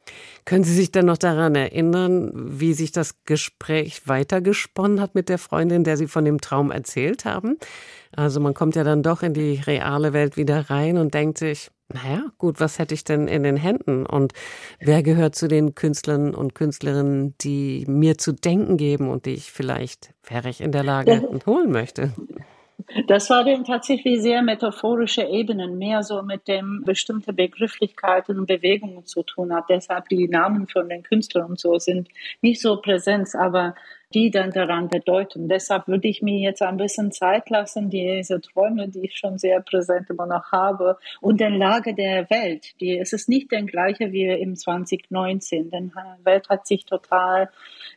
Können 0.45 0.65
Sie 0.65 0.75
sich 0.75 0.93
dann 0.93 1.07
noch 1.07 1.17
daran 1.17 1.55
erinnern, 1.55 2.31
wie 2.35 2.75
sich 2.75 2.93
das 2.93 3.25
Gespräch 3.25 4.07
weitergesponnen 4.07 5.01
hat 5.01 5.15
mit 5.15 5.31
der 5.31 5.39
Freundin, 5.39 5.83
der 5.83 5.97
Sie 5.97 6.07
von 6.07 6.27
dem 6.27 6.41
Traum 6.43 6.71
erzählt 6.71 7.25
haben? 7.25 7.57
Also 8.15 8.41
man 8.41 8.53
kommt 8.53 8.77
ja 8.77 8.85
dann 8.85 9.03
doch 9.03 9.23
in 9.23 9.33
die 9.33 9.63
reale 9.67 10.13
Welt 10.13 10.37
wieder 10.37 10.69
rein 10.69 10.99
und 10.99 11.15
denkt 11.15 11.39
sich, 11.39 11.71
naja, 11.93 12.31
gut, 12.37 12.61
was 12.61 12.79
hätte 12.79 12.95
ich 12.95 13.05
denn 13.05 13.29
in 13.29 13.43
den 13.43 13.57
Händen? 13.57 14.05
Und 14.05 14.35
wer 14.79 15.03
gehört 15.03 15.35
zu 15.35 15.49
den 15.49 15.75
Künstlern 15.75 16.35
und 16.35 16.55
Künstlerinnen, 16.55 17.35
die 17.41 17.85
mir 17.89 18.19
zu 18.19 18.33
denken 18.33 18.77
geben 18.77 19.09
und 19.09 19.25
die 19.25 19.35
ich 19.35 19.51
vielleicht, 19.53 20.15
wäre 20.29 20.51
ich 20.51 20.61
in 20.61 20.73
der 20.73 20.85
Lage, 20.85 21.23
ja. 21.31 21.47
holen 21.47 21.71
möchte? 21.71 22.13
Das 23.07 23.29
war 23.29 23.45
dann 23.45 23.65
tatsächlich 23.65 24.23
sehr 24.23 24.41
metaphorische 24.43 25.25
Ebenen, 25.25 25.79
mehr 25.79 26.03
so 26.03 26.23
mit 26.23 26.47
dem 26.47 26.85
bestimmte 26.85 27.33
Begrifflichkeiten 27.33 28.39
und 28.39 28.47
Bewegungen 28.47 29.05
zu 29.05 29.23
tun 29.25 29.53
hat. 29.53 29.65
Deshalb 29.69 30.09
die 30.09 30.29
Namen 30.29 30.69
von 30.69 30.89
den 30.89 31.03
Künstlern 31.03 31.51
und 31.51 31.59
so 31.59 31.79
sind 31.79 32.09
nicht 32.41 32.61
so 32.61 32.81
präsent, 32.81 33.35
aber 33.35 33.75
die 34.15 34.31
dann 34.31 34.51
daran 34.51 34.89
bedeuten. 34.89 35.49
Deshalb 35.49 35.87
würde 35.87 36.09
ich 36.09 36.23
mir 36.23 36.39
jetzt 36.39 36.63
ein 36.63 36.79
bisschen 36.79 37.13
Zeit 37.13 37.51
lassen, 37.51 37.91
diese 37.91 38.41
Träume, 38.41 38.89
die 38.89 39.05
ich 39.05 39.17
schon 39.17 39.39
sehr 39.39 39.61
präsent 39.61 40.09
immer 40.09 40.27
noch 40.27 40.51
habe, 40.51 40.99
und 41.21 41.41
der 41.41 41.51
Lage 41.51 41.95
der 41.95 42.29
Welt. 42.31 42.81
Die, 42.81 42.99
es 42.99 43.13
ist 43.13 43.29
nicht 43.29 43.53
der 43.53 43.63
gleiche 43.65 44.13
wie 44.13 44.27
im 44.27 44.57
2019. 44.57 45.71
Denn 45.71 45.93
die 45.95 46.25
Welt 46.25 46.49
hat 46.49 46.67
sich 46.67 46.87
total 46.87 47.51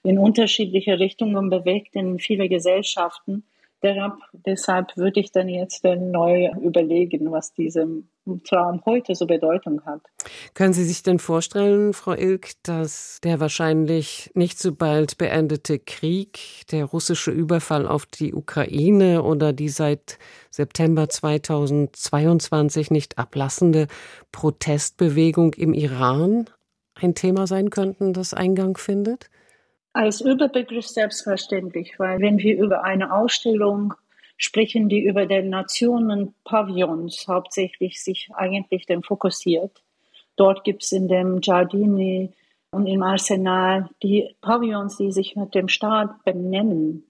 in 0.04 0.18
unterschiedliche 0.18 1.00
Richtungen 1.00 1.50
bewegt 1.50 1.96
in 1.96 2.20
viele 2.20 2.50
Gesellschaften. 2.50 3.44
Deshalb 3.84 4.96
würde 4.96 5.20
ich 5.20 5.32
dann 5.32 5.50
jetzt 5.50 5.84
neu 5.84 6.52
überlegen, 6.62 7.32
was 7.32 7.54
diesem 7.54 8.08
Traum 8.48 8.82
heute 8.86 9.16
so 9.16 9.26
Bedeutung 9.26 9.84
hat. 9.86 10.02
Können 10.54 10.74
Sie 10.74 10.84
sich 10.84 11.02
denn 11.02 11.18
vorstellen, 11.18 11.94
Frau 11.94 12.14
Ilk, 12.14 12.52
dass 12.62 13.20
der 13.24 13.40
wahrscheinlich 13.40 14.30
nicht 14.36 14.60
so 14.60 14.76
bald 14.76 15.18
beendete 15.18 15.80
Krieg, 15.80 16.68
der 16.72 16.86
russische 16.86 17.32
Überfall 17.32 17.88
auf 17.88 18.06
die 18.06 18.36
Ukraine 18.36 19.24
oder 19.24 19.52
die 19.52 19.70
seit 19.70 20.20
September 20.52 21.10
2022 21.10 22.92
nicht 22.92 23.18
ablassende 23.18 23.88
Protestbewegung 24.32 25.56
im 25.56 25.74
Iran 25.74 26.46
ein 26.94 27.16
Thema 27.16 27.48
sein 27.48 27.72
könnten, 27.72 28.14
das 28.14 28.36
Eingang 28.36 28.78
findet? 28.78 29.32
Als 29.94 30.22
Überbegriff 30.22 30.88
selbstverständlich, 30.88 32.00
weil 32.00 32.20
wenn 32.22 32.38
wir 32.38 32.58
über 32.58 32.84
eine 32.84 33.14
Ausstellung 33.14 33.94
sprechen, 34.38 34.90
die 34.90 35.04
über 35.04 35.28
den 35.28 35.50
Nationen 35.50 36.34
Pavillons 36.44 37.28
hauptsächlich 37.28 38.02
sich 38.04 38.30
eigentlich 38.34 38.88
dann 38.88 39.04
fokussiert. 39.04 39.84
Dort 40.36 40.64
gibt 40.64 40.84
es 40.84 40.92
in 40.92 41.08
dem 41.08 41.42
Giardini 41.42 42.34
und 42.72 42.88
im 42.88 43.04
Arsenal 43.04 43.90
die 44.02 44.34
Pavillons, 44.42 44.98
die 44.98 45.12
sich 45.12 45.36
mit 45.36 45.54
dem 45.54 45.68
Staat 45.68 46.24
benennen. 46.24 47.04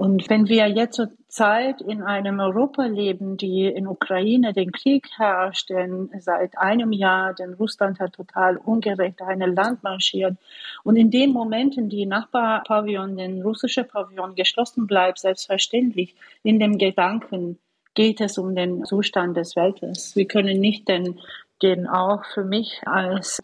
Und 0.00 0.30
wenn 0.30 0.48
wir 0.48 0.66
jetzt 0.66 0.96
zur 0.96 1.10
Zeit 1.28 1.82
in 1.82 2.00
einem 2.00 2.40
Europa 2.40 2.86
leben, 2.86 3.36
die 3.36 3.66
in 3.66 3.86
Ukraine 3.86 4.54
den 4.54 4.72
Krieg 4.72 5.06
herrscht, 5.18 5.68
denn 5.68 6.08
seit 6.20 6.56
einem 6.56 6.92
Jahr, 6.92 7.34
denn 7.34 7.52
Russland 7.52 8.00
hat 8.00 8.14
total 8.14 8.56
ungerecht 8.56 9.20
eine 9.20 9.44
Land 9.44 9.82
marschiert. 9.82 10.38
Und 10.84 10.96
in 10.96 11.10
den 11.10 11.34
Momenten, 11.34 11.90
die 11.90 12.06
Nachbarpavillon, 12.06 13.18
den 13.18 13.42
russischen 13.42 13.86
Pavillon 13.86 14.34
geschlossen 14.36 14.86
bleibt, 14.86 15.18
selbstverständlich 15.18 16.14
in 16.42 16.58
dem 16.58 16.78
Gedanken 16.78 17.58
geht 17.92 18.22
es 18.22 18.38
um 18.38 18.54
den 18.54 18.86
Zustand 18.86 19.36
des 19.36 19.54
Weltes. 19.54 20.16
Wir 20.16 20.26
können 20.26 20.60
nicht 20.60 20.88
denn, 20.88 21.18
den 21.60 21.86
auch 21.86 22.24
für 22.24 22.44
mich 22.44 22.80
als 22.86 23.38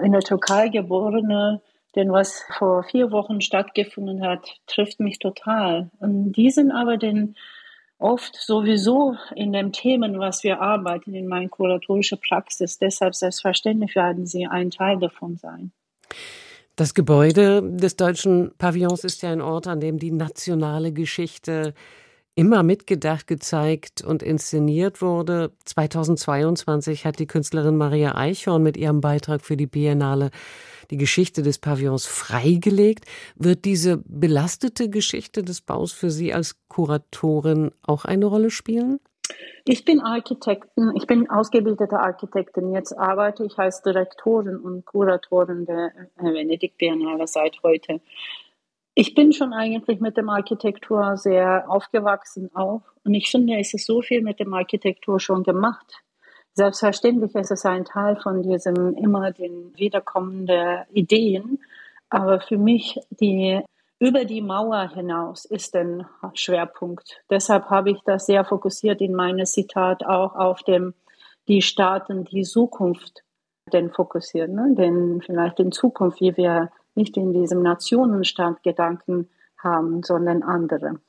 in 0.00 0.12
der 0.12 0.20
Türkei 0.20 0.68
geborene 0.68 1.60
denn 1.96 2.12
was 2.12 2.44
vor 2.58 2.84
vier 2.84 3.10
Wochen 3.10 3.40
stattgefunden 3.40 4.22
hat, 4.22 4.60
trifft 4.66 5.00
mich 5.00 5.18
total. 5.18 5.90
Und 5.98 6.32
die 6.32 6.50
sind 6.50 6.70
aber 6.70 6.98
denn 6.98 7.34
oft 7.98 8.36
sowieso 8.36 9.16
in 9.34 9.52
den 9.52 9.72
Themen, 9.72 10.18
was 10.18 10.44
wir 10.44 10.60
arbeiten, 10.60 11.14
in 11.14 11.26
meiner 11.26 11.48
kuratorischen 11.48 12.18
Praxis. 12.20 12.78
Deshalb 12.78 13.14
selbstverständlich 13.14 13.96
werden 13.96 14.26
sie 14.26 14.46
ein 14.46 14.70
Teil 14.70 14.98
davon 14.98 15.36
sein. 15.36 15.72
Das 16.76 16.92
Gebäude 16.92 17.62
des 17.62 17.96
deutschen 17.96 18.52
Pavillons 18.58 19.02
ist 19.02 19.22
ja 19.22 19.32
ein 19.32 19.40
Ort, 19.40 19.66
an 19.66 19.80
dem 19.80 19.98
die 19.98 20.12
nationale 20.12 20.92
Geschichte 20.92 21.72
immer 22.34 22.62
mitgedacht, 22.62 23.26
gezeigt 23.26 24.04
und 24.04 24.22
inszeniert 24.22 25.00
wurde. 25.00 25.52
2022 25.64 27.06
hat 27.06 27.18
die 27.18 27.26
Künstlerin 27.26 27.78
Maria 27.78 28.14
Eichhorn 28.14 28.62
mit 28.62 28.76
ihrem 28.76 29.00
Beitrag 29.00 29.40
für 29.40 29.56
die 29.56 29.66
Biennale 29.66 30.30
die 30.90 30.96
Geschichte 30.96 31.42
des 31.42 31.58
Pavillons 31.58 32.06
freigelegt. 32.06 33.04
Wird 33.36 33.64
diese 33.64 34.02
belastete 34.06 34.88
Geschichte 34.90 35.42
des 35.42 35.60
Baus 35.60 35.92
für 35.92 36.10
Sie 36.10 36.32
als 36.32 36.56
Kuratorin 36.68 37.70
auch 37.82 38.04
eine 38.04 38.26
Rolle 38.26 38.50
spielen? 38.50 39.00
Ich 39.64 39.84
bin 39.84 40.00
Architektin, 40.00 40.92
ich 40.94 41.06
bin 41.06 41.28
ausgebildete 41.28 41.98
Architektin. 41.98 42.72
Jetzt 42.72 42.96
arbeite 42.96 43.44
ich 43.44 43.58
als 43.58 43.82
Direktorin 43.82 44.56
und 44.56 44.84
Kuratorin 44.84 45.66
der 45.66 45.92
Venedig 46.16 46.78
Biennale 46.78 47.26
seit 47.26 47.62
heute. 47.62 48.00
Ich 48.94 49.14
bin 49.14 49.32
schon 49.32 49.52
eigentlich 49.52 50.00
mit 50.00 50.16
dem 50.16 50.30
Architektur 50.30 51.16
sehr 51.16 51.68
aufgewachsen 51.68 52.50
auch. 52.54 52.82
Und 53.04 53.14
ich 53.14 53.30
finde, 53.30 53.58
es 53.58 53.74
ist 53.74 53.86
so 53.86 54.00
viel 54.00 54.22
mit 54.22 54.40
dem 54.40 54.54
Architektur 54.54 55.20
schon 55.20 55.42
gemacht. 55.42 56.02
Selbstverständlich 56.56 57.34
ist 57.34 57.50
es 57.50 57.66
ein 57.66 57.84
Teil 57.84 58.16
von 58.16 58.42
diesem 58.42 58.94
immer 58.94 59.30
den 59.30 59.76
wiederkommenden 59.76 60.84
Ideen. 60.90 61.60
Aber 62.08 62.40
für 62.40 62.56
mich 62.56 62.98
die 63.10 63.62
über 63.98 64.24
die 64.24 64.40
Mauer 64.40 64.90
hinaus 64.94 65.44
ist 65.44 65.76
ein 65.76 66.06
Schwerpunkt. 66.34 67.22
Deshalb 67.30 67.66
habe 67.66 67.90
ich 67.90 67.98
das 68.04 68.26
sehr 68.26 68.44
fokussiert 68.44 69.00
in 69.00 69.14
meinem 69.14 69.44
Zitat 69.46 70.04
auch 70.04 70.34
auf 70.34 70.62
dem, 70.62 70.94
die 71.48 71.62
Staaten, 71.62 72.24
die 72.24 72.42
Zukunft 72.42 73.22
denn 73.72 73.90
fokussieren, 73.90 74.54
ne? 74.54 74.74
denn 74.76 75.22
vielleicht 75.24 75.60
in 75.60 75.72
Zukunft, 75.72 76.20
wie 76.20 76.36
wir 76.36 76.70
nicht 76.94 77.16
in 77.16 77.32
diesem 77.32 77.62
Nationenstaat 77.62 78.62
Gedanken 78.62 79.28
haben, 79.58 80.02
sondern 80.02 80.42
andere. 80.42 81.00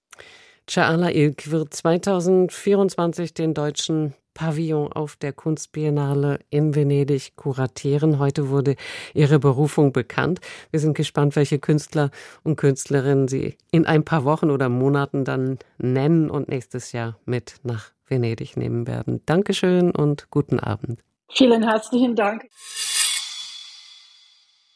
Chaala 0.65 1.09
Ilk 1.11 1.51
wird 1.51 1.73
2024 1.73 3.33
den 3.33 3.53
deutschen 3.53 4.13
Pavillon 4.37 4.93
auf 4.93 5.15
der 5.15 5.33
Kunstbiennale 5.33 6.39
in 6.51 6.75
Venedig 6.75 7.35
kuratieren. 7.35 8.19
Heute 8.19 8.49
wurde 8.49 8.75
ihre 9.15 9.39
Berufung 9.39 9.91
bekannt. 9.91 10.41
Wir 10.69 10.79
sind 10.79 10.95
gespannt, 10.95 11.35
welche 11.35 11.57
Künstler 11.57 12.11
und 12.43 12.55
Künstlerinnen 12.55 13.27
sie 13.27 13.57
in 13.71 13.87
ein 13.87 14.05
paar 14.05 14.25
Wochen 14.25 14.51
oder 14.51 14.69
Monaten 14.69 15.25
dann 15.25 15.57
nennen 15.79 16.29
und 16.29 16.49
nächstes 16.49 16.91
Jahr 16.91 17.17
mit 17.25 17.55
nach 17.63 17.93
Venedig 18.05 18.57
nehmen 18.57 18.85
werden. 18.85 19.21
Dankeschön 19.25 19.89
und 19.89 20.29
guten 20.29 20.59
Abend. 20.59 21.01
Vielen 21.29 21.67
herzlichen 21.67 22.15
Dank. 22.15 22.43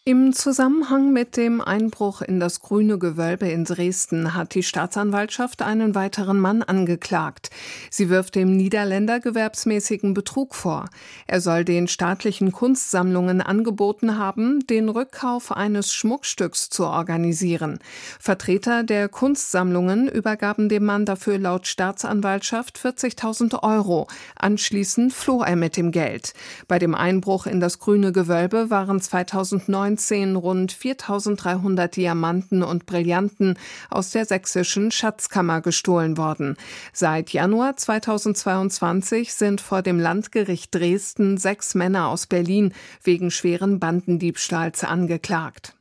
Im 0.04 0.34
Zusammenhang 0.34 1.14
mit 1.14 1.38
dem 1.38 1.62
Einbruch 1.62 2.24
in 2.24 2.40
das 2.40 2.62
Grüne 2.62 2.98
Gewölbe 2.98 3.48
in 3.48 3.66
Dresden 3.66 4.34
hat 4.34 4.56
die 4.56 4.64
Staatsanwaltschaft 4.64 5.62
einen 5.62 5.94
weiteren 5.94 6.40
Mann 6.40 6.64
angeklagt. 6.64 7.52
Sie 7.92 8.10
wirft 8.10 8.34
dem 8.34 8.58
Niederländer 8.58 9.20
gewerbsmäßigen 9.20 10.16
Betrug 10.16 10.56
vor. 10.56 10.90
Er 11.28 11.40
soll 11.40 11.66
den 11.66 11.88
staatlichen 11.88 12.52
Kunstsammlungen 12.52 13.42
angeboten 13.42 14.18
haben, 14.18 14.66
den 14.66 14.90
Rückkauf 14.90 15.52
eines 15.52 15.94
Schmuckstücks 15.94 16.72
zu 16.72 16.88
organisieren. 16.88 17.78
Vertreter 18.20 18.82
der 18.82 19.08
Kunstsammlungen 19.08 20.08
übergaben 20.08 20.68
dem 20.68 20.84
Mann 20.84 21.06
dafür 21.06 21.38
laut 21.38 21.68
Staatsanwaltschaft 21.68 22.80
40.000 22.80 23.62
Euro. 23.62 24.08
Anschließend 24.36 25.14
floh 25.14 25.44
er 25.44 25.56
mit 25.56 25.78
dem 25.78 25.92
Geld. 25.92 26.34
Bei 26.68 26.80
dem 26.80 26.96
Einbruch 26.96 27.46
in 27.46 27.60
das 27.60 27.78
Grüne 27.78 28.12
Gewölbe 28.12 28.72
waren 28.72 29.00
2009 29.00 29.91
2019 29.98 30.36
rund 30.36 30.72
4300 30.72 31.96
Diamanten 31.96 32.64
und 32.64 32.86
Brillanten 32.86 33.58
aus 33.90 34.12
der 34.12 34.26
sächsischen 34.26 34.92
Schatzkammer 34.92 35.62
gestohlen 35.62 36.18
worden. 36.18 36.58
Seit 36.94 37.32
Januar 37.32 37.78
2022 37.78 39.34
sind 39.34 39.62
vor 39.62 39.82
dem 39.82 40.00
Landgericht 40.00 40.74
Dresden 40.74 41.38
sechs 41.38 41.76
Männer 41.76 42.08
aus 42.08 42.28
Berlin 42.28 42.74
wegen 43.04 43.32
schweren 43.32 43.80
Bandendiebstahls 43.80 44.84
angeklagt. 44.84 45.76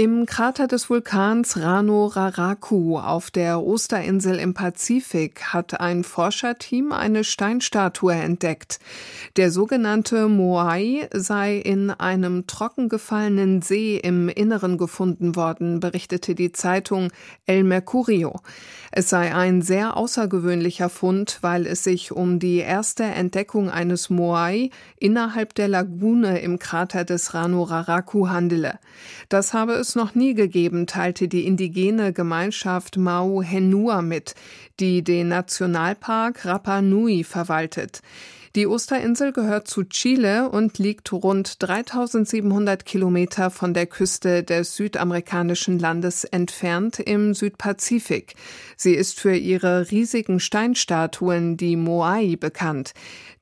Im 0.00 0.24
Krater 0.24 0.66
des 0.66 0.88
Vulkans 0.88 1.58
Rano 1.58 2.06
Raraku 2.06 2.98
auf 2.98 3.30
der 3.30 3.62
Osterinsel 3.62 4.38
im 4.38 4.54
Pazifik 4.54 5.52
hat 5.52 5.78
ein 5.78 6.04
Forscherteam 6.04 6.92
eine 6.92 7.22
Steinstatue 7.22 8.14
entdeckt. 8.14 8.78
Der 9.36 9.50
sogenannte 9.50 10.28
Moai 10.28 11.06
sei 11.12 11.58
in 11.58 11.90
einem 11.90 12.46
trockengefallenen 12.46 13.60
See 13.60 13.98
im 13.98 14.30
Inneren 14.30 14.78
gefunden 14.78 15.36
worden, 15.36 15.80
berichtete 15.80 16.34
die 16.34 16.52
Zeitung 16.52 17.12
El 17.44 17.64
Mercurio. 17.64 18.40
Es 18.92 19.08
sei 19.08 19.32
ein 19.32 19.62
sehr 19.62 19.96
außergewöhnlicher 19.96 20.88
Fund, 20.88 21.38
weil 21.42 21.64
es 21.66 21.84
sich 21.84 22.10
um 22.10 22.40
die 22.40 22.56
erste 22.56 23.04
Entdeckung 23.04 23.70
eines 23.70 24.10
Moai 24.10 24.70
innerhalb 24.98 25.54
der 25.54 25.68
Lagune 25.68 26.40
im 26.40 26.58
Krater 26.58 27.04
des 27.04 27.32
Rano 27.32 27.62
Raraku 27.62 28.28
handele. 28.28 28.80
Das 29.28 29.54
habe 29.54 29.74
es 29.74 29.94
noch 29.94 30.16
nie 30.16 30.34
gegeben, 30.34 30.88
teilte 30.88 31.28
die 31.28 31.46
indigene 31.46 32.12
Gemeinschaft 32.12 32.96
Mau 32.96 33.42
Henua 33.42 34.02
mit, 34.02 34.34
die 34.80 35.04
den 35.04 35.28
Nationalpark 35.28 36.44
Rapa 36.44 36.82
Nui 36.82 37.22
verwaltet. 37.22 38.02
Die 38.56 38.66
Osterinsel 38.66 39.32
gehört 39.32 39.68
zu 39.68 39.84
Chile 39.84 40.48
und 40.48 40.78
liegt 40.78 41.12
rund 41.12 41.62
3700 41.62 42.84
Kilometer 42.84 43.48
von 43.48 43.74
der 43.74 43.86
Küste 43.86 44.42
des 44.42 44.74
südamerikanischen 44.74 45.78
Landes 45.78 46.24
entfernt 46.24 46.98
im 46.98 47.32
Südpazifik. 47.32 48.34
Sie 48.76 48.94
ist 48.94 49.20
für 49.20 49.36
ihre 49.36 49.92
riesigen 49.92 50.40
Steinstatuen, 50.40 51.58
die 51.58 51.76
Moai, 51.76 52.34
bekannt. 52.34 52.92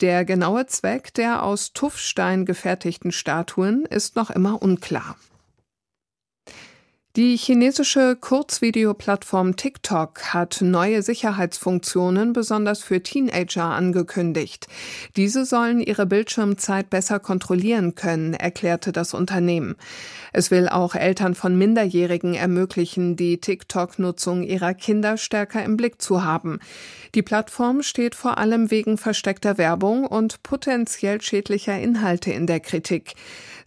Der 0.03 0.27
genaue 0.27 0.67
Zweck 0.67 1.15
der 1.15 1.43
aus 1.43 1.73
Tuffstein 1.73 2.45
gefertigten 2.45 3.11
Statuen 3.11 3.87
ist 3.87 4.15
noch 4.15 4.29
immer 4.29 4.61
unklar. 4.61 5.17
Die 7.19 7.37
chinesische 7.37 8.15
Kurzvideoplattform 8.15 9.57
TikTok 9.57 10.33
hat 10.33 10.59
neue 10.61 11.03
Sicherheitsfunktionen 11.03 12.33
besonders 12.33 12.85
für 12.85 13.03
Teenager 13.03 13.65
angekündigt. 13.65 14.69
Diese 15.17 15.45
sollen 15.45 15.81
ihre 15.81 16.07
Bildschirmzeit 16.07 16.91
besser 16.91 17.19
kontrollieren 17.19 17.97
können, 17.97 18.35
erklärte 18.35 18.93
das 18.93 19.15
Unternehmen. 19.15 19.75
Es 20.33 20.53
will 20.53 20.69
auch 20.69 20.95
Eltern 20.95 21.35
von 21.35 21.59
Minderjährigen 21.59 22.35
ermöglichen, 22.35 23.17
die 23.17 23.41
TikTok-Nutzung 23.41 24.45
ihrer 24.45 24.75
Kinder 24.75 25.17
stärker 25.17 25.65
im 25.65 25.77
Blick 25.77 26.01
zu 26.01 26.23
haben. 26.23 26.61
Die 27.17 27.23
Plattform 27.23 27.83
steht 27.83 28.15
vor 28.15 28.39
allem 28.39 28.71
wegen 28.71 28.97
versteckter 28.97 29.59
Werbung 29.59 30.07
und 30.07 30.45
potenziell 30.45 31.21
schädlicher 31.21 31.81
Inhalte 31.81 32.31
in 32.31 32.47
der 32.47 32.61
Kritik. 32.61 33.15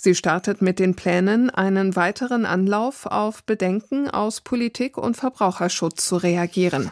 Sie 0.04 0.16
startet 0.16 0.64
mit 0.64 0.80
den 0.80 0.96
Plänen, 0.96 1.52
einen 1.52 1.96
weiteren 1.96 2.48
Anlauf 2.48 3.06
auf 3.06 3.44
Bedenken 3.44 4.10
aus 4.10 4.42
Politik 4.42 4.98
und 4.98 5.16
Verbraucherschutz 5.16 6.08
zu 6.08 6.18
reagieren. 6.18 6.90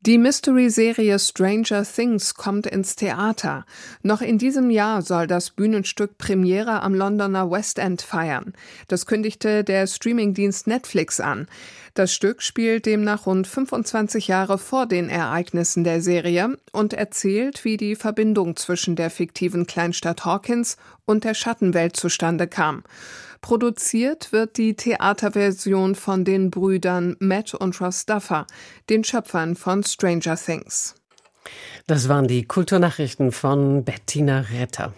Die 0.00 0.18
Mystery-Serie 0.18 1.20
Stranger 1.20 1.84
Things 1.84 2.34
kommt 2.34 2.66
ins 2.66 2.96
Theater. 2.96 3.64
Noch 4.02 4.22
in 4.22 4.38
diesem 4.38 4.70
Jahr 4.70 5.02
soll 5.02 5.28
das 5.28 5.50
Bühnenstück 5.50 6.18
Premiere 6.18 6.82
am 6.82 6.94
Londoner 6.94 7.48
West 7.48 7.78
End 7.78 8.02
feiern. 8.02 8.52
Das 8.88 9.06
kündigte 9.06 9.62
der 9.62 9.86
Streamingdienst 9.86 10.66
Netflix 10.66 11.20
an. 11.20 11.46
Das 11.94 12.12
Stück 12.12 12.42
spielt 12.42 12.86
demnach 12.86 13.26
rund 13.26 13.46
25 13.46 14.28
Jahre 14.28 14.58
vor 14.58 14.86
den 14.86 15.08
Ereignissen 15.08 15.82
der 15.82 16.00
Serie 16.00 16.56
und 16.72 16.92
erzählt, 16.92 17.64
wie 17.64 17.76
die 17.76 17.96
Verbindung 17.96 18.56
zwischen 18.56 18.94
der 18.94 19.10
fiktiven 19.10 19.66
Kleinstadt 19.66 20.24
Hawkins 20.24 20.76
und 21.04 21.24
der 21.24 21.34
Schattenwelt 21.34 21.96
zustande 21.96 22.46
kam. 22.46 22.84
Produziert 23.40 24.32
wird 24.32 24.58
die 24.58 24.74
Theaterversion 24.74 25.94
von 25.94 26.24
den 26.24 26.50
Brüdern 26.50 27.16
Matt 27.18 27.54
und 27.54 27.80
Ross 27.80 28.06
Duffer, 28.06 28.46
den 28.88 29.02
Schöpfern 29.02 29.56
von 29.56 29.82
Stranger 29.82 30.36
Things. 30.36 30.94
Das 31.90 32.08
waren 32.08 32.28
die 32.28 32.44
Kulturnachrichten 32.44 33.32
von 33.32 33.82
Bettina 33.82 34.44
Retter. 34.52 34.92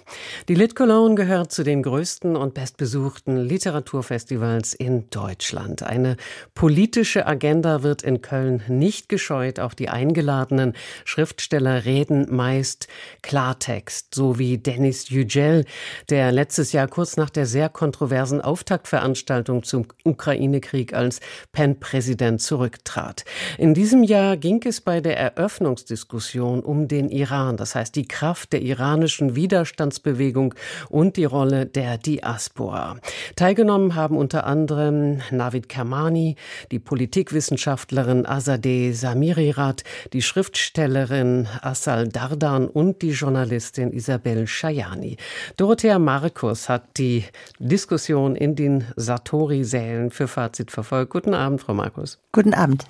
Die 0.49 0.55
Lit 0.55 0.77
Cologne 0.77 1.15
gehört 1.15 1.51
zu 1.51 1.63
den 1.63 1.83
größten 1.83 2.37
und 2.37 2.53
bestbesuchten 2.53 3.39
Literaturfestivals 3.39 4.75
in 4.75 5.09
Deutschland. 5.09 5.83
Eine 5.83 6.19
politische 6.55 7.27
Agenda 7.27 7.83
wird 7.83 8.03
in 8.03 8.21
Köln 8.21 8.63
nicht 8.69 9.09
gescheut. 9.09 9.59
Auch 9.59 9.73
die 9.73 9.89
eingeladenen 9.89 10.75
Schriftsteller 11.07 11.87
reden 11.87 12.27
meist 12.29 12.89
Klartext, 13.23 14.15
so 14.15 14.39
wie 14.39 14.59
Dennis 14.59 15.09
Yücel, 15.09 15.65
der 16.11 16.31
letztes 16.31 16.73
Jahr 16.73 16.89
kurz 16.89 17.17
nach 17.17 17.31
der 17.31 17.47
sehr 17.47 17.71
kontroversen 17.71 18.43
Auftaktveranstaltung 18.43 19.63
zum 19.63 19.87
Ukraine-Krieg 20.05 20.93
als 20.93 21.21
PEN-Präsident 21.53 22.43
zurücktrat. 22.43 23.25
In 23.57 23.73
diesem 23.73 24.03
Jahr 24.03 24.37
ging 24.37 24.61
es 24.67 24.83
bei 24.83 25.01
der 25.01 25.17
Eröffnungsdiskussion 25.17 26.42
um 26.43 26.89
den 26.89 27.09
Iran, 27.09 27.57
das 27.57 27.75
heißt 27.75 27.95
die 27.97 28.07
Kraft 28.07 28.53
der 28.53 28.63
iranischen 28.63 29.37
Widerstandsbewegung 29.37 30.55
und 30.89 31.17
die 31.17 31.25
Rolle 31.25 31.67
der 31.67 31.99
Diaspora. 31.99 32.97
Teilgenommen 33.37 33.95
haben 33.95 34.17
unter 34.17 34.47
anderem 34.47 35.21
Navid 35.31 35.69
Kermani, 35.69 36.37
die 36.71 36.79
Politikwissenschaftlerin 36.79 38.27
Azadeh 38.27 38.93
Samirirat, 38.93 39.85
die 40.13 40.23
Schriftstellerin 40.23 41.49
Asal 41.61 42.09
Dardan 42.09 42.67
und 42.67 43.03
die 43.03 43.11
Journalistin 43.11 43.93
Isabel 43.93 44.47
Shayani. 44.47 45.17
Dorothea 45.57 45.99
Markus 45.99 46.69
hat 46.69 46.99
die 46.99 47.25
Diskussion 47.59 48.37
in 48.37 48.57
den 48.57 48.85
Satori-Sälen 48.97 50.11
für 50.11 50.29
Fazit 50.29 50.71
verfolgt. 50.71 51.13
Guten 51.13 51.35
Abend, 51.35 51.61
Frau 51.61 51.75
Markus. 51.75 52.19
Guten 52.33 52.55
Abend. 52.55 52.85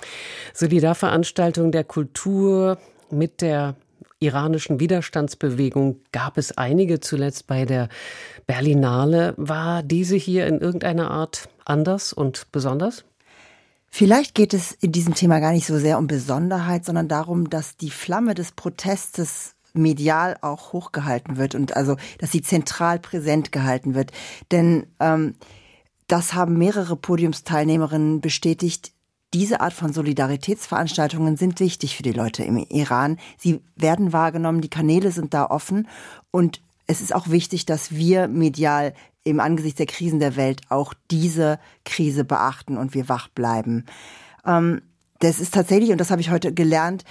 Solidarveranstaltung 0.54 1.72
der 1.72 1.84
Kultur 1.84 2.78
mit 3.12 3.40
der 3.40 3.76
iranischen 4.20 4.80
Widerstandsbewegung 4.80 6.00
gab 6.12 6.38
es 6.38 6.56
einige, 6.56 7.00
zuletzt 7.00 7.46
bei 7.46 7.64
der 7.64 7.88
Berlinale. 8.46 9.34
War 9.36 9.82
diese 9.82 10.16
hier 10.16 10.46
in 10.46 10.60
irgendeiner 10.60 11.10
Art 11.10 11.48
anders 11.64 12.12
und 12.12 12.50
besonders? 12.52 13.04
Vielleicht 13.88 14.34
geht 14.34 14.54
es 14.54 14.72
in 14.72 14.92
diesem 14.92 15.14
Thema 15.14 15.40
gar 15.40 15.52
nicht 15.52 15.66
so 15.66 15.78
sehr 15.78 15.98
um 15.98 16.06
Besonderheit, 16.06 16.84
sondern 16.84 17.08
darum, 17.08 17.50
dass 17.50 17.76
die 17.76 17.90
Flamme 17.90 18.34
des 18.34 18.52
Protestes 18.52 19.54
medial 19.74 20.38
auch 20.40 20.72
hochgehalten 20.72 21.36
wird 21.36 21.54
und 21.54 21.76
also, 21.76 21.96
dass 22.18 22.32
sie 22.32 22.42
zentral 22.42 22.98
präsent 22.98 23.52
gehalten 23.52 23.94
wird. 23.94 24.10
Denn 24.50 24.86
ähm, 25.00 25.34
das 26.06 26.34
haben 26.34 26.58
mehrere 26.58 26.96
Podiumsteilnehmerinnen 26.96 28.20
bestätigt 28.20 28.92
diese 29.34 29.60
Art 29.60 29.72
von 29.72 29.92
Solidaritätsveranstaltungen 29.92 31.36
sind 31.36 31.58
wichtig 31.60 31.96
für 31.96 32.02
die 32.02 32.12
Leute 32.12 32.44
im 32.44 32.58
Iran. 32.58 33.18
Sie 33.38 33.60
werden 33.76 34.12
wahrgenommen, 34.12 34.60
die 34.60 34.70
Kanäle 34.70 35.10
sind 35.10 35.34
da 35.34 35.46
offen 35.46 35.88
und 36.30 36.60
es 36.86 37.00
ist 37.00 37.14
auch 37.14 37.28
wichtig, 37.28 37.64
dass 37.64 37.92
wir 37.92 38.28
medial 38.28 38.92
im 39.24 39.40
Angesicht 39.40 39.78
der 39.78 39.86
Krisen 39.86 40.18
der 40.18 40.36
Welt 40.36 40.62
auch 40.68 40.94
diese 41.10 41.58
Krise 41.84 42.24
beachten 42.24 42.76
und 42.76 42.94
wir 42.94 43.08
wach 43.08 43.28
bleiben. 43.28 43.86
Ähm, 44.44 44.82
das 45.20 45.38
ist 45.38 45.54
tatsächlich, 45.54 45.90
und 45.92 45.98
das 45.98 46.10
habe 46.10 46.20
ich 46.20 46.30
heute 46.30 46.52
gelernt, 46.52 47.04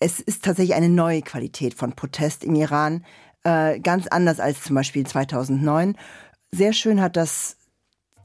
es 0.00 0.18
ist 0.18 0.44
tatsächlich 0.44 0.74
eine 0.74 0.88
neue 0.88 1.22
Qualität 1.22 1.74
von 1.74 1.92
Protest 1.92 2.42
im 2.42 2.56
Iran, 2.56 3.04
äh, 3.44 3.78
ganz 3.78 4.08
anders 4.08 4.40
als 4.40 4.62
zum 4.62 4.74
Beispiel 4.74 5.06
2009. 5.06 5.96
Sehr 6.50 6.72
schön 6.72 7.00
hat 7.00 7.16
das 7.16 7.56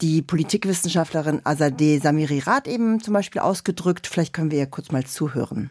die 0.01 0.21
Politikwissenschaftlerin 0.21 1.41
Azadeh 1.43 1.99
Samiri-Rath 1.99 2.67
eben 2.67 3.01
zum 3.01 3.13
Beispiel 3.13 3.41
ausgedrückt. 3.41 4.07
Vielleicht 4.07 4.33
können 4.33 4.51
wir 4.51 4.59
ihr 4.59 4.67
kurz 4.67 4.91
mal 4.91 5.05
zuhören. 5.05 5.69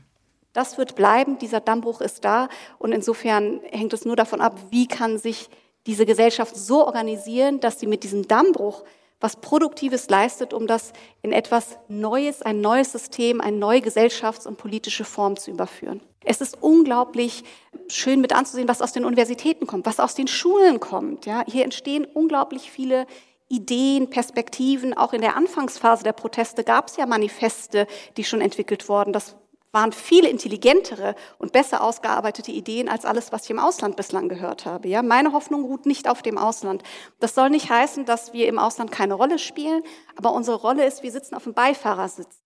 Das 0.53 0.79
wird 0.79 0.97
bleiben, 0.97 1.39
dieser 1.39 1.61
Dammbruch 1.61 2.01
ist 2.01 2.25
da 2.25 2.49
und 2.79 2.93
insofern 2.93 3.61
hängt 3.71 3.93
es 3.93 4.05
nur 4.05 4.17
davon 4.17 4.41
ab, 4.41 4.59
wie 4.71 4.89
kann 4.89 5.19
sich 5.19 5.51
diese 5.87 6.07
Gesellschaft 6.07 6.57
so 6.57 6.87
organisieren, 6.87 7.61
dass 7.61 7.79
sie 7.79 7.87
mit 7.87 8.05
diesem 8.05 8.27
Dammbruch 8.27 8.83
was 9.21 9.37
Produktives 9.37 10.11
leistet, 10.11 10.53
um 10.53 10.67
das 10.67 10.93
in 11.23 11.33
etwas 11.33 11.79
Neues, 11.89 12.43
ein 12.43 12.61
neues 12.61 12.93
System, 12.93 13.41
eine 13.41 13.57
neue 13.57 13.81
Gesellschafts- 13.81 14.47
und 14.47 14.59
politische 14.59 15.05
Form 15.05 15.37
zu 15.37 15.51
überführen. 15.51 16.01
Es 16.25 16.41
ist 16.41 16.59
unglaublich 16.61 17.45
schön 17.89 18.21
mit 18.21 18.35
anzusehen, 18.35 18.69
was 18.69 18.83
aus 18.83 18.93
den 18.93 19.05
Universitäten 19.05 19.67
kommt, 19.67 19.87
was 19.87 20.01
aus 20.01 20.15
den 20.15 20.27
Schulen 20.27 20.81
kommt. 20.81 21.25
Ja, 21.25 21.45
hier 21.47 21.65
entstehen 21.65 22.05
unglaublich 22.05 22.71
viele 22.71 23.07
Ideen, 23.49 24.11
Perspektiven. 24.11 24.97
Auch 24.97 25.13
in 25.13 25.21
der 25.21 25.37
Anfangsphase 25.37 26.05
der 26.05 26.13
Proteste 26.13 26.65
gab 26.65 26.89
es 26.89 26.97
ja 26.97 27.07
Manifeste, 27.07 27.87
die 28.17 28.25
schon 28.25 28.41
entwickelt 28.41 28.89
wurden. 28.89 29.13
Das 29.13 29.37
waren 29.73 29.93
viel 29.93 30.25
intelligentere 30.25 31.15
und 31.39 31.53
besser 31.53 31.83
ausgearbeitete 31.83 32.51
Ideen 32.51 32.89
als 32.89 33.05
alles, 33.05 33.31
was 33.31 33.45
ich 33.45 33.51
im 33.51 33.59
Ausland 33.59 33.95
bislang 33.97 34.29
gehört 34.29 34.65
habe. 34.65 34.89
Ja, 34.89 35.03
meine 35.03 35.33
Hoffnung 35.33 35.65
ruht 35.65 35.85
nicht 35.85 36.09
auf 36.09 36.23
dem 36.23 36.39
Ausland. 36.39 36.83
Das 37.21 37.35
soll 37.35 37.51
nicht 37.51 37.69
heißen, 37.69 38.07
dass 38.07 38.33
wir 38.33 38.49
im 38.49 38.59
Ausland 38.59 38.91
keine 38.91 39.15
Rolle 39.15 39.39
spielen, 39.39 39.83
aber 40.17 40.33
unsere 40.33 40.57
Rolle 40.57 40.87
ist, 40.87 41.03
wir 41.03 41.13
sitzen 41.13 41.35
auf 41.35 41.45
dem 41.45 41.53
Beifahrersitz. 41.53 42.41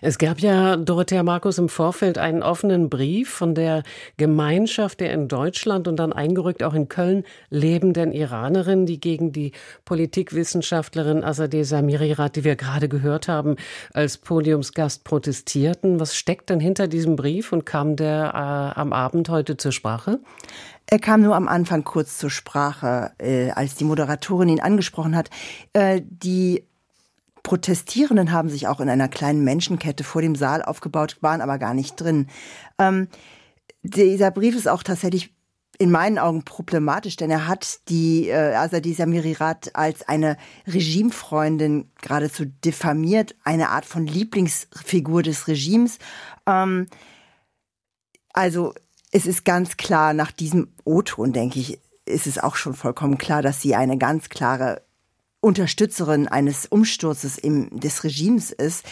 Es 0.00 0.18
gab 0.18 0.38
ja, 0.40 0.76
Dorothea 0.76 1.22
Markus, 1.22 1.58
im 1.58 1.68
Vorfeld 1.68 2.18
einen 2.18 2.42
offenen 2.42 2.88
Brief 2.88 3.30
von 3.30 3.54
der 3.54 3.82
Gemeinschaft 4.16 5.00
der 5.00 5.12
in 5.12 5.28
Deutschland 5.28 5.88
und 5.88 5.96
dann 5.96 6.12
eingerückt 6.12 6.62
auch 6.62 6.74
in 6.74 6.88
Köln 6.88 7.24
lebenden 7.50 8.12
Iranerinnen, 8.12 8.86
die 8.86 9.00
gegen 9.00 9.32
die 9.32 9.52
Politikwissenschaftlerin 9.84 11.24
Azadeh 11.24 11.64
Samirirat, 11.64 12.36
die 12.36 12.44
wir 12.44 12.56
gerade 12.56 12.88
gehört 12.88 13.28
haben, 13.28 13.56
als 13.92 14.18
Podiumsgast 14.18 15.04
protestierten. 15.04 15.98
Was 15.98 16.16
steckt 16.16 16.50
denn 16.50 16.60
hinter 16.60 16.86
diesem 16.86 17.16
Brief 17.16 17.52
und 17.52 17.66
kam 17.66 17.96
der 17.96 18.32
äh, 18.34 18.78
am 18.80 18.92
Abend 18.92 19.28
heute 19.28 19.56
zur 19.56 19.72
Sprache? 19.72 20.20
Er 20.90 20.98
kam 20.98 21.20
nur 21.20 21.34
am 21.34 21.48
Anfang 21.48 21.84
kurz 21.84 22.16
zur 22.16 22.30
Sprache, 22.30 23.10
äh, 23.18 23.50
als 23.50 23.74
die 23.74 23.84
Moderatorin 23.84 24.48
ihn 24.48 24.60
angesprochen 24.60 25.14
hat. 25.14 25.28
Äh, 25.74 26.00
die 26.02 26.64
Protestierenden 27.48 28.30
haben 28.30 28.50
sich 28.50 28.68
auch 28.68 28.78
in 28.78 28.90
einer 28.90 29.08
kleinen 29.08 29.42
Menschenkette 29.42 30.04
vor 30.04 30.20
dem 30.20 30.34
Saal 30.34 30.62
aufgebaut, 30.62 31.16
waren 31.22 31.40
aber 31.40 31.56
gar 31.56 31.72
nicht 31.72 31.98
drin. 31.98 32.26
Ähm, 32.78 33.08
dieser 33.82 34.30
Brief 34.30 34.54
ist 34.54 34.68
auch 34.68 34.82
tatsächlich 34.82 35.34
in 35.78 35.90
meinen 35.90 36.18
Augen 36.18 36.44
problematisch, 36.44 37.16
denn 37.16 37.30
er 37.30 37.48
hat 37.48 37.88
die 37.88 38.28
äh, 38.28 38.54
Azadi 38.54 38.92
Samirirat 38.92 39.74
als 39.74 40.06
eine 40.06 40.36
Regimefreundin 40.66 41.90
geradezu 42.02 42.44
diffamiert, 42.44 43.34
eine 43.44 43.70
Art 43.70 43.86
von 43.86 44.06
Lieblingsfigur 44.06 45.22
des 45.22 45.48
Regimes. 45.48 45.98
Ähm, 46.44 46.86
also 48.34 48.74
es 49.10 49.24
ist 49.24 49.46
ganz 49.46 49.78
klar, 49.78 50.12
nach 50.12 50.32
diesem 50.32 50.74
O-Ton, 50.84 51.32
denke 51.32 51.60
ich, 51.60 51.80
ist 52.04 52.26
es 52.26 52.38
auch 52.38 52.56
schon 52.56 52.74
vollkommen 52.74 53.16
klar, 53.16 53.40
dass 53.40 53.62
sie 53.62 53.74
eine 53.74 53.96
ganz 53.96 54.28
klare 54.28 54.82
Unterstützerin 55.40 56.26
eines 56.26 56.66
Umsturzes 56.66 57.38
im, 57.38 57.78
des 57.78 58.02
Regimes 58.02 58.50
ist, 58.50 58.84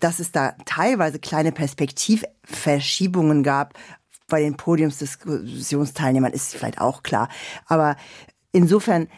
dass 0.00 0.18
es 0.18 0.32
da 0.32 0.56
teilweise 0.64 1.18
kleine 1.18 1.52
Perspektivverschiebungen 1.52 3.42
gab 3.42 3.74
bei 4.26 4.40
den 4.40 4.56
Podiumsdiskussionsteilnehmern, 4.56 6.32
ist 6.32 6.54
vielleicht 6.54 6.80
auch 6.80 7.04
klar. 7.04 7.28
Aber 7.66 7.96
insofern 8.50 9.08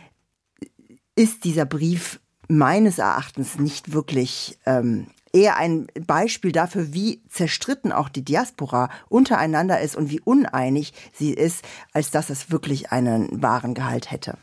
ist 1.16 1.44
dieser 1.44 1.64
Brief 1.64 2.20
meines 2.48 2.98
Erachtens 2.98 3.58
nicht 3.58 3.92
wirklich 3.92 4.58
ähm, 4.66 5.08
eher 5.38 5.56
ein 5.56 5.86
Beispiel 6.06 6.50
dafür, 6.50 6.92
wie 6.92 7.22
zerstritten 7.28 7.92
auch 7.92 8.08
die 8.08 8.24
Diaspora 8.24 8.90
untereinander 9.08 9.80
ist 9.80 9.94
und 9.94 10.10
wie 10.10 10.20
uneinig 10.20 10.92
sie 11.12 11.32
ist, 11.32 11.64
als 11.92 12.10
dass 12.10 12.28
es 12.28 12.50
wirklich 12.50 12.90
einen 12.90 13.40
wahren 13.40 13.74
Gehalt 13.74 14.10
hätte. 14.10 14.36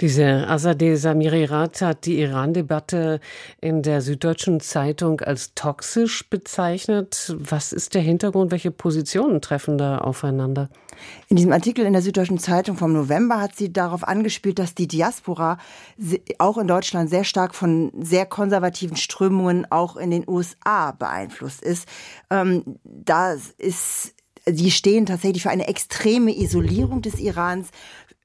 Diese 0.00 0.48
Azadeh 0.48 0.96
Samirirat 0.96 1.82
hat 1.82 2.06
die 2.06 2.18
Iran-Debatte 2.20 3.20
in 3.60 3.82
der 3.82 4.00
Süddeutschen 4.00 4.60
Zeitung 4.60 5.20
als 5.20 5.54
toxisch 5.54 6.28
bezeichnet. 6.30 7.36
Was 7.38 7.74
ist 7.74 7.94
der 7.94 8.02
Hintergrund? 8.02 8.50
Welche 8.50 8.70
Positionen 8.70 9.42
treffen 9.42 9.76
da 9.76 9.98
aufeinander? 9.98 10.70
In 11.28 11.36
diesem 11.36 11.52
Artikel 11.52 11.84
in 11.84 11.92
der 11.92 12.02
Süddeutschen 12.02 12.38
Zeitung 12.38 12.76
vom 12.76 12.92
November 12.92 13.40
hat 13.40 13.56
sie 13.56 13.72
darauf 13.72 14.06
angespielt, 14.06 14.58
dass 14.58 14.74
die 14.74 14.88
Diaspora 14.88 15.58
auch 16.38 16.58
in 16.58 16.66
Deutschland 16.66 17.10
sehr 17.10 17.24
stark 17.24 17.54
von 17.54 17.92
sehr 18.00 18.26
konservativen 18.26 18.96
Strömungen 18.96 19.66
auch 19.70 19.96
in 19.96 20.10
den 20.10 20.28
USA 20.28 20.92
beeinflusst 20.92 21.62
ist. 21.62 21.88
Ähm, 22.30 22.78
da 22.84 23.34
ist 23.58 24.14
Sie 24.50 24.70
stehen 24.70 25.04
tatsächlich 25.06 25.42
für 25.42 25.50
eine 25.50 25.68
extreme 25.68 26.34
Isolierung 26.34 27.02
des 27.02 27.20
Irans, 27.20 27.68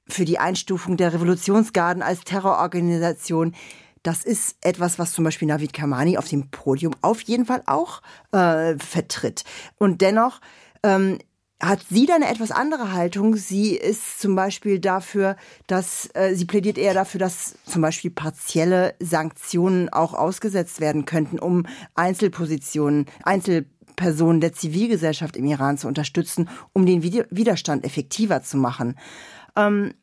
für 0.06 0.24
die 0.24 0.38
Einstufung 0.38 0.96
der 0.96 1.12
Revolutionsgarden 1.12 2.02
als 2.02 2.24
Terrororganisation. 2.24 3.54
Das 4.02 4.24
ist 4.24 4.56
etwas, 4.60 4.98
was 4.98 5.12
zum 5.12 5.24
Beispiel 5.24 5.48
Navid 5.48 5.72
Kamani 5.72 6.18
auf 6.18 6.28
dem 6.28 6.50
Podium 6.50 6.94
auf 7.00 7.20
jeden 7.22 7.46
Fall 7.46 7.62
auch 7.66 8.02
äh, 8.32 8.76
vertritt. 8.78 9.44
Und 9.78 10.02
dennoch 10.02 10.40
ähm, 10.82 11.18
hat 11.68 11.84
sie 11.88 12.06
da 12.06 12.14
eine 12.16 12.28
etwas 12.28 12.50
andere 12.50 12.92
Haltung. 12.92 13.36
Sie 13.36 13.74
ist 13.74 14.20
zum 14.20 14.34
Beispiel 14.34 14.78
dafür, 14.78 15.36
dass 15.66 16.08
äh, 16.14 16.34
sie 16.34 16.44
plädiert 16.44 16.78
eher 16.78 16.94
dafür, 16.94 17.18
dass 17.18 17.56
zum 17.64 17.82
Beispiel 17.82 18.10
partielle 18.10 18.94
Sanktionen 19.00 19.88
auch 19.88 20.14
ausgesetzt 20.14 20.80
werden 20.80 21.04
könnten, 21.06 21.38
um 21.38 21.66
Einzelpositionen, 21.94 23.06
Einzelpersonen 23.22 24.40
der 24.40 24.52
Zivilgesellschaft 24.52 25.36
im 25.36 25.46
Iran 25.46 25.78
zu 25.78 25.88
unterstützen, 25.88 26.48
um 26.72 26.86
den 26.86 27.02
Widerstand 27.02 27.84
effektiver 27.84 28.42
zu 28.42 28.56
machen. 28.56 28.96
Ähm, 29.56 29.94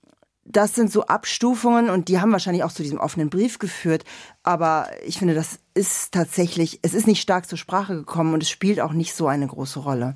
das 0.44 0.74
sind 0.74 0.92
so 0.92 1.06
Abstufungen 1.06 1.90
und 1.90 2.08
die 2.08 2.20
haben 2.20 2.32
wahrscheinlich 2.32 2.64
auch 2.64 2.72
zu 2.72 2.84
diesem 2.84 3.00
offenen 3.00 3.30
Brief 3.30 3.60
geführt. 3.60 4.04
Aber 4.44 4.88
ich 5.06 5.20
finde, 5.20 5.36
das 5.36 5.60
ist 5.74 6.12
tatsächlich, 6.12 6.80
es 6.82 6.94
ist 6.94 7.08
nicht 7.08 7.22
stark 7.22 7.48
zur 7.48 7.58
Sprache 7.58 7.96
gekommen 7.96 8.34
und 8.34 8.44
es 8.44 8.50
spielt 8.50 8.80
auch 8.82 8.92
nicht 8.92 9.14
so 9.14 9.28
eine 9.28 9.48
große 9.48 9.80
Rolle. 9.80 10.16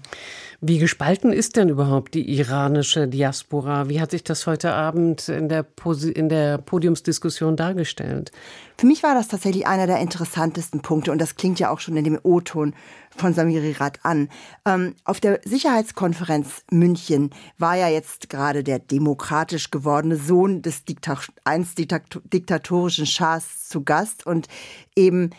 Wie 0.61 0.79
gespalten 0.79 1.31
ist 1.31 1.55
denn 1.57 1.69
überhaupt 1.69 2.13
die 2.13 2.27
iranische 2.37 3.07
Diaspora? 3.07 3.87
Wie 3.87 4.01
hat 4.01 4.11
sich 4.11 4.23
das 4.23 4.47
heute 4.47 4.73
Abend 4.73 5.29
in 5.29 5.47
der, 5.47 5.63
Posi 5.63 6.11
in 6.11 6.27
der 6.27 6.57
Podiumsdiskussion 6.57 7.55
dargestellt? 7.55 8.31
Für 8.77 8.87
mich 8.87 9.03
war 9.03 9.13
das 9.13 9.27
tatsächlich 9.27 9.67
einer 9.67 9.87
der 9.87 9.99
interessantesten 9.99 10.81
Punkte 10.81 11.11
und 11.11 11.19
das 11.19 11.35
klingt 11.35 11.59
ja 11.59 11.69
auch 11.69 11.79
schon 11.79 11.95
in 11.95 12.03
dem 12.03 12.19
O-Ton 12.23 12.73
von 13.15 13.33
Samiri 13.33 13.73
Rad 13.73 13.99
an. 14.03 14.29
Ähm, 14.65 14.95
auf 15.05 15.21
der 15.21 15.39
Sicherheitskonferenz 15.45 16.63
München 16.71 17.29
war 17.57 17.77
ja 17.77 17.87
jetzt 17.87 18.29
gerade 18.29 18.63
der 18.63 18.79
demokratisch 18.79 19.71
gewordene 19.71 20.17
Sohn 20.17 20.61
des 20.61 20.83
Dikta 20.83 21.17
einst 21.45 21.77
diktatorischen 21.77 23.05
Schahs 23.05 23.69
zu 23.69 23.83
Gast 23.83 24.14
und 24.23 24.47
eben 24.95 25.31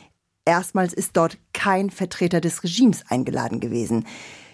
erstmals 0.44 0.92
ist 0.92 1.16
dort 1.16 1.38
kein 1.52 1.90
Vertreter 1.90 2.40
des 2.40 2.62
Regimes 2.64 3.04
eingeladen 3.08 3.60
gewesen. 3.60 4.06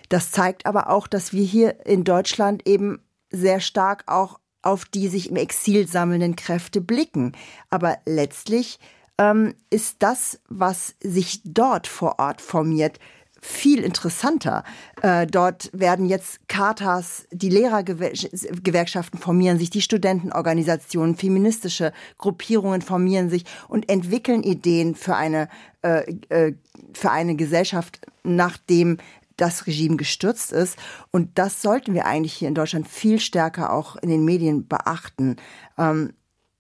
Das 0.09 0.31
zeigt 0.31 0.67
aber 0.67 0.91
auch, 0.91 1.07
dass 1.07 1.33
wir 1.33 1.45
hier 1.45 1.87
in 1.87 2.05
Deutschland 2.05 2.67
eben 2.67 3.01
sehr 3.31 3.61
stark 3.61 4.05
auch 4.07 4.39
auf 4.63 4.85
die 4.85 5.09
sich 5.09 5.29
im 5.31 5.37
Exil 5.37 5.89
sammelnden 5.89 6.37
Kräfte 6.37 6.81
blicken. 6.81 7.33
Aber 7.69 7.99
letztlich 8.07 8.79
ähm, 9.19 9.55
ist 9.71 9.97
das, 10.01 10.41
was 10.49 10.95
sich 11.03 11.41
dort 11.45 11.87
vor 11.87 12.19
Ort 12.19 12.41
formiert, 12.41 12.99
viel 13.45 13.83
interessanter. 13.83 14.63
Äh, 15.03 15.27
dort 15.27 15.69
werden 15.73 16.07
jetzt 16.07 16.49
Katas, 16.49 17.27
die 17.33 17.49
Lehrergewerkschaften 17.49 19.19
formieren 19.19 19.59
sich, 19.59 19.69
die 19.69 19.83
Studentenorganisationen, 19.83 21.17
feministische 21.17 21.93
Gruppierungen 22.19 22.83
formieren 22.83 23.31
sich 23.31 23.45
und 23.69 23.91
entwickeln 23.91 24.45
Ideen 24.45 24.95
für 24.95 25.17
eine, 25.17 25.49
äh, 25.83 26.15
äh, 26.29 26.55
für 26.95 27.11
eine 27.11 27.35
Gesellschaft, 27.35 28.01
nachdem 28.23 28.99
das 29.37 29.67
Regime 29.67 29.97
gestürzt 29.97 30.53
ist. 30.53 30.79
Und 31.11 31.37
das 31.37 31.63
sollten 31.63 31.95
wir 31.95 32.07
eigentlich 32.07 32.35
hier 32.35 32.49
in 32.49 32.55
Deutschland 32.55 32.87
viel 32.87 33.19
stärker 33.19 33.73
auch 33.73 33.97
in 33.97 34.09
den 34.09 34.25
Medien 34.25 34.69
beachten. 34.69 35.37
Ähm, 35.77 36.13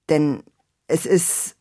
denn 0.09 0.43
es 0.89 1.07
ist 1.07 1.55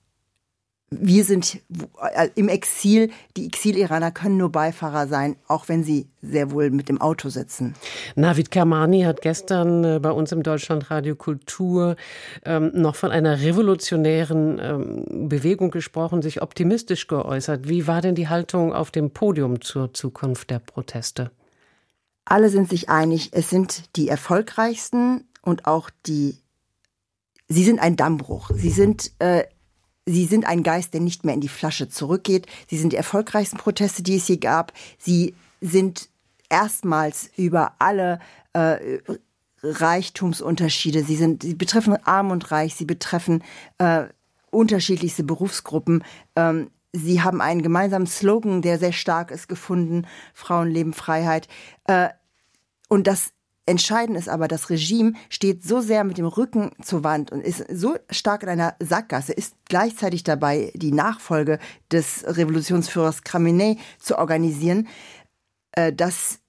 wir 0.93 1.23
sind 1.23 1.61
äh, 2.01 2.29
im 2.35 2.49
Exil, 2.49 3.11
die 3.37 3.47
Exil-Iraner 3.47 4.11
können 4.11 4.35
nur 4.35 4.51
Beifahrer 4.51 5.07
sein, 5.07 5.37
auch 5.47 5.69
wenn 5.69 5.85
sie 5.85 6.09
sehr 6.21 6.51
wohl 6.51 6.69
mit 6.69 6.89
dem 6.89 6.99
Auto 6.99 7.29
sitzen. 7.29 7.75
Navid 8.15 8.51
Kermani 8.51 9.03
hat 9.03 9.21
gestern 9.21 9.83
äh, 9.85 9.99
bei 9.99 10.11
uns 10.11 10.33
im 10.33 10.43
Deutschlandradio 10.43 11.15
Kultur 11.15 11.95
ähm, 12.43 12.71
noch 12.73 12.95
von 12.95 13.09
einer 13.09 13.39
revolutionären 13.39 14.59
ähm, 14.61 15.29
Bewegung 15.29 15.71
gesprochen, 15.71 16.21
sich 16.21 16.41
optimistisch 16.41 17.07
geäußert. 17.07 17.69
Wie 17.69 17.87
war 17.87 18.01
denn 18.01 18.15
die 18.15 18.27
Haltung 18.27 18.73
auf 18.73 18.91
dem 18.91 19.11
Podium 19.11 19.61
zur 19.61 19.93
Zukunft 19.93 20.49
der 20.49 20.59
Proteste? 20.59 21.31
Alle 22.25 22.49
sind 22.49 22.69
sich 22.69 22.89
einig, 22.89 23.29
es 23.31 23.49
sind 23.49 23.95
die 23.95 24.09
erfolgreichsten 24.09 25.23
und 25.41 25.67
auch 25.67 25.89
die, 26.05 26.37
sie 27.47 27.63
sind 27.63 27.79
ein 27.79 27.95
Dammbruch. 27.95 28.51
Sie 28.53 28.69
sind 28.69 29.11
äh, 29.19 29.45
Sie 30.05 30.25
sind 30.25 30.45
ein 30.45 30.63
Geist, 30.63 30.93
der 30.93 31.01
nicht 31.01 31.25
mehr 31.25 31.35
in 31.35 31.41
die 31.41 31.47
Flasche 31.47 31.87
zurückgeht. 31.89 32.47
Sie 32.67 32.77
sind 32.77 32.93
die 32.93 32.97
erfolgreichsten 32.97 33.57
Proteste, 33.57 34.01
die 34.01 34.17
es 34.17 34.27
je 34.27 34.37
gab. 34.37 34.73
Sie 34.97 35.35
sind 35.61 36.09
erstmals 36.49 37.29
über 37.37 37.73
alle 37.79 38.19
äh, 38.53 38.99
Reichtumsunterschiede. 39.63 41.03
Sie 41.03 41.15
sind, 41.15 41.43
sie 41.43 41.53
betreffen 41.53 41.95
Arm 42.05 42.31
und 42.31 42.51
Reich. 42.51 42.75
Sie 42.75 42.85
betreffen 42.85 43.43
äh, 43.77 44.05
unterschiedlichste 44.49 45.23
Berufsgruppen. 45.23 46.03
Ähm, 46.35 46.71
sie 46.93 47.21
haben 47.21 47.39
einen 47.39 47.61
gemeinsamen 47.61 48.07
Slogan, 48.07 48.61
der 48.61 48.79
sehr 48.79 48.93
stark 48.93 49.31
ist, 49.31 49.47
gefunden: 49.47 50.07
Frauen 50.33 50.69
leben 50.69 50.93
Freiheit. 50.93 51.47
Äh, 51.85 52.09
und 52.89 53.07
das 53.07 53.33
Entscheidend 53.71 54.17
ist 54.17 54.27
aber, 54.27 54.49
das 54.49 54.69
Regime 54.69 55.13
steht 55.29 55.63
so 55.63 55.79
sehr 55.79 56.03
mit 56.03 56.17
dem 56.17 56.25
Rücken 56.25 56.71
zur 56.81 57.05
Wand 57.05 57.31
und 57.31 57.39
ist 57.39 57.63
so 57.71 57.95
stark 58.09 58.43
in 58.43 58.49
einer 58.49 58.75
Sackgasse, 58.81 59.31
ist 59.31 59.55
gleichzeitig 59.69 60.23
dabei, 60.25 60.73
die 60.75 60.91
Nachfolge 60.91 61.57
des 61.89 62.25
Revolutionsführers 62.27 63.23
Khamenei 63.23 63.77
zu 63.97 64.17
organisieren, 64.17 64.89
äh, 65.71 65.93
dass 65.93 66.39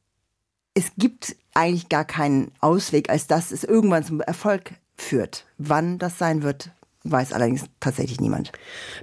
es 0.74 0.90
gibt 0.98 1.36
eigentlich 1.54 1.88
gar 1.88 2.04
keinen 2.04 2.50
Ausweg, 2.58 3.08
als 3.08 3.28
dass 3.28 3.52
es 3.52 3.62
irgendwann 3.62 4.02
zum 4.02 4.20
Erfolg 4.20 4.72
führt. 4.96 5.46
Wann 5.58 5.98
das 5.98 6.18
sein 6.18 6.42
wird, 6.42 6.72
weiß 7.04 7.32
allerdings 7.32 7.64
tatsächlich 7.80 8.20
niemand. 8.20 8.52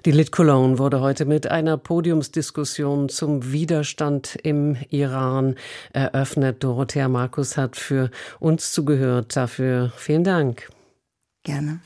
Die 0.05 0.11
Lit 0.11 0.31
Cologne 0.31 0.77
wurde 0.77 1.01
heute 1.01 1.25
mit 1.25 1.47
einer 1.47 1.77
Podiumsdiskussion 1.77 3.09
zum 3.09 3.51
Widerstand 3.51 4.37
im 4.43 4.77
Iran 4.89 5.55
eröffnet. 5.93 6.63
Dorothea 6.63 7.07
Markus 7.07 7.57
hat 7.57 7.75
für 7.75 8.09
uns 8.39 8.71
zugehört. 8.71 9.35
Dafür 9.35 9.91
vielen 9.95 10.23
Dank. 10.23 10.69
Gerne. 11.43 11.79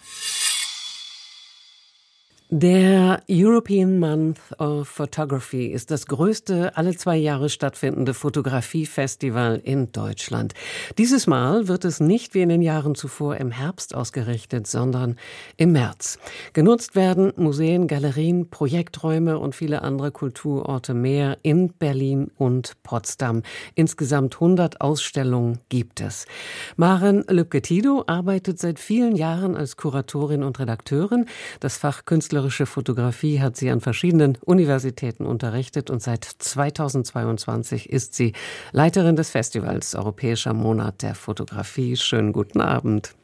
Der 2.55 3.23
European 3.27 3.97
Month 3.97 4.39
of 4.59 4.87
Photography 4.87 5.65
ist 5.65 5.89
das 5.89 6.05
größte 6.05 6.77
alle 6.77 6.95
zwei 6.95 7.17
Jahre 7.17 7.49
stattfindende 7.49 8.13
Fotografiefestival 8.13 9.59
in 9.63 9.91
Deutschland. 9.91 10.53
Dieses 10.99 11.25
Mal 11.25 11.67
wird 11.67 11.83
es 11.83 11.99
nicht 11.99 12.35
wie 12.35 12.43
in 12.43 12.49
den 12.49 12.61
Jahren 12.61 12.93
zuvor 12.93 13.37
im 13.37 13.49
Herbst 13.49 13.95
ausgerichtet, 13.95 14.67
sondern 14.67 15.15
im 15.57 15.71
März. 15.71 16.19
Genutzt 16.53 16.95
werden 16.95 17.33
Museen, 17.37 17.87
Galerien, 17.87 18.51
Projekträume 18.51 19.39
und 19.39 19.55
viele 19.55 19.81
andere 19.81 20.11
Kulturorte 20.11 20.93
mehr 20.93 21.39
in 21.41 21.73
Berlin 21.73 22.29
und 22.37 22.73
Potsdam. 22.83 23.41
Insgesamt 23.73 24.35
100 24.35 24.79
Ausstellungen 24.79 25.57
gibt 25.69 26.01
es. 26.01 26.27
Maren 26.75 27.23
Lübke-Tido 27.27 28.03
arbeitet 28.05 28.59
seit 28.59 28.77
vielen 28.77 29.15
Jahren 29.15 29.55
als 29.55 29.75
Kuratorin 29.75 30.43
und 30.43 30.59
Redakteurin. 30.59 31.25
Das 31.59 31.77
Fach 31.77 32.05
künstlerische 32.43 32.65
Fotografie 32.65 33.39
hat 33.39 33.55
sie 33.55 33.69
an 33.69 33.79
verschiedenen 33.79 34.37
Universitäten 34.43 35.25
unterrichtet 35.25 35.89
und 35.89 36.01
seit 36.01 36.25
2022 36.25 37.89
ist 37.89 38.15
sie 38.15 38.33
Leiterin 38.73 39.15
des 39.15 39.29
Festivals 39.29 39.95
Europäischer 39.95 40.53
Monat 40.53 41.03
der 41.03 41.15
Fotografie. 41.15 41.95
Schönen 41.95 42.33
guten 42.33 42.59
Abend. 42.59 43.15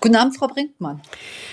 Guten 0.00 0.14
Abend, 0.14 0.36
Frau 0.36 0.46
Brinkmann. 0.46 1.02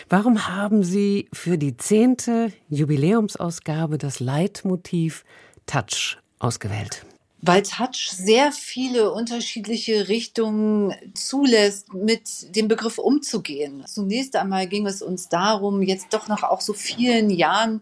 Warum 0.09 0.47
haben 0.47 0.83
Sie 0.83 1.27
für 1.33 1.57
die 1.57 1.75
zehnte 1.75 2.53
Jubiläumsausgabe 2.69 3.97
das 3.97 4.19
Leitmotiv 4.19 5.25
Touch 5.65 6.19
ausgewählt? 6.37 7.03
Weil 7.41 7.61
Touch 7.61 8.09
sehr 8.11 8.51
viele 8.51 9.11
unterschiedliche 9.11 10.07
Richtungen 10.07 10.95
zulässt, 11.13 11.93
mit 11.93 12.55
dem 12.55 12.67
Begriff 12.67 12.97
umzugehen. 12.97 13.83
Zunächst 13.85 14.35
einmal 14.35 14.67
ging 14.67 14.87
es 14.87 15.01
uns 15.01 15.29
darum, 15.29 15.81
jetzt 15.81 16.13
doch 16.13 16.27
nach 16.27 16.43
auch 16.43 16.61
so 16.61 16.73
vielen 16.73 17.29
Jahren 17.29 17.81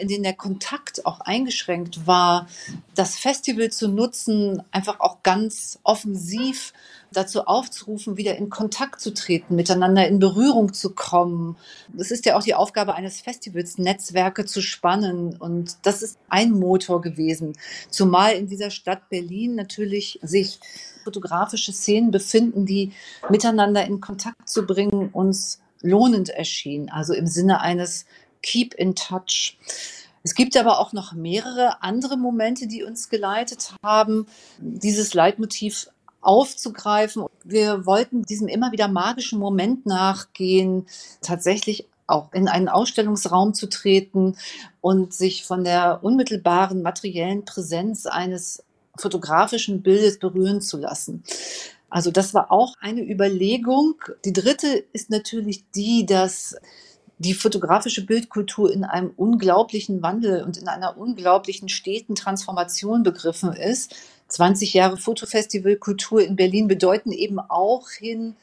in 0.00 0.08
denen 0.08 0.22
der 0.22 0.34
Kontakt 0.34 1.06
auch 1.06 1.20
eingeschränkt 1.20 2.06
war, 2.06 2.48
das 2.94 3.16
Festival 3.16 3.70
zu 3.70 3.88
nutzen, 3.88 4.62
einfach 4.70 5.00
auch 5.00 5.22
ganz 5.22 5.78
offensiv 5.82 6.72
dazu 7.12 7.46
aufzurufen, 7.46 8.16
wieder 8.16 8.36
in 8.36 8.50
Kontakt 8.50 9.00
zu 9.00 9.12
treten, 9.12 9.56
miteinander 9.56 10.06
in 10.06 10.18
Berührung 10.18 10.72
zu 10.72 10.94
kommen. 10.94 11.56
Es 11.98 12.10
ist 12.10 12.26
ja 12.26 12.36
auch 12.36 12.42
die 12.42 12.54
Aufgabe 12.54 12.94
eines 12.94 13.20
Festivals, 13.20 13.78
Netzwerke 13.78 14.46
zu 14.46 14.62
spannen. 14.62 15.36
Und 15.36 15.76
das 15.82 16.02
ist 16.02 16.18
ein 16.28 16.52
Motor 16.52 17.00
gewesen. 17.00 17.54
Zumal 17.90 18.34
in 18.34 18.48
dieser 18.48 18.70
Stadt 18.70 19.08
Berlin 19.08 19.54
natürlich 19.54 20.18
sich 20.22 20.60
fotografische 21.04 21.72
Szenen 21.72 22.10
befinden, 22.10 22.66
die 22.66 22.92
miteinander 23.28 23.84
in 23.84 24.00
Kontakt 24.00 24.48
zu 24.48 24.66
bringen 24.66 25.08
uns 25.12 25.60
lohnend 25.82 26.28
erschien. 26.28 26.90
Also 26.90 27.14
im 27.14 27.26
Sinne 27.26 27.60
eines 27.60 28.04
Keep 28.42 28.74
in 28.74 28.94
Touch. 28.94 29.58
Es 30.22 30.34
gibt 30.34 30.56
aber 30.56 30.78
auch 30.80 30.92
noch 30.92 31.12
mehrere 31.12 31.82
andere 31.82 32.18
Momente, 32.18 32.66
die 32.66 32.84
uns 32.84 33.08
geleitet 33.08 33.74
haben, 33.82 34.26
dieses 34.58 35.14
Leitmotiv 35.14 35.88
aufzugreifen. 36.20 37.26
Wir 37.44 37.86
wollten 37.86 38.22
diesem 38.22 38.48
immer 38.48 38.72
wieder 38.72 38.88
magischen 38.88 39.38
Moment 39.38 39.86
nachgehen, 39.86 40.86
tatsächlich 41.22 41.88
auch 42.06 42.32
in 42.32 42.48
einen 42.48 42.68
Ausstellungsraum 42.68 43.54
zu 43.54 43.68
treten 43.68 44.36
und 44.80 45.14
sich 45.14 45.44
von 45.44 45.64
der 45.64 46.00
unmittelbaren 46.02 46.82
materiellen 46.82 47.44
Präsenz 47.44 48.06
eines 48.06 48.64
fotografischen 48.96 49.82
Bildes 49.82 50.18
berühren 50.18 50.60
zu 50.60 50.76
lassen. 50.76 51.22
Also 51.88 52.10
das 52.10 52.34
war 52.34 52.52
auch 52.52 52.74
eine 52.80 53.02
Überlegung. 53.02 53.94
Die 54.24 54.32
dritte 54.32 54.84
ist 54.92 55.10
natürlich 55.10 55.64
die, 55.74 56.06
dass 56.06 56.56
die 57.18 57.34
fotografische 57.34 58.06
Bildkultur 58.06 58.72
in 58.72 58.82
einem 58.84 59.10
unglaublichen 59.14 60.02
Wandel 60.02 60.42
und 60.42 60.56
in 60.56 60.68
einer 60.68 60.96
unglaublichen 60.96 61.68
steten 61.68 62.14
Transformation 62.14 63.02
begriffen 63.02 63.52
ist. 63.52 63.94
20 64.30 64.72
Jahre 64.74 64.96
Fotofestivalkultur 64.96 66.22
in 66.22 66.36
Berlin 66.36 66.68
bedeuten 66.68 67.12
eben 67.12 67.38
auch 67.38 67.90
hin 67.90 68.36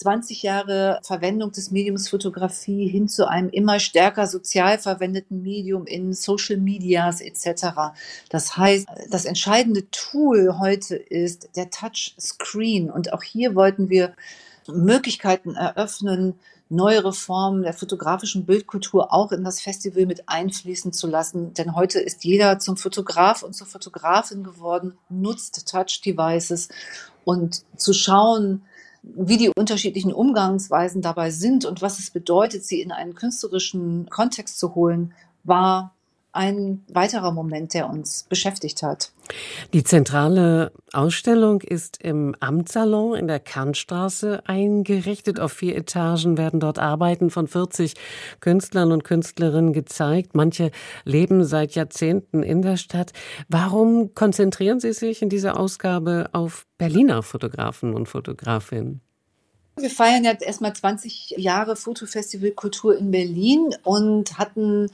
20 0.00 0.42
Jahre 0.42 0.98
Verwendung 1.02 1.52
des 1.52 1.70
Mediums 1.70 2.08
Fotografie 2.08 2.88
hin 2.88 3.06
zu 3.06 3.28
einem 3.28 3.50
immer 3.50 3.78
stärker 3.80 4.26
sozial 4.26 4.78
verwendeten 4.78 5.42
Medium 5.42 5.86
in 5.86 6.14
Social 6.14 6.56
Medias 6.56 7.20
etc. 7.20 7.92
Das 8.30 8.56
heißt, 8.56 8.86
das 9.10 9.26
entscheidende 9.26 9.90
Tool 9.90 10.58
heute 10.58 10.96
ist 10.96 11.50
der 11.54 11.68
Touchscreen 11.68 12.90
und 12.90 13.12
auch 13.12 13.22
hier 13.22 13.54
wollten 13.54 13.90
wir 13.90 14.14
Möglichkeiten 14.66 15.54
eröffnen, 15.54 16.34
neuere 16.70 17.12
Formen 17.12 17.62
der 17.62 17.74
fotografischen 17.74 18.46
Bildkultur 18.46 19.12
auch 19.12 19.32
in 19.32 19.44
das 19.44 19.60
Festival 19.60 20.06
mit 20.06 20.28
einfließen 20.28 20.92
zu 20.92 21.08
lassen. 21.08 21.52
Denn 21.54 21.74
heute 21.74 21.98
ist 22.00 22.24
jeder 22.24 22.58
zum 22.60 22.76
Fotograf 22.76 23.42
und 23.42 23.54
zur 23.54 23.66
Fotografin 23.66 24.44
geworden, 24.44 24.96
nutzt 25.08 25.68
Touch-Devices 25.68 26.68
und 27.24 27.64
zu 27.76 27.92
schauen, 27.92 28.62
wie 29.02 29.36
die 29.36 29.50
unterschiedlichen 29.56 30.12
Umgangsweisen 30.12 31.02
dabei 31.02 31.30
sind 31.30 31.64
und 31.64 31.82
was 31.82 31.98
es 31.98 32.10
bedeutet, 32.10 32.64
sie 32.64 32.80
in 32.80 32.92
einen 32.92 33.14
künstlerischen 33.14 34.08
Kontext 34.08 34.58
zu 34.58 34.74
holen, 34.74 35.12
war 35.42 35.94
ein 36.32 36.84
weiterer 36.88 37.32
Moment, 37.32 37.74
der 37.74 37.90
uns 37.90 38.24
beschäftigt 38.28 38.82
hat. 38.82 39.10
Die 39.72 39.84
zentrale 39.84 40.72
Ausstellung 40.92 41.60
ist 41.60 42.02
im 42.02 42.34
Amtssalon 42.40 43.16
in 43.16 43.28
der 43.28 43.40
Kernstraße 43.40 44.42
eingerichtet. 44.46 45.40
Auf 45.40 45.52
vier 45.52 45.76
Etagen 45.76 46.36
werden 46.36 46.60
dort 46.60 46.78
Arbeiten 46.78 47.30
von 47.30 47.46
40 47.46 47.94
Künstlern 48.40 48.92
und 48.92 49.04
Künstlerinnen 49.04 49.72
gezeigt. 49.72 50.34
Manche 50.34 50.70
leben 51.04 51.44
seit 51.44 51.74
Jahrzehnten 51.74 52.42
in 52.42 52.62
der 52.62 52.76
Stadt. 52.76 53.12
Warum 53.48 54.14
konzentrieren 54.14 54.80
Sie 54.80 54.92
sich 54.92 55.22
in 55.22 55.28
dieser 55.28 55.58
Ausgabe 55.58 56.28
auf 56.32 56.66
Berliner 56.78 57.22
Fotografen 57.22 57.94
und 57.94 58.08
Fotografinnen? 58.08 59.00
Wir 59.76 59.90
feiern 59.90 60.24
jetzt 60.24 60.42
erstmal 60.42 60.74
20 60.74 61.34
Jahre 61.38 61.76
Fotofestival 61.76 62.50
Kultur 62.50 62.98
in 62.98 63.10
Berlin 63.10 63.74
und 63.82 64.36
hatten 64.38 64.90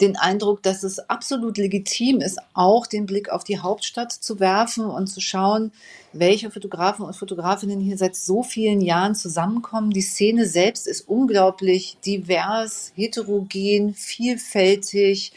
den 0.00 0.16
Eindruck, 0.16 0.62
dass 0.62 0.82
es 0.82 0.98
absolut 0.98 1.58
legitim 1.58 2.20
ist, 2.20 2.38
auch 2.54 2.86
den 2.86 3.06
Blick 3.06 3.28
auf 3.28 3.44
die 3.44 3.58
Hauptstadt 3.58 4.12
zu 4.12 4.40
werfen 4.40 4.84
und 4.84 5.06
zu 5.06 5.20
schauen, 5.20 5.72
welche 6.12 6.50
Fotografen 6.50 7.04
und 7.04 7.14
Fotografinnen 7.16 7.80
hier 7.80 7.96
seit 7.98 8.16
so 8.16 8.42
vielen 8.42 8.80
Jahren 8.80 9.14
zusammenkommen. 9.14 9.90
Die 9.90 10.00
Szene 10.00 10.46
selbst 10.46 10.86
ist 10.86 11.08
unglaublich 11.08 11.98
divers, 12.04 12.92
heterogen, 12.96 13.94
vielfältig. 13.94 15.32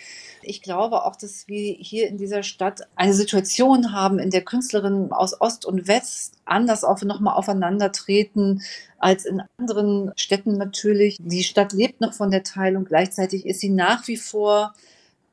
Ich 0.45 0.61
glaube 0.61 1.05
auch, 1.05 1.15
dass 1.15 1.47
wir 1.47 1.73
hier 1.73 2.07
in 2.07 2.17
dieser 2.17 2.43
Stadt 2.43 2.81
eine 2.95 3.13
Situation 3.13 3.91
haben, 3.93 4.19
in 4.19 4.29
der 4.29 4.43
Künstlerinnen 4.43 5.11
aus 5.11 5.39
Ost 5.39 5.65
und 5.65 5.87
West 5.87 6.35
anders 6.45 6.83
auf, 6.83 7.03
nochmal 7.03 7.35
aufeinandertreten 7.35 8.61
als 8.97 9.25
in 9.25 9.41
anderen 9.57 10.11
Städten 10.15 10.57
natürlich. 10.57 11.17
Die 11.19 11.43
Stadt 11.43 11.73
lebt 11.73 12.01
noch 12.01 12.13
von 12.13 12.31
der 12.31 12.43
Teilung. 12.43 12.85
Gleichzeitig 12.85 13.45
ist 13.45 13.59
sie 13.59 13.69
nach 13.69 14.07
wie 14.07 14.17
vor 14.17 14.73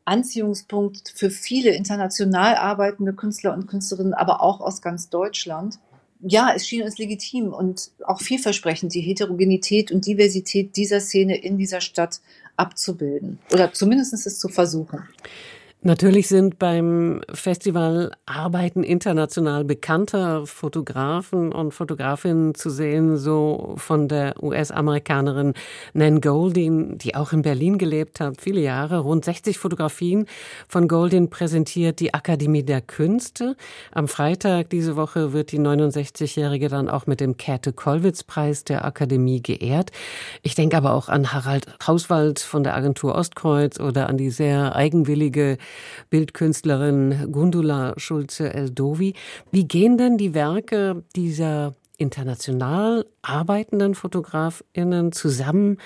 Anziehungspunkt 0.04 1.12
für 1.14 1.30
viele 1.30 1.70
international 1.70 2.56
arbeitende 2.56 3.12
Künstler 3.12 3.54
und 3.54 3.66
Künstlerinnen, 3.66 4.14
aber 4.14 4.42
auch 4.42 4.60
aus 4.60 4.82
ganz 4.82 5.08
Deutschland. 5.08 5.78
Ja, 6.22 6.52
es 6.54 6.68
schien 6.68 6.82
uns 6.82 6.98
legitim 6.98 7.52
und 7.52 7.92
auch 8.04 8.20
vielversprechend, 8.20 8.92
die 8.94 9.00
Heterogenität 9.00 9.90
und 9.90 10.06
Diversität 10.06 10.76
dieser 10.76 11.00
Szene 11.00 11.36
in 11.36 11.56
dieser 11.56 11.80
Stadt 11.80 12.20
abzubilden 12.60 13.38
oder 13.52 13.72
zumindest 13.72 14.26
es 14.26 14.38
zu 14.38 14.48
versuchen. 14.48 15.02
Natürlich 15.82 16.28
sind 16.28 16.58
beim 16.58 17.22
Festival 17.32 18.10
Arbeiten 18.26 18.82
international 18.82 19.64
bekannter 19.64 20.46
Fotografen 20.46 21.52
und 21.52 21.72
Fotografinnen 21.72 22.54
zu 22.54 22.68
sehen, 22.68 23.16
so 23.16 23.76
von 23.78 24.06
der 24.06 24.42
US-Amerikanerin 24.42 25.54
Nan 25.94 26.20
Goldin, 26.20 26.98
die 26.98 27.14
auch 27.14 27.32
in 27.32 27.40
Berlin 27.40 27.78
gelebt 27.78 28.20
hat, 28.20 28.42
viele 28.42 28.60
Jahre. 28.60 28.98
Rund 28.98 29.24
60 29.24 29.56
Fotografien 29.56 30.26
von 30.68 30.86
Goldin 30.86 31.30
präsentiert 31.30 32.00
die 32.00 32.12
Akademie 32.12 32.62
der 32.62 32.82
Künste. 32.82 33.56
Am 33.90 34.06
Freitag 34.06 34.68
diese 34.68 34.96
Woche 34.96 35.32
wird 35.32 35.50
die 35.50 35.60
69-Jährige 35.60 36.68
dann 36.68 36.90
auch 36.90 37.06
mit 37.06 37.20
dem 37.20 37.38
Käthe-Kollwitz-Preis 37.38 38.64
der 38.64 38.84
Akademie 38.84 39.42
geehrt. 39.42 39.92
Ich 40.42 40.54
denke 40.54 40.76
aber 40.76 40.92
auch 40.92 41.08
an 41.08 41.32
Harald 41.32 41.68
Hauswald 41.86 42.38
von 42.38 42.64
der 42.64 42.76
Agentur 42.76 43.14
Ostkreuz 43.14 43.80
oder 43.80 44.10
an 44.10 44.18
die 44.18 44.28
sehr 44.28 44.76
eigenwillige 44.76 45.56
Bildkünstlerin 46.10 47.32
Gundula 47.32 47.94
Schulze-Eldovi. 47.96 49.14
Wie 49.50 49.68
gehen 49.68 49.98
denn 49.98 50.18
die 50.18 50.34
Werke 50.34 51.02
dieser 51.16 51.74
international 51.98 53.06
arbeitenden 53.22 53.94
FotografInnen 53.94 55.12
zusammen 55.12 55.78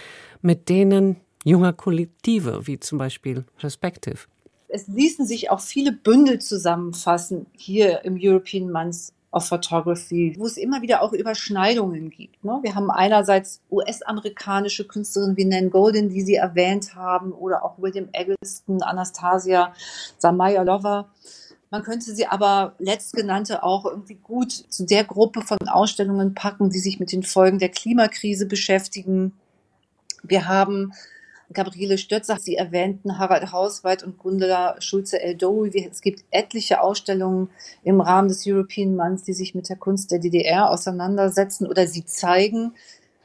mit 0.43 0.69
denen 0.69 1.17
junger 1.45 1.73
Kollektive, 1.73 2.67
wie 2.67 2.79
zum 2.81 2.99
Beispiel 2.99 3.45
Perspective? 3.59 4.19
Es 4.69 4.89
ließen 4.89 5.27
sich 5.27 5.51
auch 5.51 5.61
viele 5.61 5.93
Bündel 5.93 6.41
zusammenfassen 6.41 7.47
hier 7.53 8.05
im 8.05 8.19
European 8.21 8.71
Month 8.71 9.13
of 9.35 9.47
Photography, 9.47 10.37
wo 10.39 10.47
es 10.47 10.57
immer 10.57 10.81
wieder 10.81 11.03
auch 11.03 11.13
Überschneidungen 11.13 12.11
gibt. 12.11 12.45
Ne? 12.45 12.61
Wir 12.63 12.75
haben 12.75 12.91
einerseits 12.91 13.61
US-amerikanische 13.71 14.87
Künstlerinnen 14.87 15.37
wie 15.37 15.45
Nan 15.45 15.71
Golden, 15.71 16.09
die 16.09 16.23
Sie 16.23 16.37
erwähnt 16.37 16.95
haben, 16.95 17.33
oder 17.33 17.65
auch 17.65 17.77
William 17.79 18.09
Eggleston, 18.13 18.83
Anastasia 18.83 19.75
Samayalova. 20.19 21.09
Man 21.71 21.83
könnte 21.83 22.15
sie 22.15 22.27
aber 22.27 22.75
letztgenannte 22.79 23.65
auch 23.65 23.85
irgendwie 23.85 24.15
gut 24.15 24.53
zu 24.53 24.87
der 24.87 25.03
Gruppe 25.03 25.43
von 25.43 25.59
Ausstellungen 25.67 26.35
packen, 26.35 26.71
die 26.71 26.79
sich 26.79 27.01
mit 27.01 27.11
den 27.11 27.25
Folgen 27.25 27.59
der 27.59 27.71
Klimakrise 27.71 28.47
beschäftigen. 28.47 29.33
Wir 30.23 30.47
haben 30.47 30.93
Gabriele 31.53 31.99
Stötzer, 31.99 32.39
Sie 32.39 32.57
erwähnten 32.57 33.19
Harald 33.19 33.53
Hausweit 33.53 34.03
und 34.03 34.19
Gundela 34.19 34.81
Schulze-Eldowi. 34.81 35.89
Es 35.91 36.01
gibt 36.01 36.25
etliche 36.31 36.81
Ausstellungen 36.81 37.51
im 37.83 38.01
Rahmen 38.01 38.29
des 38.29 38.47
European 38.47 38.97
Months, 38.97 39.25
die 39.25 39.35
sich 39.35 39.55
mit 39.55 39.69
der 39.69 39.77
Kunst 39.77 40.11
der 40.11 40.19
DDR 40.19 40.71
auseinandersetzen 40.71 41.67
oder 41.67 41.87
sie 41.87 42.05
zeigen, 42.05 42.73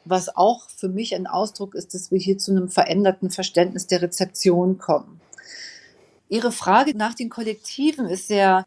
was 0.06 0.36
auch 0.36 0.70
für 0.70 0.90
mich 0.90 1.16
ein 1.16 1.28
Ausdruck 1.28 1.76
ist, 1.76 1.94
dass 1.94 2.12
wir 2.12 2.20
hier 2.20 2.38
zu 2.38 2.52
einem 2.52 2.70
veränderten 2.70 3.30
Verständnis 3.30 3.88
der 3.88 4.02
Rezeption 4.02 4.78
kommen. 4.78 5.22
Ihre 6.28 6.52
Frage 6.52 6.96
nach 6.96 7.16
den 7.16 7.30
Kollektiven 7.30 8.06
ist 8.06 8.28
sehr 8.28 8.66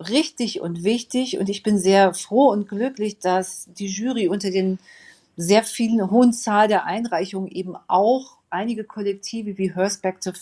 richtig 0.00 0.60
und 0.60 0.84
wichtig 0.84 1.38
und 1.38 1.48
ich 1.48 1.62
bin 1.62 1.78
sehr 1.78 2.14
froh 2.14 2.50
und 2.50 2.68
glücklich, 2.68 3.18
dass 3.18 3.68
die 3.78 3.88
Jury 3.88 4.28
unter 4.28 4.50
den 4.50 4.78
sehr 5.36 5.62
vielen 5.64 6.10
hohen 6.10 6.32
Zahl 6.32 6.68
der 6.68 6.84
Einreichungen 6.84 7.50
eben 7.50 7.76
auch 7.88 8.37
einige 8.50 8.84
Kollektive 8.84 9.58
wie 9.58 9.74
Herspective 9.74 10.38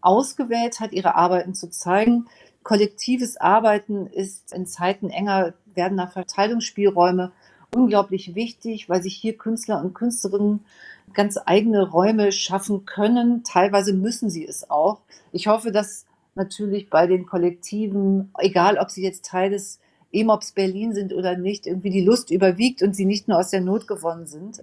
ausgewählt 0.00 0.80
hat, 0.80 0.92
ihre 0.92 1.14
Arbeiten 1.14 1.54
zu 1.54 1.70
zeigen. 1.70 2.26
Kollektives 2.62 3.36
Arbeiten 3.36 4.06
ist 4.06 4.52
in 4.52 4.66
Zeiten 4.66 5.10
enger 5.10 5.54
werdender 5.74 6.08
Verteilungsspielräume 6.08 7.32
unglaublich 7.74 8.34
wichtig, 8.34 8.88
weil 8.88 9.02
sich 9.02 9.16
hier 9.16 9.36
Künstler 9.36 9.80
und 9.82 9.94
Künstlerinnen 9.94 10.64
ganz 11.12 11.38
eigene 11.44 11.88
Räume 11.88 12.32
schaffen 12.32 12.84
können. 12.84 13.44
Teilweise 13.44 13.92
müssen 13.92 14.30
sie 14.30 14.46
es 14.46 14.70
auch. 14.70 15.00
Ich 15.32 15.46
hoffe, 15.48 15.72
dass 15.72 16.06
natürlich 16.34 16.90
bei 16.90 17.06
den 17.06 17.26
Kollektiven, 17.26 18.30
egal 18.38 18.78
ob 18.78 18.90
sie 18.90 19.02
jetzt 19.02 19.24
Teil 19.24 19.50
des 19.50 19.80
EMOPs 20.12 20.52
Berlin 20.52 20.94
sind 20.94 21.12
oder 21.12 21.36
nicht, 21.36 21.66
irgendwie 21.66 21.90
die 21.90 22.04
Lust 22.04 22.30
überwiegt 22.30 22.82
und 22.82 22.94
sie 22.94 23.04
nicht 23.04 23.28
nur 23.28 23.38
aus 23.38 23.50
der 23.50 23.60
Not 23.60 23.86
gewonnen 23.86 24.26
sind 24.26 24.62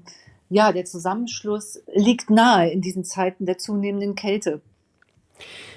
ja, 0.54 0.72
der 0.72 0.86
Zusammenschluss 0.86 1.82
liegt 1.94 2.30
nahe 2.30 2.70
in 2.70 2.82
diesen 2.82 3.04
Zeiten 3.04 3.46
der 3.46 3.58
zunehmenden 3.58 4.14
Kälte. 4.14 4.62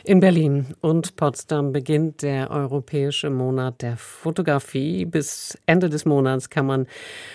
In 0.05 0.21
Berlin 0.21 0.75
und 0.83 1.17
Potsdam 1.17 1.73
beginnt 1.73 2.23
der 2.23 2.51
Europäische 2.51 3.31
Monat 3.31 3.81
der 3.81 3.97
Fotografie. 3.97 5.07
Bis 5.07 5.59
Ende 5.65 5.89
des 5.89 6.05
Monats 6.05 6.51
kann 6.51 6.67
man 6.67 6.87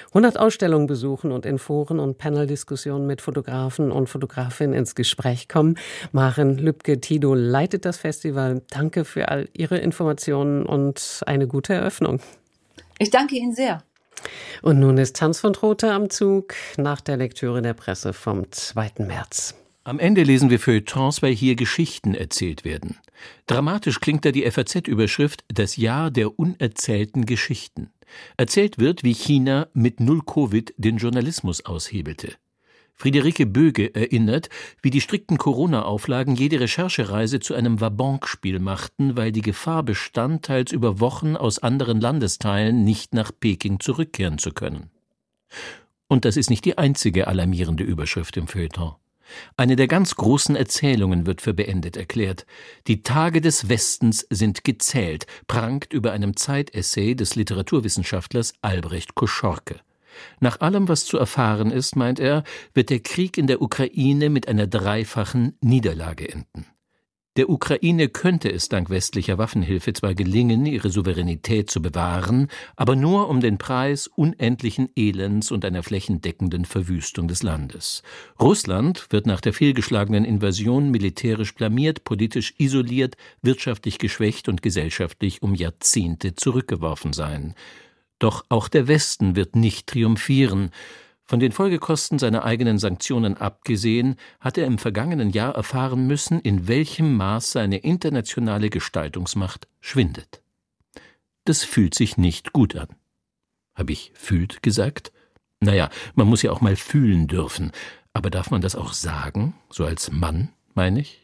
100 0.09 0.39
Ausstellungen 0.39 0.85
besuchen 0.85 1.31
und 1.31 1.45
in 1.45 1.57
Foren 1.57 1.99
und 1.99 2.19
Paneldiskussionen 2.19 3.07
mit 3.07 3.21
Fotografen 3.21 3.91
und 3.91 4.07
Fotografinnen 4.07 4.77
ins 4.77 4.93
Gespräch 4.93 5.49
kommen. 5.49 5.77
Maren 6.11 6.59
Lübke-Tido 6.59 7.33
leitet 7.33 7.85
das 7.85 7.97
Festival. 7.97 8.61
Danke 8.69 9.03
für 9.03 9.29
all 9.29 9.49
Ihre 9.51 9.79
Informationen 9.79 10.65
und 10.65 11.21
eine 11.25 11.47
gute 11.47 11.73
Eröffnung. 11.73 12.21
Ich 12.99 13.09
danke 13.09 13.35
Ihnen 13.35 13.53
sehr. 13.53 13.83
Und 14.62 14.80
nun 14.80 14.97
ist 14.97 15.22
Hans 15.22 15.39
von 15.39 15.53
Trothe 15.53 15.91
am 15.91 16.09
Zug 16.09 16.53
nach 16.78 17.01
der 17.01 17.18
Lektüre 17.18 17.62
der 17.62 17.74
Presse 17.74 18.14
vom 18.14 18.51
2. 18.51 18.91
März. 18.99 19.55
Am 19.84 19.97
Ende 19.97 20.22
lesen 20.22 20.51
wir 20.51 20.59
Feuilletons, 20.59 21.24
weil 21.24 21.34
hier 21.34 21.55
Geschichten 21.55 22.14
erzählt 22.14 22.64
werden. 22.64 22.97
Dramatisch 23.47 23.99
klingt 23.99 24.26
da 24.26 24.32
die 24.32 24.49
FAZ-Überschrift 24.49 25.43
Das 25.47 25.76
Jahr 25.76 26.12
der 26.12 26.38
unerzählten 26.38 27.26
Geschichten. 27.26 27.91
Erzählt 28.38 28.78
wird, 28.78 29.03
wie 29.03 29.14
China 29.14 29.68
mit 29.74 29.99
Null 29.99 30.22
Covid 30.24 30.74
den 30.78 30.97
Journalismus 30.97 31.66
aushebelte. 31.66 32.34
Friederike 33.01 33.47
Böge 33.47 33.95
erinnert, 33.95 34.49
wie 34.83 34.91
die 34.91 35.01
strikten 35.01 35.39
Corona-Auflagen 35.39 36.35
jede 36.35 36.59
Recherchereise 36.59 37.39
zu 37.39 37.55
einem 37.55 37.81
Wabonk-Spiel 37.81 38.59
machten, 38.59 39.17
weil 39.17 39.31
die 39.31 39.41
Gefahr 39.41 39.81
bestand, 39.81 40.45
teils 40.45 40.71
über 40.71 40.99
Wochen 40.99 41.35
aus 41.35 41.57
anderen 41.57 41.99
Landesteilen 41.99 42.83
nicht 42.83 43.15
nach 43.15 43.31
Peking 43.39 43.79
zurückkehren 43.79 44.37
zu 44.37 44.51
können. 44.51 44.91
Und 46.09 46.25
das 46.25 46.37
ist 46.37 46.51
nicht 46.51 46.63
die 46.63 46.77
einzige 46.77 47.27
alarmierende 47.27 47.83
Überschrift 47.83 48.37
im 48.37 48.45
Feuilleton. 48.45 48.93
Eine 49.57 49.77
der 49.77 49.87
ganz 49.87 50.15
großen 50.15 50.55
Erzählungen 50.55 51.25
wird 51.25 51.41
für 51.41 51.55
beendet 51.55 51.97
erklärt. 51.97 52.45
Die 52.85 53.01
Tage 53.01 53.41
des 53.41 53.67
Westens 53.67 54.27
sind 54.29 54.63
gezählt, 54.63 55.25
prangt 55.47 55.91
über 55.91 56.11
einem 56.11 56.37
Zeitessay 56.37 57.15
des 57.15 57.33
Literaturwissenschaftlers 57.33 58.53
Albrecht 58.61 59.15
Koschorke. 59.15 59.79
Nach 60.39 60.59
allem, 60.62 60.88
was 60.88 61.05
zu 61.05 61.18
erfahren 61.18 61.72
ist, 61.72 61.95
meint 61.95 62.20
er, 62.20 62.43
wird 62.74 62.89
der 62.89 62.99
Krieg 62.99 63.38
in 63.38 63.47
der 63.47 63.62
Ukraine 63.62 64.30
mit 64.30 64.47
einer 64.47 64.68
dreifachen 64.68 65.57
Niederlage 65.62 66.30
enden. 66.30 66.66
Der 67.38 67.49
Ukraine 67.49 68.09
könnte 68.09 68.51
es 68.51 68.68
dank 68.68 68.89
westlicher 68.89 69.38
Waffenhilfe 69.38 69.93
zwar 69.93 70.14
gelingen, 70.16 70.66
ihre 70.66 70.89
Souveränität 70.89 71.72
zu 71.72 71.82
bewahren, 71.82 72.49
aber 72.76 72.97
nur 72.97 73.30
um 73.30 73.39
den 73.39 73.57
Preis 73.57 74.07
unendlichen 74.07 74.89
Elends 74.97 75.49
und 75.49 75.64
einer 75.64 75.82
flächendeckenden 75.82 76.66
Verwüstung 76.66 77.30
des 77.30 77.41
Landes. 77.41 78.03
Russland 78.38 79.07
wird 79.12 79.28
nach 79.28 79.39
der 79.39 79.53
fehlgeschlagenen 79.53 80.26
Invasion 80.26 80.91
militärisch 80.91 81.55
blamiert, 81.55 82.03
politisch 82.03 82.53
isoliert, 82.57 83.16
wirtschaftlich 83.41 83.97
geschwächt 83.97 84.49
und 84.49 84.62
gesellschaftlich 84.62 85.41
um 85.41 85.55
Jahrzehnte 85.55 86.36
zurückgeworfen 86.36 87.14
sein. 87.14 87.55
Doch 88.22 88.45
auch 88.49 88.67
der 88.67 88.88
Westen 88.88 89.36
wird 89.36 89.55
nicht 89.55 89.88
triumphieren. 89.88 90.69
Von 91.24 91.39
den 91.39 91.51
Folgekosten 91.51 92.19
seiner 92.19 92.45
eigenen 92.45 92.78
Sanktionen 92.78 93.36
abgesehen, 93.36 94.15
hat 94.39 94.59
er 94.59 94.67
im 94.67 94.78
vergangenen 94.78 95.32
Jahr 95.32 95.55
erfahren 95.55 96.05
müssen, 96.05 96.39
in 96.39 96.67
welchem 96.67 97.17
Maß 97.17 97.51
seine 97.51 97.80
internationale 97.80 98.69
Gestaltungsmacht 98.69 99.67
schwindet. 99.80 100.43
Das 101.45 101.63
fühlt 101.63 101.95
sich 101.95 102.17
nicht 102.17 102.53
gut 102.53 102.76
an. 102.76 102.89
Habe 103.74 103.91
ich 103.91 104.11
fühlt 104.13 104.61
gesagt? 104.61 105.11
Naja, 105.59 105.89
man 106.13 106.28
muss 106.28 106.43
ja 106.43 106.51
auch 106.51 106.61
mal 106.61 106.76
fühlen 106.76 107.26
dürfen. 107.26 107.72
Aber 108.13 108.30
darf 108.30 108.51
man 108.51 108.61
das 108.61 108.76
auch 108.76 108.93
sagen? 108.93 109.55
So 109.72 109.84
als 109.84 110.11
Mann, 110.11 110.49
meine 110.76 110.99
ich? 110.99 111.20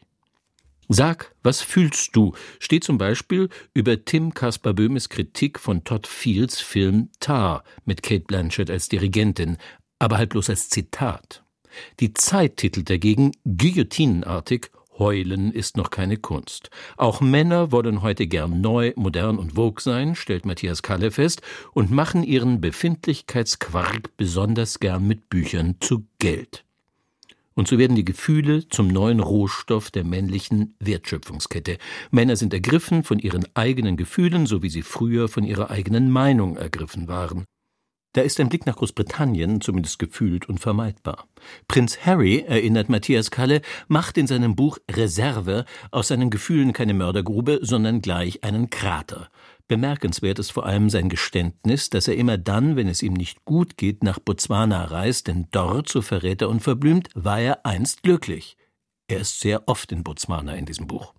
Sag, 0.90 1.34
was 1.42 1.60
fühlst 1.60 2.16
du? 2.16 2.32
steht 2.58 2.82
zum 2.82 2.96
Beispiel 2.96 3.50
über 3.74 4.06
Tim 4.06 4.32
Kaspar 4.32 4.72
Böhmes 4.72 5.10
Kritik 5.10 5.60
von 5.60 5.84
Todd 5.84 6.06
Fields 6.06 6.62
Film 6.62 7.10
Tar 7.20 7.62
mit 7.84 8.02
Kate 8.02 8.24
Blanchett 8.24 8.70
als 8.70 8.88
Dirigentin, 8.88 9.58
aber 9.98 10.16
halt 10.16 10.30
bloß 10.30 10.48
als 10.48 10.70
Zitat. 10.70 11.44
Die 12.00 12.14
Zeit 12.14 12.56
titelt 12.56 12.88
dagegen 12.88 13.32
guillotinenartig 13.44 14.70
Heulen 14.98 15.52
ist 15.52 15.76
noch 15.76 15.90
keine 15.90 16.16
Kunst. 16.16 16.70
Auch 16.96 17.20
Männer 17.20 17.70
wollen 17.70 18.02
heute 18.02 18.26
gern 18.26 18.60
neu, 18.60 18.92
modern 18.96 19.38
und 19.38 19.52
vogue 19.52 19.80
sein, 19.80 20.16
stellt 20.16 20.44
Matthias 20.44 20.82
Kalle 20.82 21.10
fest, 21.10 21.42
und 21.72 21.90
machen 21.90 22.24
ihren 22.24 22.60
Befindlichkeitsquark 22.60 24.16
besonders 24.16 24.80
gern 24.80 25.06
mit 25.06 25.28
Büchern 25.28 25.76
zu 25.80 26.06
Geld. 26.18 26.64
Und 27.58 27.66
so 27.66 27.76
werden 27.76 27.96
die 27.96 28.04
Gefühle 28.04 28.68
zum 28.68 28.86
neuen 28.86 29.18
Rohstoff 29.18 29.90
der 29.90 30.04
männlichen 30.04 30.76
Wertschöpfungskette. 30.78 31.78
Männer 32.12 32.36
sind 32.36 32.54
ergriffen 32.54 33.02
von 33.02 33.18
ihren 33.18 33.46
eigenen 33.54 33.96
Gefühlen, 33.96 34.46
so 34.46 34.62
wie 34.62 34.70
sie 34.70 34.82
früher 34.82 35.26
von 35.28 35.42
ihrer 35.42 35.68
eigenen 35.68 36.08
Meinung 36.08 36.56
ergriffen 36.56 37.08
waren. 37.08 37.46
Da 38.12 38.20
ist 38.20 38.38
ein 38.38 38.48
Blick 38.48 38.64
nach 38.64 38.76
Großbritannien 38.76 39.60
zumindest 39.60 39.98
gefühlt 39.98 40.48
und 40.48 40.60
vermeidbar. 40.60 41.26
Prinz 41.66 41.98
Harry, 42.06 42.44
erinnert 42.46 42.90
Matthias 42.90 43.32
Kalle, 43.32 43.60
macht 43.88 44.18
in 44.18 44.28
seinem 44.28 44.54
Buch 44.54 44.78
Reserve 44.88 45.64
aus 45.90 46.06
seinen 46.08 46.30
Gefühlen 46.30 46.72
keine 46.72 46.94
Mördergrube, 46.94 47.58
sondern 47.62 48.02
gleich 48.02 48.44
einen 48.44 48.70
Krater. 48.70 49.30
Bemerkenswert 49.68 50.38
ist 50.38 50.50
vor 50.50 50.64
allem 50.64 50.88
sein 50.88 51.10
Geständnis, 51.10 51.90
dass 51.90 52.08
er 52.08 52.16
immer 52.16 52.38
dann, 52.38 52.74
wenn 52.74 52.88
es 52.88 53.02
ihm 53.02 53.12
nicht 53.12 53.44
gut 53.44 53.76
geht, 53.76 54.02
nach 54.02 54.18
Botswana 54.18 54.86
reist, 54.86 55.28
denn 55.28 55.46
dort, 55.50 55.90
so 55.90 56.00
verrät 56.00 56.40
er 56.40 56.48
unverblümt, 56.48 57.10
war 57.14 57.38
er 57.38 57.66
einst 57.66 58.02
glücklich. 58.02 58.56
Er 59.08 59.20
ist 59.20 59.40
sehr 59.40 59.68
oft 59.68 59.92
in 59.92 60.02
Botswana 60.02 60.54
in 60.54 60.64
diesem 60.64 60.86
Buch. 60.86 61.12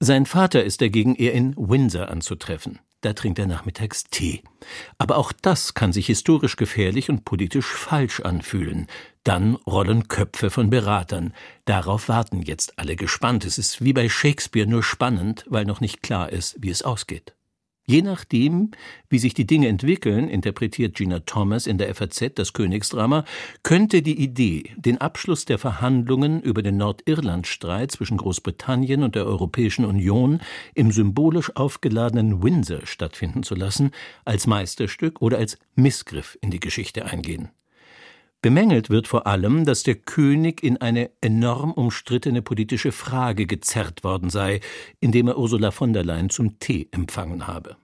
Sein 0.00 0.26
Vater 0.26 0.64
ist 0.64 0.80
dagegen 0.80 1.14
eher 1.14 1.32
in 1.32 1.54
Windsor 1.56 2.08
anzutreffen. 2.08 2.78
Da 3.00 3.14
trinkt 3.14 3.38
er 3.38 3.46
nachmittags 3.46 4.04
Tee. 4.04 4.42
Aber 4.98 5.16
auch 5.16 5.32
das 5.32 5.72
kann 5.72 5.92
sich 5.92 6.06
historisch 6.06 6.56
gefährlich 6.56 7.08
und 7.08 7.24
politisch 7.24 7.66
falsch 7.66 8.20
anfühlen. 8.20 8.86
Dann 9.24 9.56
rollen 9.66 10.08
Köpfe 10.08 10.48
von 10.48 10.70
Beratern. 10.70 11.34
Darauf 11.66 12.08
warten 12.08 12.40
jetzt 12.40 12.78
alle 12.78 12.96
gespannt. 12.96 13.44
Es 13.44 13.58
ist 13.58 13.84
wie 13.84 13.92
bei 13.92 14.08
Shakespeare 14.08 14.66
nur 14.66 14.82
spannend, 14.82 15.44
weil 15.48 15.66
noch 15.66 15.80
nicht 15.80 16.02
klar 16.02 16.32
ist, 16.32 16.56
wie 16.60 16.70
es 16.70 16.82
ausgeht. 16.82 17.34
Je 17.84 18.02
nachdem, 18.02 18.70
wie 19.08 19.18
sich 19.18 19.34
die 19.34 19.48
Dinge 19.48 19.66
entwickeln, 19.66 20.28
interpretiert 20.28 20.94
Gina 20.94 21.20
Thomas 21.20 21.66
in 21.66 21.76
der 21.76 21.92
FAZ 21.92 22.34
das 22.36 22.52
Königsdrama, 22.52 23.24
könnte 23.64 24.00
die 24.00 24.22
Idee, 24.22 24.70
den 24.76 24.98
Abschluss 24.98 25.44
der 25.44 25.58
Verhandlungen 25.58 26.40
über 26.40 26.62
den 26.62 26.76
Nordirlandstreit 26.76 27.90
zwischen 27.90 28.16
Großbritannien 28.16 29.02
und 29.02 29.16
der 29.16 29.26
Europäischen 29.26 29.84
Union 29.84 30.40
im 30.74 30.92
symbolisch 30.92 31.56
aufgeladenen 31.56 32.42
Windsor 32.44 32.86
stattfinden 32.86 33.42
zu 33.42 33.56
lassen, 33.56 33.90
als 34.24 34.46
Meisterstück 34.46 35.20
oder 35.20 35.38
als 35.38 35.58
Missgriff 35.74 36.38
in 36.40 36.52
die 36.52 36.60
Geschichte 36.60 37.06
eingehen. 37.06 37.50
Bemängelt 38.42 38.88
wird 38.88 39.06
vor 39.06 39.26
allem, 39.26 39.66
dass 39.66 39.82
der 39.82 39.96
König 39.96 40.62
in 40.62 40.78
eine 40.78 41.10
enorm 41.20 41.72
umstrittene 41.72 42.40
politische 42.40 42.90
Frage 42.90 43.46
gezerrt 43.46 44.02
worden 44.02 44.30
sei, 44.30 44.60
indem 44.98 45.28
er 45.28 45.36
Ursula 45.36 45.70
von 45.70 45.92
der 45.92 46.04
Leyen 46.04 46.30
zum 46.30 46.58
Tee 46.58 46.88
empfangen 46.90 47.46
habe. 47.46 47.76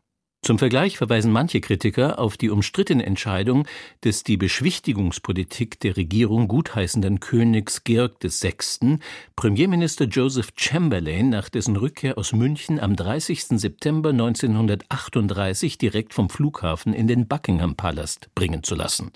Zum 0.46 0.58
Vergleich 0.58 0.96
verweisen 0.96 1.32
manche 1.32 1.60
Kritiker 1.60 2.18
auf 2.18 2.36
die 2.36 2.50
umstrittene 2.50 3.04
Entscheidung 3.04 3.66
des 4.04 4.22
die 4.22 4.36
Beschwichtigungspolitik 4.36 5.80
der 5.80 5.96
Regierung 5.96 6.46
gutheißenden 6.46 7.20
Königs 7.20 7.82
Georg 7.84 8.22
VI., 8.22 8.98
Premierminister 9.34 10.04
Joseph 10.04 10.52
Chamberlain 10.56 11.30
nach 11.30 11.48
dessen 11.48 11.76
Rückkehr 11.76 12.16
aus 12.16 12.32
München 12.32 12.78
am 12.78 12.94
30. 12.96 13.58
September 13.58 14.10
1938 14.10 15.78
direkt 15.78 16.14
vom 16.14 16.30
Flughafen 16.30 16.94
in 16.94 17.08
den 17.08 17.26
Buckingham 17.26 17.74
Palast 17.74 18.30
bringen 18.34 18.62
zu 18.62 18.74
lassen. 18.76 19.10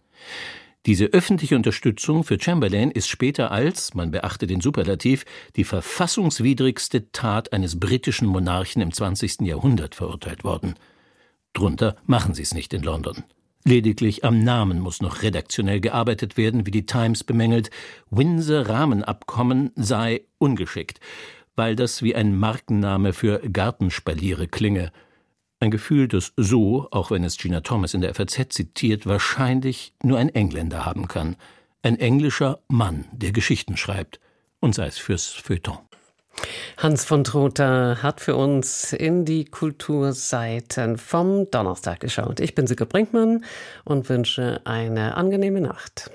Diese 0.87 1.07
öffentliche 1.07 1.57
Unterstützung 1.57 2.25
für 2.25 2.41
Chamberlain 2.41 2.91
ist 2.91 3.09
später 3.09 3.51
als, 3.51 3.95
man 3.95 4.11
beachte 4.11 4.47
den 4.47 4.63
Superlativ, 4.63 5.27
die 5.57 5.65
verfassungswidrigste 5.65 7.13
Tat 7.13 7.53
eines 7.53 7.79
britischen 7.79 8.27
Monarchen 8.27 8.81
im 8.81 8.93
20. 8.93 9.43
Jahrhundert 9.43 9.95
verurteilt 9.95 10.43
worden. 10.43 10.75
Drunter 11.53 11.97
machen 12.07 12.33
sie 12.33 12.43
es 12.43 12.55
nicht 12.55 12.73
in 12.73 12.83
London. 12.83 13.25
Lediglich 13.65 14.25
am 14.25 14.43
Namen 14.43 14.81
muss 14.81 15.03
noch 15.03 15.23
redaktionell 15.23 15.81
gearbeitet 15.81 16.39
werden, 16.39 16.65
wie 16.65 16.71
die 16.71 16.87
Times 16.87 17.25
bemängelt. 17.25 17.71
Windsor 18.09 18.67
Rahmenabkommen 18.67 19.73
sei 19.77 20.23
ungeschickt, 20.39 20.99
weil 21.57 21.77
das 21.77 22.03
wie 22.03 22.15
ein 22.15 22.35
Markenname 22.35 23.13
für 23.13 23.41
Gartenspaliere 23.41 24.49
klinge. 24.49 24.93
Ein 25.63 25.71
Gefühl, 25.71 26.09
das 26.09 26.33
so, 26.39 26.89
auch 26.91 27.11
wenn 27.11 27.23
es 27.23 27.37
Gina 27.37 27.61
Thomas 27.61 27.93
in 27.93 28.01
der 28.01 28.15
FAZ 28.15 28.49
zitiert, 28.49 29.05
wahrscheinlich 29.05 29.93
nur 30.03 30.19
ein 30.19 30.31
Engländer 30.31 30.87
haben 30.87 31.07
kann. 31.07 31.37
Ein 31.83 31.99
englischer 31.99 32.61
Mann, 32.69 33.05
der 33.13 33.33
Geschichten 33.33 33.77
schreibt. 33.77 34.21
Und 34.61 34.75
sei 34.75 34.87
es 34.87 34.97
fürs 34.97 35.27
Feuilleton. 35.27 35.79
Hans 36.79 37.05
von 37.05 37.25
Trotha 37.25 37.99
hat 38.03 38.23
für 38.23 38.37
uns 38.37 38.95
in 38.95 39.27
die 39.27 39.45
Kulturseiten 39.45 40.97
vom 40.97 41.51
Donnerstag 41.51 42.01
geschaut. 42.01 42.41
Ich 42.41 42.55
bin 42.55 42.67
Sigrid 42.67 42.89
Brinkmann 42.89 43.45
und 43.85 44.09
wünsche 44.09 44.63
eine 44.65 45.17
angenehme 45.19 45.61
Nacht. 45.61 46.11